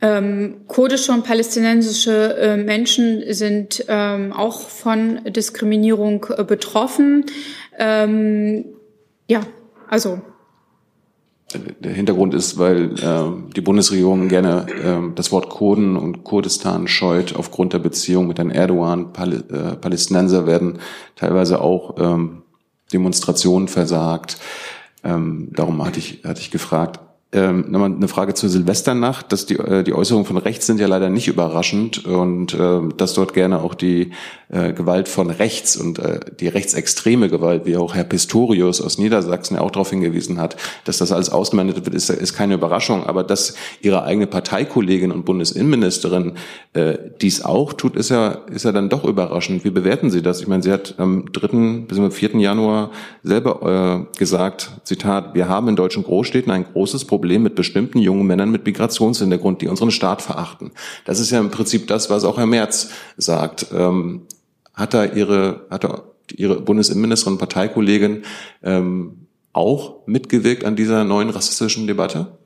Ähm, 0.00 0.62
kurdische 0.66 1.12
und 1.12 1.24
palästinensische 1.24 2.36
äh, 2.36 2.56
Menschen 2.56 3.22
sind 3.32 3.84
ähm, 3.86 4.32
auch 4.32 4.60
von 4.60 5.20
Diskriminierung 5.24 6.26
äh, 6.36 6.42
betroffen. 6.42 7.26
Ähm, 7.78 8.64
ja, 9.28 9.42
also 9.88 10.20
der 11.58 11.92
Hintergrund 11.92 12.34
ist, 12.34 12.58
weil 12.58 12.94
äh, 12.98 13.52
die 13.54 13.60
Bundesregierung 13.60 14.28
gerne 14.28 14.66
äh, 14.68 15.14
das 15.14 15.32
Wort 15.32 15.48
Kurden 15.48 15.96
und 15.96 16.24
Kurdistan 16.24 16.88
scheut 16.88 17.34
aufgrund 17.36 17.72
der 17.72 17.78
Beziehung 17.78 18.26
mit 18.26 18.38
Herrn 18.38 18.50
Erdogan. 18.50 19.12
Pal 19.12 19.32
äh, 19.32 19.76
Palästinenser 19.76 20.46
werden 20.46 20.78
teilweise 21.16 21.60
auch 21.60 21.96
ähm, 21.98 22.42
Demonstrationen 22.92 23.68
versagt. 23.68 24.38
Ähm, 25.04 25.48
darum 25.52 25.84
hatte 25.84 25.98
ich, 25.98 26.22
hatte 26.24 26.40
ich 26.40 26.50
gefragt. 26.50 27.00
Ähm, 27.34 27.70
nochmal 27.70 27.90
eine 27.90 28.08
Frage 28.08 28.34
zur 28.34 28.50
Silvesternacht. 28.50 29.32
Dass 29.32 29.46
die, 29.46 29.56
äh, 29.56 29.82
die 29.84 29.94
Äußerungen 29.94 30.26
von 30.26 30.36
rechts 30.36 30.66
sind 30.66 30.78
ja 30.78 30.86
leider 30.86 31.08
nicht 31.08 31.28
überraschend 31.28 32.04
und 32.04 32.52
äh, 32.52 32.80
dass 32.98 33.14
dort 33.14 33.32
gerne 33.32 33.62
auch 33.62 33.74
die 33.74 34.10
äh, 34.50 34.74
Gewalt 34.74 35.08
von 35.08 35.30
rechts 35.30 35.78
und 35.78 35.98
äh, 35.98 36.20
die 36.40 36.48
rechtsextreme 36.48 37.30
Gewalt, 37.30 37.64
wie 37.64 37.78
auch 37.78 37.94
Herr 37.94 38.04
Pistorius 38.04 38.82
aus 38.82 38.98
Niedersachsen 38.98 39.54
ja 39.54 39.62
auch 39.62 39.70
darauf 39.70 39.88
hingewiesen 39.88 40.38
hat, 40.38 40.56
dass 40.84 40.98
das 40.98 41.10
alles 41.10 41.30
ausgemeldet 41.30 41.86
wird, 41.86 41.94
ist, 41.94 42.10
ist 42.10 42.34
keine 42.34 42.52
Überraschung. 42.52 43.06
Aber 43.06 43.24
dass 43.24 43.54
Ihre 43.80 44.04
eigene 44.04 44.26
Parteikollegin 44.26 45.10
und 45.10 45.24
Bundesinnenministerin 45.24 46.34
äh, 46.74 46.98
dies 47.22 47.42
auch 47.42 47.72
tut, 47.72 47.96
ist 47.96 48.10
ja, 48.10 48.42
ist 48.52 48.66
ja 48.66 48.72
dann 48.72 48.90
doch 48.90 49.04
überraschend. 49.04 49.64
Wie 49.64 49.70
bewerten 49.70 50.10
Sie 50.10 50.20
das? 50.20 50.42
Ich 50.42 50.48
meine, 50.48 50.62
sie 50.62 50.70
hat 50.70 50.96
am 50.98 51.32
3. 51.32 51.86
bis 51.88 51.96
zum 51.96 52.10
4. 52.10 52.36
Januar 52.40 52.90
selber 53.22 54.06
äh, 54.12 54.18
gesagt, 54.18 54.70
Zitat, 54.84 55.34
wir 55.34 55.48
haben 55.48 55.68
in 55.68 55.76
deutschen 55.76 56.02
Großstädten 56.02 56.52
ein 56.52 56.66
großes 56.70 57.06
Problem 57.06 57.21
Problem 57.22 57.44
mit 57.44 57.54
bestimmten 57.54 58.00
jungen 58.00 58.26
Männern 58.26 58.50
mit 58.50 58.66
Migrationshintergrund, 58.66 59.62
die 59.62 59.68
unseren 59.68 59.92
Staat 59.92 60.22
verachten. 60.22 60.72
Das 61.04 61.20
ist 61.20 61.30
ja 61.30 61.38
im 61.38 61.52
Prinzip 61.52 61.86
das, 61.86 62.10
was 62.10 62.24
auch 62.24 62.36
Herr 62.36 62.46
Merz 62.46 62.90
sagt. 63.16 63.66
Ähm, 63.72 64.22
hat 64.74 64.92
er 64.92 65.14
ihre, 65.14 65.64
hat 65.70 65.84
er 65.84 66.02
ihre 66.34 66.60
Bundesinnenministerin 66.60 67.34
und 67.34 67.38
Parteikollegin 67.38 68.22
ähm, 68.64 69.28
auch 69.52 70.04
mitgewirkt 70.06 70.64
an 70.64 70.74
dieser 70.74 71.04
neuen 71.04 71.30
rassistischen 71.30 71.86
Debatte? 71.86 72.38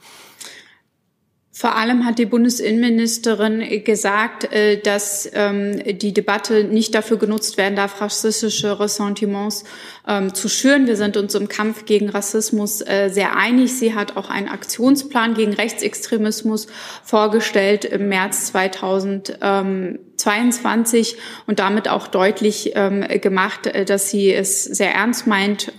Vor 1.59 1.75
allem 1.75 2.05
hat 2.05 2.19
die 2.19 2.27
Bundesinnenministerin 2.27 3.83
gesagt, 3.83 4.53
äh, 4.53 4.79
dass 4.79 5.27
ähm, 5.33 5.81
die 5.97 6.13
Debatte 6.13 6.65
nicht 6.65 6.95
dafür 6.95 7.17
genutzt 7.17 7.57
werden 7.57 7.77
darf, 7.77 8.03
rassistische 8.03 8.79
Ressentiments 8.79 9.65
ähm, 10.07 10.35
zu 10.35 10.51
schüren. 10.51 10.87
Wir 10.87 10.97
sind 10.97 11.17
uns 11.17 11.35
im 11.35 11.49
Kampf 11.49 11.87
gegen 11.87 12.11
Rassismus 12.11 12.83
äh, 12.83 13.09
sehr 13.09 13.39
einig. 13.39 13.73
Sie 13.73 13.95
hat 13.95 14.19
auch 14.19 14.29
einen 14.29 14.49
Aktionsplan 14.49 15.33
gegen 15.33 15.55
Rechtsextremismus 15.55 16.67
vorgestellt 17.03 17.87
im 17.87 18.11
März 18.11 18.49
2022 18.49 21.17
und 21.47 21.59
damit 21.59 21.89
auch 21.89 22.07
deutlich 22.07 22.73
ähm, 22.75 23.03
gemacht, 23.23 23.67
äh, 23.67 23.87
dass 23.87 24.11
sie 24.11 24.31
es 24.31 24.63
sehr 24.63 24.95
ernst 24.95 25.27
meint 25.27 25.73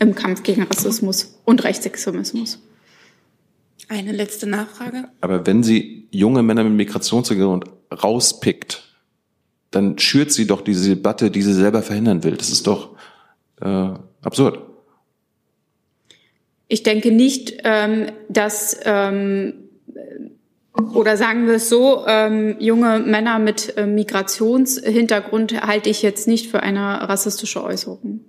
im 0.00 0.14
Kampf 0.16 0.42
gegen 0.42 0.64
Rassismus 0.64 1.38
und 1.44 1.62
Rechtsextremismus. 1.62 2.58
Eine 3.88 4.12
letzte 4.12 4.46
Nachfrage. 4.46 5.08
Aber 5.20 5.46
wenn 5.46 5.62
sie 5.62 6.08
junge 6.10 6.42
Männer 6.42 6.64
mit 6.64 6.74
Migrationshintergrund 6.74 7.64
rauspickt, 7.90 8.84
dann 9.70 9.98
schürt 9.98 10.32
sie 10.32 10.46
doch 10.46 10.60
diese 10.60 10.90
Debatte, 10.90 11.30
die 11.30 11.42
sie 11.42 11.54
selber 11.54 11.82
verhindern 11.82 12.22
will. 12.22 12.36
Das 12.36 12.50
ist 12.50 12.66
doch 12.66 12.96
äh, 13.60 13.90
absurd. 14.22 14.60
Ich 16.68 16.82
denke 16.82 17.12
nicht, 17.12 17.60
ähm, 17.64 18.12
dass 18.28 18.78
ähm, 18.84 19.54
oder 20.94 21.16
sagen 21.16 21.46
wir 21.46 21.54
es 21.54 21.68
so, 21.68 22.04
ähm, 22.06 22.56
junge 22.60 23.00
Männer 23.00 23.38
mit 23.38 23.76
äh, 23.76 23.86
Migrationshintergrund 23.86 25.62
halte 25.62 25.90
ich 25.90 26.02
jetzt 26.02 26.28
nicht 26.28 26.50
für 26.50 26.62
eine 26.62 27.08
rassistische 27.08 27.64
Äußerung. 27.64 28.20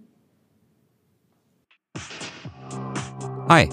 Hi. 3.47 3.69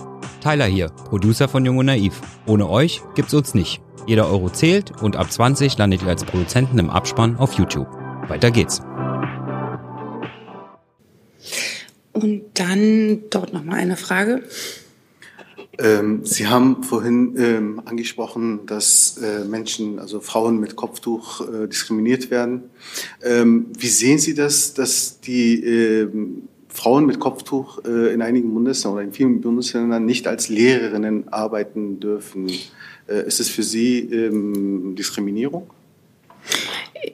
Tyler 0.46 0.66
hier, 0.66 0.90
Producer 0.90 1.48
von 1.48 1.64
Jung 1.64 1.78
und 1.78 1.86
Naiv. 1.86 2.20
Ohne 2.46 2.70
euch 2.70 3.02
gibt's 3.16 3.34
uns 3.34 3.52
nicht. 3.52 3.82
Jeder 4.06 4.30
Euro 4.30 4.48
zählt 4.48 4.92
und 5.02 5.16
ab 5.16 5.32
20 5.32 5.76
landet 5.76 6.02
ihr 6.02 6.08
als 6.08 6.22
Produzenten 6.22 6.78
im 6.78 6.88
Abspann 6.88 7.34
auf 7.34 7.54
YouTube. 7.54 7.88
Weiter 8.28 8.52
geht's. 8.52 8.80
Und 12.12 12.44
dann 12.54 13.24
dort 13.28 13.52
nochmal 13.52 13.80
eine 13.80 13.96
Frage. 13.96 14.44
Ähm, 15.78 16.24
Sie 16.24 16.46
haben 16.46 16.84
vorhin 16.84 17.34
ähm, 17.36 17.82
angesprochen, 17.84 18.66
dass 18.66 19.18
äh, 19.18 19.44
Menschen, 19.46 19.98
also 19.98 20.20
Frauen 20.20 20.60
mit 20.60 20.76
Kopftuch 20.76 21.40
äh, 21.40 21.66
diskriminiert 21.66 22.30
werden. 22.30 22.70
Ähm, 23.20 23.66
wie 23.76 23.88
sehen 23.88 24.20
Sie 24.20 24.34
das, 24.34 24.74
dass 24.74 25.20
die 25.20 25.64
ähm, 25.64 26.48
Frauen 26.76 27.06
mit 27.06 27.18
Kopftuch 27.18 27.84
äh, 27.84 28.12
in 28.12 28.20
einigen 28.20 28.52
Bundesländern 28.52 28.98
oder 28.98 29.04
in 29.04 29.12
vielen 29.12 29.40
Bundesländern 29.40 30.04
nicht 30.04 30.28
als 30.28 30.50
Lehrerinnen 30.50 31.32
arbeiten 31.32 32.00
dürfen. 32.00 32.50
Äh, 33.08 33.26
ist 33.26 33.40
es 33.40 33.48
für 33.48 33.62
Sie 33.62 34.00
ähm, 34.00 34.94
Diskriminierung? 34.94 35.70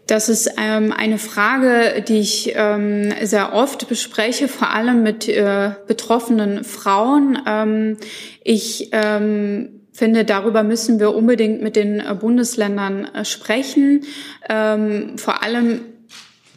Das 0.07 0.29
ist 0.29 0.51
ähm, 0.59 0.93
eine 0.93 1.19
Frage, 1.19 2.03
die 2.07 2.19
ich 2.19 2.53
ähm, 2.57 3.13
sehr 3.23 3.53
oft 3.53 3.89
bespreche, 3.89 4.49
vor 4.49 4.71
allem 4.71 5.05
mit 5.05 5.29
äh, 5.29 5.71
betroffenen 5.87 6.65
Frauen. 6.65 7.39
Ähm, 7.47 7.99
ich 8.43 8.89
ähm, 8.91 9.81
finde, 9.93 10.25
darüber 10.25 10.65
müssen 10.65 10.99
wir 10.99 11.15
unbedingt 11.15 11.63
mit 11.63 11.77
den 11.77 12.01
äh, 12.01 12.17
Bundesländern 12.19 13.05
äh, 13.15 13.25
sprechen. 13.25 14.05
Ähm, 14.49 15.19
vor 15.19 15.43
allem 15.43 15.83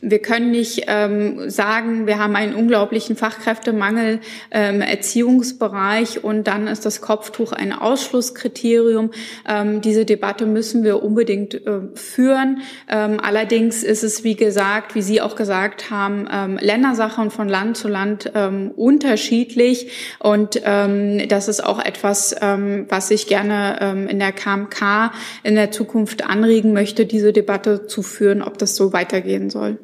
wir 0.01 0.19
können 0.19 0.51
nicht 0.51 0.83
ähm, 0.87 1.49
sagen, 1.49 2.05
wir 2.05 2.19
haben 2.19 2.35
einen 2.35 2.53
unglaublichen 2.53 3.15
Fachkräftemangel 3.15 4.15
im 4.15 4.19
ähm, 4.51 4.81
Erziehungsbereich 4.81 6.23
und 6.23 6.45
dann 6.47 6.67
ist 6.67 6.85
das 6.85 7.01
Kopftuch 7.01 7.53
ein 7.53 7.73
Ausschlusskriterium. 7.73 9.11
Ähm, 9.47 9.81
diese 9.81 10.05
Debatte 10.05 10.45
müssen 10.45 10.83
wir 10.83 11.01
unbedingt 11.01 11.55
äh, 11.55 11.79
führen. 11.95 12.61
Ähm, 12.89 13.19
allerdings 13.21 13.83
ist 13.83 14.03
es, 14.03 14.23
wie 14.23 14.35
gesagt, 14.35 14.95
wie 14.95 15.01
Sie 15.01 15.21
auch 15.21 15.35
gesagt 15.35 15.89
haben, 15.89 16.27
ähm, 16.31 16.59
Ländersache 16.61 17.21
und 17.21 17.31
von 17.31 17.47
Land 17.47 17.77
zu 17.77 17.87
Land 17.87 18.31
ähm, 18.35 18.71
unterschiedlich. 18.75 19.91
Und 20.19 20.61
ähm, 20.65 21.27
das 21.29 21.47
ist 21.47 21.65
auch 21.65 21.83
etwas, 21.83 22.35
ähm, 22.41 22.85
was 22.89 23.11
ich 23.11 23.27
gerne 23.27 23.77
ähm, 23.81 24.07
in 24.07 24.19
der 24.19 24.33
KMK 24.33 25.11
in 25.43 25.55
der 25.55 25.71
Zukunft 25.71 26.25
anregen 26.29 26.73
möchte, 26.73 27.05
diese 27.05 27.33
Debatte 27.33 27.87
zu 27.87 28.03
führen, 28.03 28.41
ob 28.41 28.57
das 28.57 28.75
so 28.75 28.93
weitergehen 28.93 29.49
soll 29.49 29.79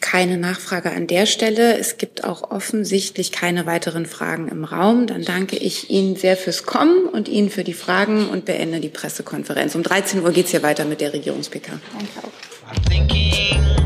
keine 0.00 0.36
Nachfrage 0.38 0.90
an 0.90 1.06
der 1.06 1.26
Stelle. 1.26 1.78
Es 1.78 1.98
gibt 1.98 2.24
auch 2.24 2.50
offensichtlich 2.50 3.32
keine 3.32 3.66
weiteren 3.66 4.06
Fragen 4.06 4.48
im 4.48 4.64
Raum. 4.64 5.06
Dann 5.06 5.22
danke 5.22 5.56
ich 5.56 5.90
Ihnen 5.90 6.16
sehr 6.16 6.36
fürs 6.36 6.64
Kommen 6.64 7.06
und 7.06 7.28
Ihnen 7.28 7.50
für 7.50 7.64
die 7.64 7.74
Fragen 7.74 8.28
und 8.28 8.44
beende 8.44 8.80
die 8.80 8.88
Pressekonferenz. 8.88 9.74
Um 9.74 9.82
13 9.82 10.22
Uhr 10.22 10.32
geht 10.32 10.46
es 10.46 10.50
hier 10.52 10.62
weiter 10.62 10.84
mit 10.84 11.00
der 11.00 11.12
Regierungspicker. 11.12 11.78
Danke 11.92 12.26
auch. 12.26 13.85